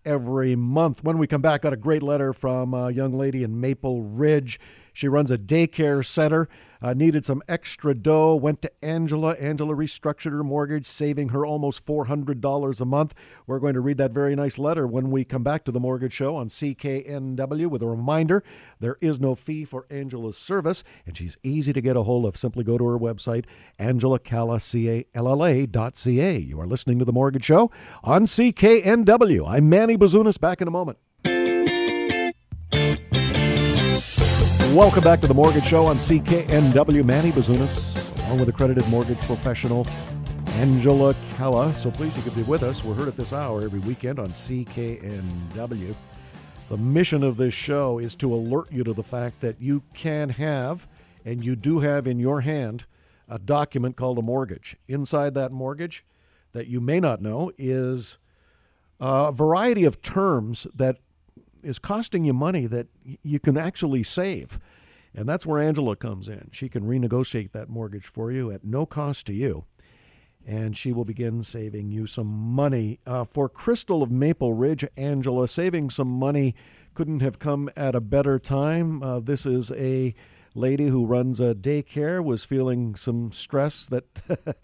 every 0.05 0.55
month. 0.55 1.03
When 1.03 1.17
we 1.17 1.27
come 1.27 1.41
back, 1.41 1.61
got 1.61 1.73
a 1.73 1.77
great 1.77 2.03
letter 2.03 2.33
from 2.33 2.73
a 2.73 2.91
young 2.91 3.13
lady 3.13 3.43
in 3.43 3.59
Maple 3.59 4.03
Ridge. 4.03 4.59
She 4.93 5.07
runs 5.07 5.31
a 5.31 5.37
daycare 5.37 6.05
center 6.05 6.47
uh, 6.83 6.93
needed 6.93 7.23
some 7.23 7.41
extra 7.47 7.95
dough, 7.95 8.35
went 8.35 8.61
to 8.61 8.69
Angela. 8.83 9.31
Angela 9.35 9.73
restructured 9.73 10.31
her 10.31 10.43
mortgage, 10.43 10.85
saving 10.85 11.29
her 11.29 11.45
almost 11.45 11.85
$400 11.85 12.81
a 12.81 12.85
month. 12.85 13.15
We're 13.47 13.59
going 13.59 13.75
to 13.75 13.79
read 13.79 13.95
that 13.97 14.11
very 14.11 14.35
nice 14.35 14.57
letter 14.57 14.85
when 14.85 15.09
we 15.09 15.23
come 15.23 15.43
back 15.43 15.63
to 15.63 15.71
the 15.71 15.79
Mortgage 15.79 16.11
Show 16.11 16.35
on 16.35 16.49
CKNW 16.49 17.67
with 17.67 17.81
a 17.81 17.87
reminder 17.87 18.43
there 18.81 18.97
is 18.99 19.17
no 19.17 19.33
fee 19.33 19.63
for 19.63 19.85
Angela's 19.89 20.37
service, 20.37 20.83
and 21.05 21.15
she's 21.15 21.37
easy 21.41 21.71
to 21.71 21.79
get 21.79 21.95
a 21.95 22.03
hold 22.03 22.25
of. 22.25 22.35
Simply 22.35 22.65
go 22.65 22.77
to 22.77 22.85
her 22.85 22.99
website, 22.99 23.45
angelacalla.ca. 23.79 26.39
You 26.39 26.59
are 26.59 26.67
listening 26.67 26.99
to 26.99 27.05
the 27.05 27.13
Mortgage 27.13 27.45
Show 27.45 27.71
on 28.03 28.25
CKNW. 28.25 29.49
I'm 29.49 29.69
Manny 29.69 29.97
Bazunas, 29.97 30.37
back 30.37 30.61
in 30.61 30.67
a 30.67 30.71
moment. 30.71 30.97
Welcome 34.73 35.03
back 35.03 35.21
to 35.21 35.27
the 35.27 35.35
Mortgage 35.35 35.67
Show 35.67 35.85
on 35.85 35.97
CKNW. 35.97 37.05
Manny 37.05 37.31
Bazunas, 37.31 38.17
along 38.25 38.39
with 38.39 38.49
accredited 38.49 38.87
mortgage 38.87 39.19
professional 39.19 39.85
Angela 40.53 41.15
Calla. 41.35 41.75
So 41.75 41.91
pleased 41.91 42.17
you 42.17 42.23
could 42.23 42.35
be 42.35 42.41
with 42.41 42.63
us. 42.63 42.83
We're 42.83 42.95
heard 42.95 43.07
at 43.07 43.15
this 43.15 43.33
hour 43.33 43.61
every 43.61 43.77
weekend 43.81 44.17
on 44.17 44.29
CKNW. 44.29 45.95
The 46.69 46.77
mission 46.77 47.21
of 47.21 47.37
this 47.37 47.53
show 47.53 47.99
is 47.99 48.15
to 48.15 48.33
alert 48.33 48.71
you 48.71 48.83
to 48.83 48.93
the 48.93 49.03
fact 49.03 49.41
that 49.41 49.61
you 49.61 49.83
can 49.93 50.29
have, 50.29 50.87
and 51.23 51.45
you 51.45 51.55
do 51.55 51.81
have 51.81 52.07
in 52.07 52.17
your 52.17 52.41
hand, 52.41 52.85
a 53.29 53.37
document 53.37 53.95
called 53.95 54.17
a 54.17 54.23
mortgage. 54.23 54.75
Inside 54.87 55.35
that 55.35 55.51
mortgage, 55.51 56.03
that 56.53 56.65
you 56.65 56.81
may 56.81 56.99
not 56.99 57.21
know, 57.21 57.51
is 57.59 58.17
a 58.99 59.31
variety 59.31 59.83
of 59.83 60.01
terms 60.01 60.65
that 60.73 60.97
is 61.63 61.79
costing 61.79 62.25
you 62.25 62.33
money 62.33 62.65
that 62.67 62.87
you 63.03 63.39
can 63.39 63.57
actually 63.57 64.03
save. 64.03 64.59
And 65.15 65.29
that's 65.29 65.45
where 65.45 65.61
Angela 65.61 65.95
comes 65.95 66.27
in. 66.27 66.49
She 66.51 66.69
can 66.69 66.83
renegotiate 66.83 67.51
that 67.51 67.69
mortgage 67.69 68.05
for 68.05 68.31
you 68.31 68.51
at 68.51 68.63
no 68.63 68.85
cost 68.85 69.27
to 69.27 69.33
you. 69.33 69.65
And 70.45 70.75
she 70.75 70.91
will 70.91 71.05
begin 71.05 71.43
saving 71.43 71.89
you 71.91 72.05
some 72.05 72.27
money. 72.27 72.99
Uh, 73.05 73.23
for 73.23 73.47
Crystal 73.47 74.03
of 74.03 74.11
Maple 74.11 74.53
Ridge, 74.53 74.85
Angela, 74.97 75.47
saving 75.47 75.89
some 75.89 76.09
money 76.09 76.55
couldn't 76.95 77.21
have 77.21 77.39
come 77.39 77.69
at 77.77 77.95
a 77.95 78.01
better 78.01 78.39
time. 78.39 79.01
Uh, 79.01 79.19
this 79.19 79.45
is 79.45 79.71
a 79.71 80.13
lady 80.55 80.87
who 80.87 81.05
runs 81.05 81.39
a 81.39 81.55
daycare, 81.55 82.23
was 82.23 82.43
feeling 82.43 82.95
some 82.95 83.31
stress 83.31 83.85
that 83.87 84.05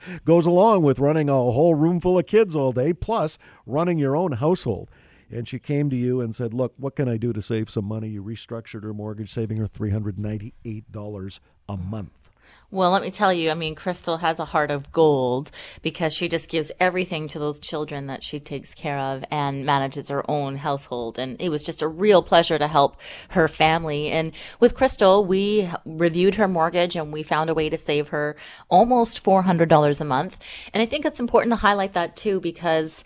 goes 0.25 0.45
along 0.45 0.83
with 0.83 0.99
running 0.99 1.29
a 1.29 1.33
whole 1.33 1.75
room 1.75 1.99
full 1.99 2.19
of 2.19 2.27
kids 2.27 2.55
all 2.55 2.71
day, 2.71 2.91
plus 2.93 3.37
running 3.65 3.97
your 3.97 4.15
own 4.15 4.33
household 4.33 4.89
and 5.31 5.47
she 5.47 5.59
came 5.59 5.89
to 5.89 5.95
you 5.95 6.21
and 6.21 6.35
said, 6.35 6.53
"Look, 6.53 6.73
what 6.77 6.95
can 6.95 7.07
I 7.07 7.17
do 7.17 7.33
to 7.33 7.41
save 7.41 7.69
some 7.69 7.85
money?" 7.85 8.09
You 8.09 8.23
restructured 8.23 8.83
her 8.83 8.93
mortgage, 8.93 9.29
saving 9.29 9.57
her 9.57 9.67
three 9.67 9.91
hundred 9.91 10.19
ninety-eight 10.19 10.91
dollars 10.91 11.39
a 11.67 11.77
month. 11.77 12.29
Well, 12.71 12.91
let 12.91 13.01
me 13.01 13.09
tell 13.09 13.33
you, 13.33 13.49
I 13.49 13.55
mean, 13.55 13.73
Crystal 13.73 14.17
has 14.17 14.39
a 14.39 14.45
heart 14.45 14.69
of 14.69 14.91
gold 14.91 15.49
because 15.81 16.13
she 16.13 16.29
just 16.29 16.49
gives 16.49 16.71
everything 16.79 17.27
to 17.29 17.39
those 17.39 17.59
children 17.59 18.05
that 18.07 18.23
she 18.23 18.39
takes 18.39 18.75
care 18.75 18.99
of 18.99 19.25
and 19.31 19.65
manages 19.65 20.09
her 20.09 20.29
own 20.29 20.57
household. 20.57 21.17
And 21.17 21.41
it 21.41 21.49
was 21.49 21.63
just 21.63 21.81
a 21.81 21.87
real 21.87 22.21
pleasure 22.21 22.59
to 22.59 22.67
help 22.67 22.97
her 23.29 23.47
family. 23.47 24.11
And 24.11 24.33
with 24.59 24.75
Crystal, 24.75 25.25
we 25.25 25.67
reviewed 25.83 26.35
her 26.35 26.47
mortgage 26.47 26.95
and 26.95 27.11
we 27.11 27.23
found 27.23 27.49
a 27.49 27.55
way 27.55 27.69
to 27.69 27.77
save 27.77 28.09
her 28.09 28.35
almost 28.69 29.23
$400 29.23 29.99
a 29.99 30.05
month. 30.05 30.37
And 30.71 30.83
I 30.83 30.85
think 30.85 31.05
it's 31.05 31.19
important 31.19 31.51
to 31.53 31.57
highlight 31.57 31.93
that 31.93 32.15
too 32.15 32.39
because 32.39 33.03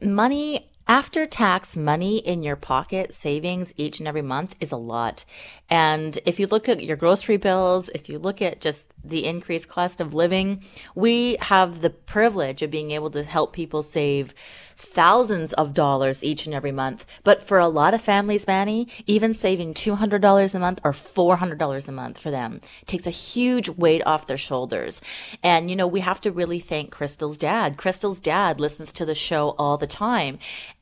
money 0.00 0.70
after 0.88 1.26
tax 1.26 1.76
money 1.76 2.16
in 2.16 2.42
your 2.42 2.56
pocket 2.56 3.14
savings 3.14 3.74
each 3.76 3.98
and 3.98 4.08
every 4.08 4.22
month 4.22 4.56
is 4.58 4.72
a 4.72 4.76
lot. 4.76 5.24
And 5.68 6.18
if 6.24 6.40
you 6.40 6.46
look 6.46 6.66
at 6.66 6.82
your 6.82 6.96
grocery 6.96 7.36
bills, 7.36 7.90
if 7.94 8.08
you 8.08 8.18
look 8.18 8.40
at 8.40 8.62
just 8.62 8.86
the 9.04 9.26
increased 9.26 9.68
cost 9.68 10.00
of 10.00 10.14
living, 10.14 10.64
we 10.94 11.36
have 11.42 11.82
the 11.82 11.90
privilege 11.90 12.62
of 12.62 12.70
being 12.70 12.90
able 12.92 13.10
to 13.10 13.22
help 13.22 13.52
people 13.52 13.82
save 13.82 14.32
thousands 14.78 15.52
of 15.54 15.74
dollars 15.74 16.22
each 16.22 16.46
and 16.46 16.54
every 16.54 16.72
month. 16.72 17.04
But 17.24 17.44
for 17.44 17.58
a 17.58 17.68
lot 17.68 17.94
of 17.94 18.00
families, 18.00 18.46
Manny, 18.46 18.88
even 19.06 19.34
saving 19.34 19.74
$200 19.74 20.54
a 20.54 20.58
month 20.58 20.80
or 20.84 20.92
$400 20.92 21.88
a 21.88 21.92
month 21.92 22.18
for 22.18 22.30
them 22.30 22.60
takes 22.86 23.06
a 23.06 23.10
huge 23.10 23.68
weight 23.68 24.02
off 24.06 24.26
their 24.26 24.38
shoulders. 24.38 25.00
And, 25.42 25.68
you 25.68 25.76
know, 25.76 25.86
we 25.86 26.00
have 26.00 26.20
to 26.22 26.32
really 26.32 26.60
thank 26.60 26.92
Crystal's 26.92 27.36
dad. 27.36 27.76
Crystal's 27.76 28.20
dad 28.20 28.60
listens 28.60 28.92
to 28.92 29.04
the 29.04 29.14
show 29.14 29.54
all 29.58 29.76
the 29.76 29.86
time 29.86 30.38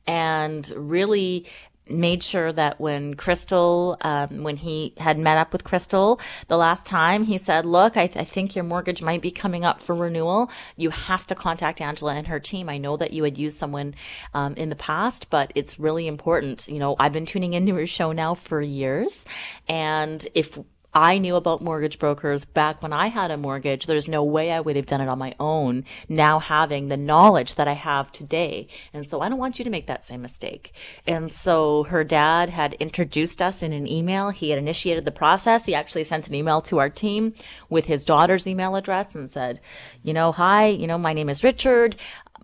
and 0.06 0.68
really 0.76 1.46
made 1.88 2.22
sure 2.22 2.52
that 2.52 2.80
when 2.80 3.14
Crystal, 3.14 3.96
um, 4.00 4.42
when 4.42 4.56
he 4.56 4.92
had 4.98 5.18
met 5.18 5.38
up 5.38 5.52
with 5.52 5.64
Crystal 5.64 6.20
the 6.48 6.56
last 6.56 6.84
time, 6.84 7.24
he 7.24 7.38
said, 7.38 7.64
look, 7.64 7.96
I, 7.96 8.06
th- 8.06 8.16
I, 8.16 8.24
think 8.24 8.56
your 8.56 8.64
mortgage 8.64 9.02
might 9.02 9.22
be 9.22 9.30
coming 9.30 9.64
up 9.64 9.80
for 9.80 9.94
renewal. 9.94 10.50
You 10.76 10.90
have 10.90 11.26
to 11.28 11.34
contact 11.34 11.80
Angela 11.80 12.14
and 12.14 12.26
her 12.26 12.40
team. 12.40 12.68
I 12.68 12.78
know 12.78 12.96
that 12.96 13.12
you 13.12 13.22
had 13.22 13.38
used 13.38 13.56
someone 13.56 13.94
um, 14.34 14.54
in 14.54 14.68
the 14.68 14.76
past, 14.76 15.30
but 15.30 15.52
it's 15.54 15.78
really 15.78 16.06
important. 16.06 16.66
You 16.68 16.78
know, 16.78 16.96
I've 16.98 17.12
been 17.12 17.26
tuning 17.26 17.52
into 17.52 17.74
your 17.74 17.86
show 17.86 18.12
now 18.12 18.34
for 18.34 18.60
years. 18.60 19.24
And 19.68 20.26
if 20.34 20.58
I 20.96 21.18
knew 21.18 21.36
about 21.36 21.60
mortgage 21.60 21.98
brokers 21.98 22.46
back 22.46 22.82
when 22.82 22.90
I 22.90 23.08
had 23.08 23.30
a 23.30 23.36
mortgage. 23.36 23.84
There's 23.84 24.08
no 24.08 24.24
way 24.24 24.50
I 24.50 24.60
would 24.60 24.76
have 24.76 24.86
done 24.86 25.02
it 25.02 25.10
on 25.10 25.18
my 25.18 25.34
own 25.38 25.84
now 26.08 26.38
having 26.38 26.88
the 26.88 26.96
knowledge 26.96 27.56
that 27.56 27.68
I 27.68 27.74
have 27.74 28.10
today. 28.10 28.68
And 28.94 29.06
so 29.06 29.20
I 29.20 29.28
don't 29.28 29.38
want 29.38 29.58
you 29.58 29.64
to 29.66 29.70
make 29.70 29.88
that 29.88 30.06
same 30.06 30.22
mistake. 30.22 30.72
And 31.06 31.30
so 31.30 31.82
her 31.82 32.02
dad 32.02 32.48
had 32.48 32.72
introduced 32.80 33.42
us 33.42 33.62
in 33.62 33.74
an 33.74 33.86
email. 33.86 34.30
He 34.30 34.48
had 34.48 34.58
initiated 34.58 35.04
the 35.04 35.10
process. 35.10 35.66
He 35.66 35.74
actually 35.74 36.04
sent 36.04 36.28
an 36.28 36.34
email 36.34 36.62
to 36.62 36.78
our 36.78 36.88
team 36.88 37.34
with 37.68 37.84
his 37.84 38.06
daughter's 38.06 38.46
email 38.46 38.74
address 38.74 39.14
and 39.14 39.30
said, 39.30 39.60
you 40.02 40.14
know, 40.14 40.32
hi, 40.32 40.68
you 40.68 40.86
know, 40.86 40.96
my 40.96 41.12
name 41.12 41.28
is 41.28 41.44
Richard 41.44 41.96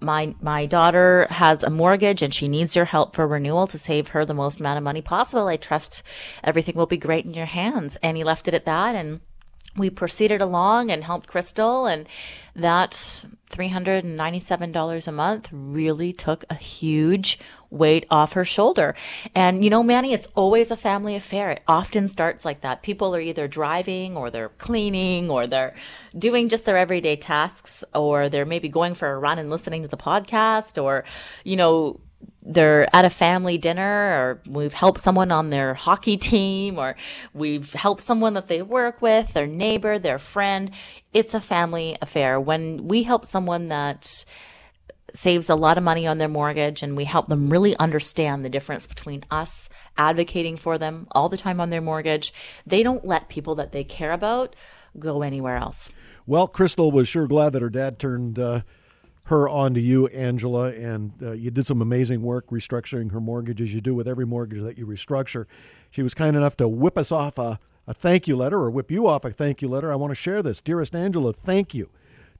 my 0.02 0.34
my 0.40 0.66
daughter 0.66 1.26
has 1.30 1.62
a 1.62 1.70
mortgage 1.70 2.22
and 2.22 2.34
she 2.34 2.48
needs 2.48 2.76
your 2.76 2.84
help 2.84 3.14
for 3.14 3.26
renewal 3.26 3.66
to 3.68 3.78
save 3.78 4.08
her 4.08 4.24
the 4.24 4.34
most 4.34 4.60
amount 4.60 4.78
of 4.78 4.84
money 4.84 5.02
possible. 5.02 5.46
I 5.48 5.56
trust 5.56 6.02
everything 6.42 6.74
will 6.74 6.86
be 6.86 6.96
great 6.96 7.24
in 7.24 7.34
your 7.34 7.46
hands. 7.46 7.96
And 8.02 8.16
he 8.16 8.24
left 8.24 8.48
it 8.48 8.54
at 8.54 8.64
that 8.64 8.94
and 8.94 9.20
we 9.76 9.88
proceeded 9.88 10.40
along 10.40 10.90
and 10.90 11.04
helped 11.04 11.28
Crystal 11.28 11.86
and 11.86 12.06
that 12.54 13.24
$397 13.50 15.06
a 15.06 15.12
month 15.12 15.48
really 15.50 16.12
took 16.12 16.44
a 16.50 16.54
huge 16.54 17.38
weight 17.72 18.06
off 18.10 18.34
her 18.34 18.44
shoulder. 18.44 18.94
And 19.34 19.64
you 19.64 19.70
know, 19.70 19.82
Manny, 19.82 20.12
it's 20.12 20.28
always 20.34 20.70
a 20.70 20.76
family 20.76 21.16
affair. 21.16 21.50
It 21.50 21.62
often 21.66 22.06
starts 22.06 22.44
like 22.44 22.60
that. 22.60 22.82
People 22.82 23.14
are 23.14 23.20
either 23.20 23.48
driving 23.48 24.16
or 24.16 24.30
they're 24.30 24.50
cleaning 24.50 25.30
or 25.30 25.46
they're 25.46 25.74
doing 26.16 26.48
just 26.48 26.64
their 26.64 26.76
everyday 26.76 27.16
tasks 27.16 27.82
or 27.94 28.28
they're 28.28 28.44
maybe 28.44 28.68
going 28.68 28.94
for 28.94 29.10
a 29.10 29.18
run 29.18 29.38
and 29.38 29.50
listening 29.50 29.82
to 29.82 29.88
the 29.88 29.96
podcast 29.96 30.82
or, 30.82 31.04
you 31.44 31.56
know, 31.56 31.98
they're 32.44 32.94
at 32.94 33.04
a 33.04 33.10
family 33.10 33.56
dinner 33.56 33.82
or 33.82 34.42
we've 34.48 34.72
helped 34.72 35.00
someone 35.00 35.32
on 35.32 35.50
their 35.50 35.74
hockey 35.74 36.16
team 36.16 36.78
or 36.78 36.96
we've 37.32 37.72
helped 37.72 38.02
someone 38.02 38.34
that 38.34 38.48
they 38.48 38.62
work 38.62 39.00
with, 39.00 39.32
their 39.32 39.46
neighbor, 39.46 39.98
their 39.98 40.18
friend. 40.18 40.70
It's 41.12 41.34
a 41.34 41.40
family 41.40 41.96
affair. 42.02 42.40
When 42.40 42.86
we 42.88 43.04
help 43.04 43.24
someone 43.24 43.68
that 43.68 44.24
saves 45.14 45.48
a 45.48 45.54
lot 45.54 45.78
of 45.78 45.84
money 45.84 46.06
on 46.06 46.18
their 46.18 46.28
mortgage 46.28 46.82
and 46.82 46.96
we 46.96 47.04
help 47.04 47.28
them 47.28 47.50
really 47.50 47.76
understand 47.76 48.44
the 48.44 48.48
difference 48.48 48.86
between 48.86 49.24
us 49.30 49.68
advocating 49.96 50.56
for 50.56 50.78
them 50.78 51.06
all 51.12 51.28
the 51.28 51.36
time 51.36 51.60
on 51.60 51.70
their 51.70 51.80
mortgage, 51.80 52.32
they 52.66 52.82
don't 52.82 53.04
let 53.04 53.28
people 53.28 53.54
that 53.54 53.72
they 53.72 53.84
care 53.84 54.12
about 54.12 54.56
go 54.98 55.22
anywhere 55.22 55.56
else. 55.56 55.90
Well, 56.26 56.46
Crystal 56.46 56.90
was 56.90 57.08
sure 57.08 57.26
glad 57.26 57.52
that 57.52 57.62
her 57.62 57.70
dad 57.70 57.98
turned 57.98 58.38
uh, 58.38 58.62
her 59.24 59.48
on 59.48 59.74
to 59.74 59.80
you, 59.80 60.06
Angela, 60.08 60.72
and 60.72 61.12
uh, 61.22 61.32
you 61.32 61.50
did 61.50 61.66
some 61.66 61.82
amazing 61.82 62.22
work 62.22 62.48
restructuring 62.48 63.12
her 63.12 63.20
mortgage 63.20 63.60
as 63.60 63.74
you 63.74 63.80
do 63.80 63.94
with 63.94 64.08
every 64.08 64.26
mortgage 64.26 64.62
that 64.62 64.78
you 64.78 64.86
restructure. 64.86 65.46
She 65.90 66.02
was 66.02 66.14
kind 66.14 66.36
enough 66.36 66.56
to 66.58 66.68
whip 66.68 66.96
us 66.96 67.12
off 67.12 67.38
a, 67.38 67.58
a 67.86 67.94
thank 67.94 68.26
you 68.26 68.36
letter 68.36 68.58
or 68.58 68.70
whip 68.70 68.90
you 68.90 69.06
off 69.06 69.24
a 69.24 69.30
thank 69.30 69.62
you 69.62 69.68
letter. 69.68 69.92
I 69.92 69.96
want 69.96 70.10
to 70.10 70.14
share 70.14 70.42
this. 70.42 70.60
Dearest 70.60 70.94
Angela, 70.94 71.32
thank 71.32 71.74
you 71.74 71.90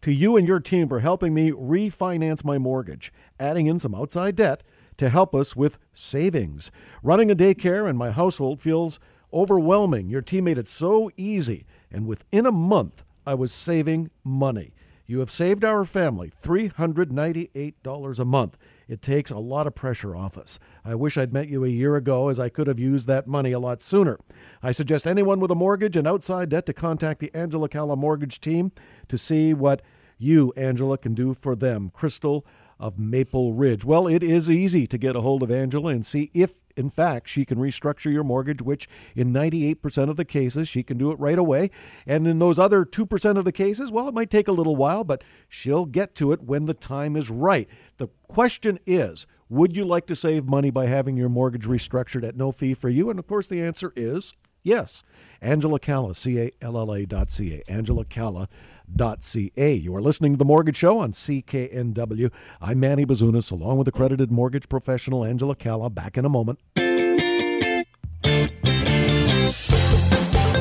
to 0.02 0.12
you 0.12 0.36
and 0.36 0.46
your 0.46 0.60
team 0.60 0.88
for 0.88 1.00
helping 1.00 1.32
me 1.32 1.50
refinance 1.50 2.44
my 2.44 2.58
mortgage, 2.58 3.12
adding 3.40 3.66
in 3.66 3.78
some 3.78 3.94
outside 3.94 4.36
debt 4.36 4.62
to 4.98 5.08
help 5.08 5.34
us 5.34 5.56
with 5.56 5.78
savings. 5.94 6.70
Running 7.02 7.30
a 7.30 7.36
daycare 7.36 7.88
in 7.88 7.96
my 7.96 8.10
household 8.10 8.60
feels 8.60 9.00
overwhelming. 9.32 10.08
Your 10.08 10.22
team 10.22 10.44
made 10.44 10.58
it 10.58 10.68
so 10.68 11.10
easy, 11.16 11.64
and 11.90 12.06
within 12.06 12.46
a 12.46 12.52
month, 12.52 13.04
I 13.26 13.34
was 13.34 13.52
saving 13.52 14.10
money. 14.24 14.74
You 15.06 15.20
have 15.20 15.30
saved 15.30 15.64
our 15.64 15.84
family 15.84 16.32
$398 16.42 18.18
a 18.18 18.24
month. 18.24 18.58
It 18.92 19.00
takes 19.00 19.30
a 19.30 19.38
lot 19.38 19.66
of 19.66 19.74
pressure 19.74 20.14
off 20.14 20.36
us. 20.36 20.58
I 20.84 20.96
wish 20.96 21.16
I'd 21.16 21.32
met 21.32 21.48
you 21.48 21.64
a 21.64 21.68
year 21.68 21.96
ago, 21.96 22.28
as 22.28 22.38
I 22.38 22.50
could 22.50 22.66
have 22.66 22.78
used 22.78 23.06
that 23.06 23.26
money 23.26 23.52
a 23.52 23.58
lot 23.58 23.80
sooner. 23.80 24.18
I 24.62 24.72
suggest 24.72 25.06
anyone 25.06 25.40
with 25.40 25.50
a 25.50 25.54
mortgage 25.54 25.96
and 25.96 26.06
outside 26.06 26.50
debt 26.50 26.66
to 26.66 26.74
contact 26.74 27.20
the 27.20 27.34
Angela 27.34 27.70
Calla 27.70 27.96
mortgage 27.96 28.38
team 28.38 28.70
to 29.08 29.16
see 29.16 29.54
what 29.54 29.80
you, 30.18 30.52
Angela, 30.58 30.98
can 30.98 31.14
do 31.14 31.32
for 31.32 31.56
them. 31.56 31.90
Crystal 31.94 32.44
of 32.82 32.98
Maple 32.98 33.54
Ridge. 33.54 33.84
Well, 33.84 34.06
it 34.06 34.22
is 34.22 34.50
easy 34.50 34.86
to 34.88 34.98
get 34.98 35.16
a 35.16 35.20
hold 35.20 35.42
of 35.42 35.50
Angela 35.50 35.90
and 35.90 36.04
see 36.04 36.30
if 36.34 36.58
in 36.76 36.90
fact, 36.90 37.28
she 37.28 37.44
can 37.44 37.58
restructure 37.58 38.10
your 38.10 38.24
mortgage, 38.24 38.62
which 38.62 38.88
in 39.14 39.30
98% 39.30 40.08
of 40.08 40.16
the 40.16 40.24
cases, 40.24 40.68
she 40.68 40.82
can 40.82 40.96
do 40.96 41.10
it 41.10 41.18
right 41.18 41.38
away. 41.38 41.70
And 42.06 42.26
in 42.26 42.38
those 42.38 42.58
other 42.58 42.86
2% 42.86 43.36
of 43.36 43.44
the 43.44 43.52
cases, 43.52 43.92
well, 43.92 44.08
it 44.08 44.14
might 44.14 44.30
take 44.30 44.48
a 44.48 44.52
little 44.52 44.74
while, 44.74 45.04
but 45.04 45.22
she'll 45.50 45.84
get 45.84 46.14
to 46.14 46.32
it 46.32 46.42
when 46.42 46.64
the 46.64 46.74
time 46.74 47.14
is 47.14 47.28
right. 47.28 47.68
The 47.98 48.08
question 48.26 48.78
is, 48.86 49.26
would 49.48 49.76
you 49.76 49.84
like 49.84 50.06
to 50.06 50.16
save 50.16 50.46
money 50.46 50.70
by 50.70 50.86
having 50.86 51.16
your 51.16 51.28
mortgage 51.28 51.66
restructured 51.66 52.26
at 52.26 52.36
no 52.36 52.52
fee 52.52 52.72
for 52.74 52.88
you? 52.88 53.10
And 53.10 53.18
of 53.18 53.26
course, 53.26 53.46
the 53.46 53.60
answer 53.60 53.92
is 53.94 54.32
yes. 54.62 55.02
Angela 55.42 55.78
Calla, 55.78 56.14
C 56.14 56.40
A 56.40 56.50
L 56.62 56.78
L 56.78 56.92
A 56.94 57.04
dot 57.04 57.30
C 57.30 57.54
A. 57.54 57.70
Angela 57.70 58.06
Calla 58.06 58.48
ca. 58.96 59.74
You 59.74 59.94
are 59.94 60.02
listening 60.02 60.32
to 60.32 60.38
The 60.38 60.44
Mortgage 60.44 60.76
Show 60.76 60.98
on 60.98 61.12
CKNW. 61.12 62.30
I'm 62.60 62.80
Manny 62.80 63.06
Bazunas, 63.06 63.50
along 63.50 63.78
with 63.78 63.88
accredited 63.88 64.30
mortgage 64.30 64.68
professional 64.68 65.24
Angela 65.24 65.54
Calla. 65.54 65.90
Back 65.90 66.18
in 66.18 66.24
a 66.24 66.28
moment. 66.28 66.58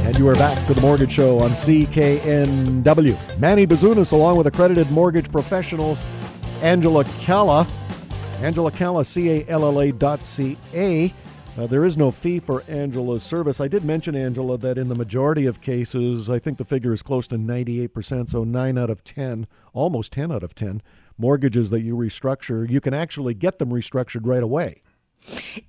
And 0.04 0.18
you 0.18 0.28
are 0.28 0.36
back 0.36 0.68
to 0.68 0.74
The 0.74 0.82
Mortgage 0.82 1.12
Show 1.12 1.40
on 1.40 1.52
CKNW. 1.52 3.40
Manny 3.40 3.68
Bazunas, 3.68 4.12
along 4.12 4.38
with 4.38 4.48
accredited 4.48 4.92
mortgage 4.92 5.32
professional 5.32 5.98
Angela 6.62 7.04
Calla. 7.20 7.68
Angela 8.40 8.72
Calla, 8.72 9.06
C-A-L-L-A 9.06 9.92
dot 9.92 10.24
C-A. 10.24 11.14
Uh, 11.62 11.68
there 11.68 11.86
is 11.86 11.96
no 11.96 12.10
fee 12.10 12.40
for 12.40 12.64
Angela's 12.68 13.22
service. 13.22 13.62
I 13.62 13.68
did 13.68 13.86
mention, 13.86 14.16
Angela, 14.16 14.58
that 14.58 14.80
in 14.80 14.90
the 14.90 14.96
majority 14.96 15.46
of 15.46 15.62
cases, 15.62 16.28
I 16.28 16.40
think 16.40 16.58
the 16.58 16.66
figure 16.66 16.92
is 16.92 17.04
close 17.04 17.28
to 17.28 17.36
98%, 17.36 18.30
so 18.30 18.44
9 18.44 18.80
out 18.80 18.90
of 18.90 19.04
10, 19.04 19.46
almost 19.72 20.12
10 20.12 20.32
out 20.32 20.42
of 20.42 20.56
10 20.56 20.82
mortgages 21.20 21.70
that 21.70 21.82
you 21.82 21.96
restructure, 21.96 22.68
you 22.68 22.82
can 22.82 22.96
actually 22.96 23.36
get 23.36 23.60
them 23.60 23.70
restructured 23.70 24.22
right 24.24 24.42
away. 24.42 24.82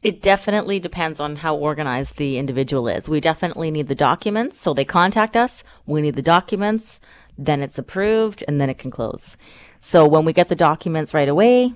It 0.01 0.23
definitely 0.23 0.81
depends 0.81 1.21
on 1.21 1.37
how 1.37 1.57
organized 1.57 2.17
the 2.17 2.39
individual 2.39 2.89
is. 2.89 3.07
We 3.07 3.21
definitely 3.21 3.71
need 3.71 3.89
the 3.89 3.95
documents, 3.95 4.59
so 4.59 4.73
they 4.73 4.87
contact 4.87 5.37
us. 5.37 5.63
We 5.85 6.01
need 6.01 6.17
the 6.17 6.23
documents, 6.23 7.01
then 7.37 7.61
it's 7.61 7.77
approved, 7.77 8.43
and 8.49 8.59
then 8.59 8.71
it 8.71 8.79
can 8.79 8.91
close. 8.91 9.37
So 9.83 10.07
when 10.07 10.25
we 10.25 10.33
get 10.33 10.49
the 10.49 10.55
documents 10.55 11.13
right 11.13 11.29
away, 11.29 11.75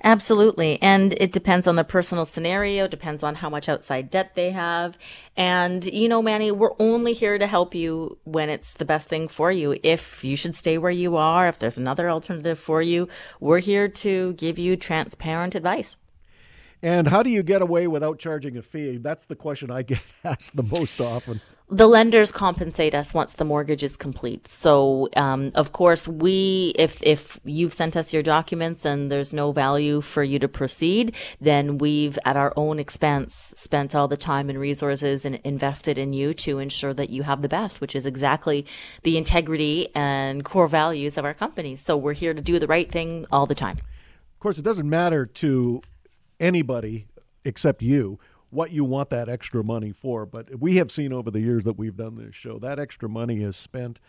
Absolutely. 0.03 0.81
And 0.81 1.13
it 1.13 1.31
depends 1.31 1.67
on 1.67 1.75
the 1.75 1.83
personal 1.83 2.25
scenario, 2.25 2.87
depends 2.87 3.23
on 3.23 3.35
how 3.35 3.49
much 3.49 3.69
outside 3.69 4.09
debt 4.09 4.35
they 4.35 4.51
have. 4.51 4.97
And, 5.37 5.85
you 5.85 6.09
know, 6.09 6.21
Manny, 6.21 6.51
we're 6.51 6.75
only 6.79 7.13
here 7.13 7.37
to 7.37 7.47
help 7.47 7.75
you 7.75 8.17
when 8.23 8.49
it's 8.49 8.73
the 8.73 8.85
best 8.85 9.07
thing 9.07 9.27
for 9.27 9.51
you. 9.51 9.77
If 9.83 10.23
you 10.23 10.35
should 10.35 10.55
stay 10.55 10.77
where 10.77 10.91
you 10.91 11.15
are, 11.15 11.47
if 11.47 11.59
there's 11.59 11.77
another 11.77 12.09
alternative 12.09 12.59
for 12.59 12.81
you, 12.81 13.07
we're 13.39 13.59
here 13.59 13.87
to 13.87 14.33
give 14.33 14.57
you 14.57 14.75
transparent 14.75 15.55
advice. 15.55 15.97
And 16.83 17.07
how 17.07 17.21
do 17.21 17.29
you 17.29 17.43
get 17.43 17.61
away 17.61 17.85
without 17.85 18.17
charging 18.17 18.57
a 18.57 18.63
fee? 18.63 18.97
That's 18.97 19.25
the 19.25 19.35
question 19.35 19.69
I 19.69 19.83
get 19.83 20.01
asked 20.23 20.55
the 20.55 20.63
most 20.63 20.99
often 20.99 21.41
the 21.73 21.87
lenders 21.87 22.33
compensate 22.33 22.93
us 22.93 23.13
once 23.13 23.35
the 23.35 23.45
mortgage 23.45 23.81
is 23.81 23.95
complete. 23.95 24.45
So, 24.45 25.07
um, 25.15 25.53
of 25.55 25.71
course, 25.71 26.05
we, 26.05 26.73
if, 26.75 27.01
if 27.01 27.39
you've 27.45 27.73
sent 27.73 27.95
us 27.95 28.11
your 28.11 28.23
documents 28.23 28.83
and 28.83 29.09
there's 29.09 29.31
no 29.31 29.53
value 29.53 30.01
for 30.01 30.21
you 30.21 30.37
to 30.39 30.49
proceed, 30.49 31.15
then 31.39 31.77
we've 31.77 32.19
at 32.25 32.35
our 32.35 32.51
own 32.57 32.77
expense 32.77 33.53
spent 33.55 33.95
all 33.95 34.09
the 34.09 34.17
time 34.17 34.49
and 34.49 34.59
resources 34.59 35.23
and 35.23 35.35
invested 35.45 35.97
in 35.97 36.11
you 36.11 36.33
to 36.33 36.59
ensure 36.59 36.93
that 36.93 37.09
you 37.09 37.23
have 37.23 37.41
the 37.41 37.47
best, 37.47 37.79
which 37.79 37.95
is 37.95 38.05
exactly 38.05 38.65
the 39.03 39.17
integrity 39.17 39.87
and 39.95 40.43
core 40.43 40.67
values 40.67 41.17
of 41.17 41.23
our 41.23 41.33
company. 41.33 41.77
So 41.77 41.95
we're 41.95 42.11
here 42.11 42.33
to 42.33 42.41
do 42.41 42.59
the 42.59 42.67
right 42.67 42.91
thing 42.91 43.25
all 43.31 43.45
the 43.45 43.55
time. 43.55 43.77
Of 43.77 44.39
course, 44.41 44.59
it 44.59 44.63
doesn't 44.63 44.89
matter 44.89 45.25
to 45.25 45.81
anybody 46.37 47.07
except 47.45 47.81
you 47.81 48.19
what 48.51 48.71
you 48.71 48.85
want 48.85 49.09
that 49.09 49.27
extra 49.27 49.63
money 49.63 49.91
for. 49.91 50.25
But 50.25 50.59
we 50.59 50.75
have 50.77 50.91
seen 50.91 51.11
over 51.11 51.31
the 51.31 51.39
years 51.39 51.63
that 51.63 51.77
we've 51.77 51.97
done 51.97 52.15
this 52.15 52.35
show 52.35 52.59
that 52.59 52.79
extra 52.79 53.09
money 53.09 53.41
is 53.41 53.57
spent 53.57 53.99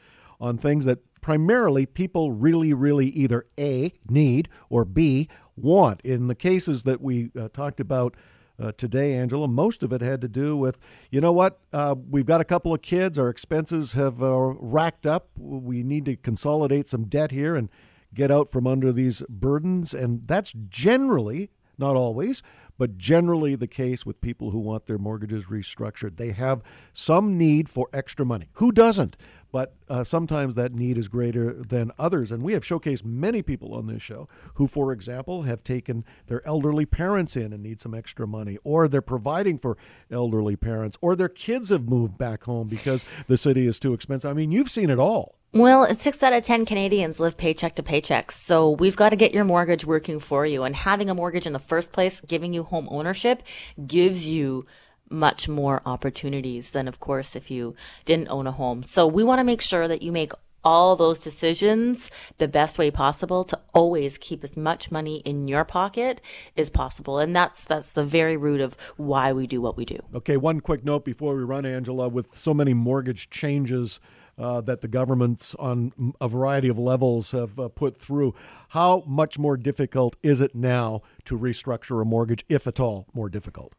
on 0.40 0.58
things 0.58 0.84
that 0.84 0.98
primarily 1.20 1.86
people 1.86 2.32
really, 2.32 2.74
really 2.74 3.06
either 3.06 3.46
A, 3.58 3.92
need, 4.08 4.48
or 4.68 4.84
B, 4.84 5.28
want. 5.56 6.00
In 6.02 6.26
the 6.26 6.34
cases 6.34 6.82
that 6.82 7.00
we 7.00 7.30
uh, 7.38 7.48
talked 7.52 7.78
about 7.78 8.16
uh, 8.60 8.72
today, 8.76 9.14
Angela, 9.14 9.46
most 9.46 9.82
of 9.82 9.92
it 9.92 10.00
had 10.00 10.20
to 10.20 10.28
do 10.28 10.56
with, 10.56 10.78
you 11.10 11.20
know 11.20 11.32
what, 11.32 11.60
uh, 11.72 11.94
we've 12.10 12.26
got 12.26 12.40
a 12.40 12.44
couple 12.44 12.74
of 12.74 12.82
kids, 12.82 13.18
our 13.18 13.28
expenses 13.28 13.92
have 13.92 14.22
uh, 14.22 14.36
racked 14.36 15.06
up, 15.06 15.28
we 15.36 15.82
need 15.82 16.04
to 16.06 16.16
consolidate 16.16 16.88
some 16.88 17.04
debt 17.04 17.30
here 17.30 17.54
and 17.54 17.70
get 18.12 18.30
out 18.30 18.50
from 18.50 18.66
under 18.66 18.92
these 18.92 19.22
burdens. 19.28 19.94
And 19.94 20.26
that's 20.26 20.52
generally, 20.68 21.50
not 21.78 21.96
always, 21.96 22.42
but 22.78 22.96
generally 22.96 23.54
the 23.54 23.66
case 23.66 24.04
with 24.06 24.20
people 24.20 24.50
who 24.50 24.58
want 24.58 24.86
their 24.86 24.98
mortgages 24.98 25.46
restructured. 25.46 26.16
They 26.16 26.32
have 26.32 26.62
some 26.92 27.38
need 27.38 27.68
for 27.68 27.88
extra 27.92 28.24
money. 28.24 28.48
Who 28.54 28.72
doesn't? 28.72 29.16
But 29.52 29.74
uh, 29.88 30.02
sometimes 30.02 30.54
that 30.54 30.72
need 30.72 30.96
is 30.96 31.08
greater 31.08 31.52
than 31.52 31.92
others. 31.98 32.32
And 32.32 32.42
we 32.42 32.54
have 32.54 32.64
showcased 32.64 33.04
many 33.04 33.42
people 33.42 33.74
on 33.74 33.86
this 33.86 34.00
show 34.00 34.26
who, 34.54 34.66
for 34.66 34.92
example, 34.92 35.42
have 35.42 35.62
taken 35.62 36.06
their 36.26 36.44
elderly 36.46 36.86
parents 36.86 37.36
in 37.36 37.52
and 37.52 37.62
need 37.62 37.78
some 37.78 37.94
extra 37.94 38.26
money, 38.26 38.56
or 38.64 38.88
they're 38.88 39.02
providing 39.02 39.58
for 39.58 39.76
elderly 40.10 40.56
parents, 40.56 40.96
or 41.02 41.14
their 41.14 41.28
kids 41.28 41.68
have 41.68 41.86
moved 41.86 42.16
back 42.16 42.44
home 42.44 42.66
because 42.68 43.04
the 43.26 43.36
city 43.36 43.66
is 43.66 43.78
too 43.78 43.92
expensive. 43.92 44.30
I 44.30 44.34
mean, 44.34 44.52
you've 44.52 44.70
seen 44.70 44.88
it 44.88 44.98
all. 44.98 45.36
Well, 45.54 45.94
six 45.96 46.22
out 46.22 46.32
of 46.32 46.44
10 46.44 46.64
Canadians 46.64 47.20
live 47.20 47.36
paycheck 47.36 47.74
to 47.74 47.82
paycheck. 47.82 48.32
So 48.32 48.70
we've 48.70 48.96
got 48.96 49.10
to 49.10 49.16
get 49.16 49.34
your 49.34 49.44
mortgage 49.44 49.84
working 49.84 50.18
for 50.18 50.46
you. 50.46 50.62
And 50.62 50.74
having 50.74 51.10
a 51.10 51.14
mortgage 51.14 51.46
in 51.46 51.52
the 51.52 51.58
first 51.58 51.92
place, 51.92 52.22
giving 52.26 52.54
you 52.54 52.62
home 52.62 52.88
ownership, 52.90 53.42
gives 53.86 54.24
you 54.24 54.64
much 55.10 55.50
more 55.50 55.82
opportunities 55.84 56.70
than, 56.70 56.88
of 56.88 57.00
course, 57.00 57.36
if 57.36 57.50
you 57.50 57.76
didn't 58.06 58.28
own 58.28 58.46
a 58.46 58.52
home. 58.52 58.82
So 58.82 59.06
we 59.06 59.24
want 59.24 59.40
to 59.40 59.44
make 59.44 59.60
sure 59.60 59.86
that 59.88 60.00
you 60.00 60.10
make 60.10 60.32
all 60.64 60.96
those 60.96 61.20
decisions 61.20 62.10
the 62.38 62.48
best 62.48 62.78
way 62.78 62.90
possible 62.90 63.44
to 63.44 63.60
always 63.74 64.16
keep 64.16 64.42
as 64.42 64.56
much 64.56 64.90
money 64.90 65.16
in 65.26 65.48
your 65.48 65.64
pocket 65.64 66.20
as 66.56 66.70
possible 66.70 67.18
and 67.18 67.34
that's 67.34 67.64
that's 67.64 67.90
the 67.90 68.04
very 68.04 68.36
root 68.36 68.60
of 68.60 68.76
why 68.96 69.32
we 69.32 69.44
do 69.44 69.60
what 69.60 69.76
we 69.76 69.84
do 69.84 69.98
okay 70.14 70.36
one 70.36 70.60
quick 70.60 70.84
note 70.84 71.04
before 71.04 71.34
we 71.34 71.42
run 71.42 71.66
angela 71.66 72.08
with 72.08 72.28
so 72.30 72.54
many 72.54 72.72
mortgage 72.72 73.28
changes 73.28 73.98
uh, 74.42 74.60
that 74.62 74.80
the 74.80 74.88
governments 74.88 75.54
on 75.58 76.14
a 76.20 76.28
variety 76.28 76.68
of 76.68 76.78
levels 76.78 77.30
have 77.30 77.58
uh, 77.58 77.68
put 77.68 77.98
through. 77.98 78.34
How 78.70 79.04
much 79.06 79.38
more 79.38 79.56
difficult 79.56 80.16
is 80.22 80.40
it 80.40 80.54
now 80.54 81.02
to 81.26 81.38
restructure 81.38 82.02
a 82.02 82.04
mortgage, 82.04 82.44
if 82.48 82.66
at 82.66 82.80
all 82.80 83.06
more 83.14 83.28
difficult? 83.28 83.74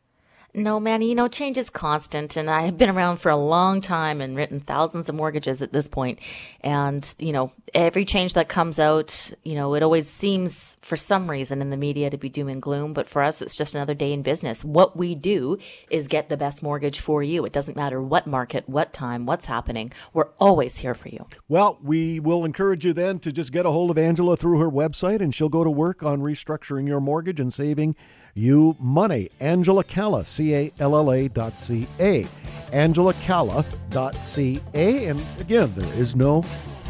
No, 0.55 0.79
Manny, 0.79 1.09
you 1.09 1.15
know, 1.15 1.27
change 1.27 1.57
is 1.57 1.69
constant. 1.69 2.37
And 2.37 2.49
I 2.49 2.63
have 2.63 2.77
been 2.77 2.89
around 2.89 3.17
for 3.17 3.29
a 3.29 3.35
long 3.35 3.81
time 3.81 4.21
and 4.21 4.35
written 4.35 4.59
thousands 4.59 5.09
of 5.09 5.15
mortgages 5.15 5.63
at 5.63 5.73
this 5.73 5.87
point. 5.87 6.19
And, 6.61 7.11
you 7.17 7.31
know, 7.31 7.51
every 7.73 8.05
change 8.05 8.33
that 8.33 8.49
comes 8.49 8.77
out, 8.77 9.31
you 9.43 9.55
know, 9.55 9.73
it 9.73 9.81
always 9.81 10.07
seems 10.07 10.73
for 10.83 10.97
some 10.97 11.31
reason 11.31 11.61
in 11.61 11.69
the 11.69 11.77
media 11.77 12.09
to 12.09 12.17
be 12.17 12.29
doom 12.29 12.49
and 12.49 12.61
gloom. 12.61 12.93
But 12.93 13.09
for 13.09 13.23
us, 13.23 13.41
it's 13.41 13.55
just 13.55 13.73
another 13.73 13.95
day 13.95 14.13
in 14.13 14.21
business. 14.21 14.63
What 14.63 14.95
we 14.95 15.15
do 15.15 15.57
is 15.89 16.07
get 16.07 16.29
the 16.29 16.37
best 16.37 16.61
mortgage 16.61 16.99
for 16.99 17.23
you. 17.23 17.45
It 17.45 17.53
doesn't 17.53 17.77
matter 17.77 18.01
what 18.01 18.27
market, 18.27 18.69
what 18.69 18.93
time, 18.93 19.25
what's 19.25 19.47
happening. 19.47 19.91
We're 20.13 20.29
always 20.39 20.75
here 20.77 20.93
for 20.93 21.09
you. 21.09 21.25
Well, 21.47 21.79
we 21.81 22.19
will 22.19 22.45
encourage 22.45 22.85
you 22.85 22.93
then 22.93 23.19
to 23.19 23.31
just 23.31 23.51
get 23.51 23.65
a 23.65 23.71
hold 23.71 23.89
of 23.89 23.97
Angela 23.97 24.37
through 24.37 24.59
her 24.59 24.69
website 24.69 25.21
and 25.21 25.33
she'll 25.33 25.49
go 25.49 25.63
to 25.63 25.71
work 25.71 26.03
on 26.03 26.19
restructuring 26.21 26.87
your 26.87 26.99
mortgage 26.99 27.39
and 27.39 27.51
saving 27.51 27.95
you 28.33 28.75
money. 28.79 29.29
Angela 29.39 29.83
Calla, 29.83 30.25
C 30.25 30.53
A 30.55 30.73
L 30.79 30.95
L 30.95 31.11
A 31.11 31.27
dot 31.27 31.57
C 31.57 31.87
A. 31.99 32.25
Angela 32.71 33.13
Calla 33.15 33.65
dot 33.89 34.23
C 34.23 34.61
A. 34.73 35.07
And 35.07 35.23
again, 35.39 35.71
there 35.75 35.93
is 35.93 36.15
no 36.15 36.41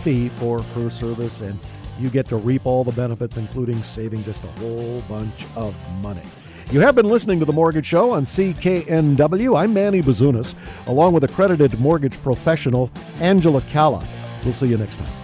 fee 0.04 0.30
for 0.30 0.62
her 0.62 0.90
service, 0.90 1.42
and 1.42 1.60
you 2.00 2.10
get 2.10 2.28
to 2.30 2.38
reap 2.38 2.66
all 2.66 2.84
the 2.84 2.92
benefits, 2.92 3.38
including 3.38 3.82
saving 3.84 4.24
just 4.24 4.44
a 4.44 4.52
whole 4.60 5.02
bunch 5.02 5.46
of 5.56 5.76
money. 6.02 6.24
You 6.72 6.80
have 6.80 6.96
been 6.96 7.08
listening 7.08 7.40
to 7.40 7.46
The 7.46 7.54
Mortgage 7.54 7.86
Show 7.86 8.12
on 8.12 8.24
CKNW. 8.24 9.60
I'm 9.60 9.74
Manny 9.74 10.02
Bazunas, 10.02 10.56
along 10.88 11.14
with 11.14 11.24
accredited 11.24 11.80
mortgage 11.80 12.22
professional 12.24 12.90
Angela 13.20 13.62
Calla. 13.62 14.08
We'll 14.44 14.54
see 14.54 14.68
you 14.68 14.78
next 14.78 14.98
time. 14.98 15.23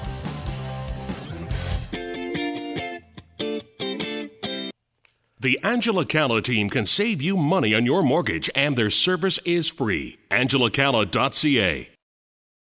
The 5.41 5.57
Angela 5.63 6.05
Calla 6.05 6.41
team 6.41 6.69
can 6.69 6.85
save 6.85 7.21
you 7.21 7.37
money 7.37 7.73
on 7.73 7.85
your 7.85 8.03
mortgage, 8.03 8.49
and 8.55 8.75
their 8.75 8.89
service 8.89 9.39
is 9.45 9.69
free. 9.69 10.17
AngelaCalla.ca 10.29 11.98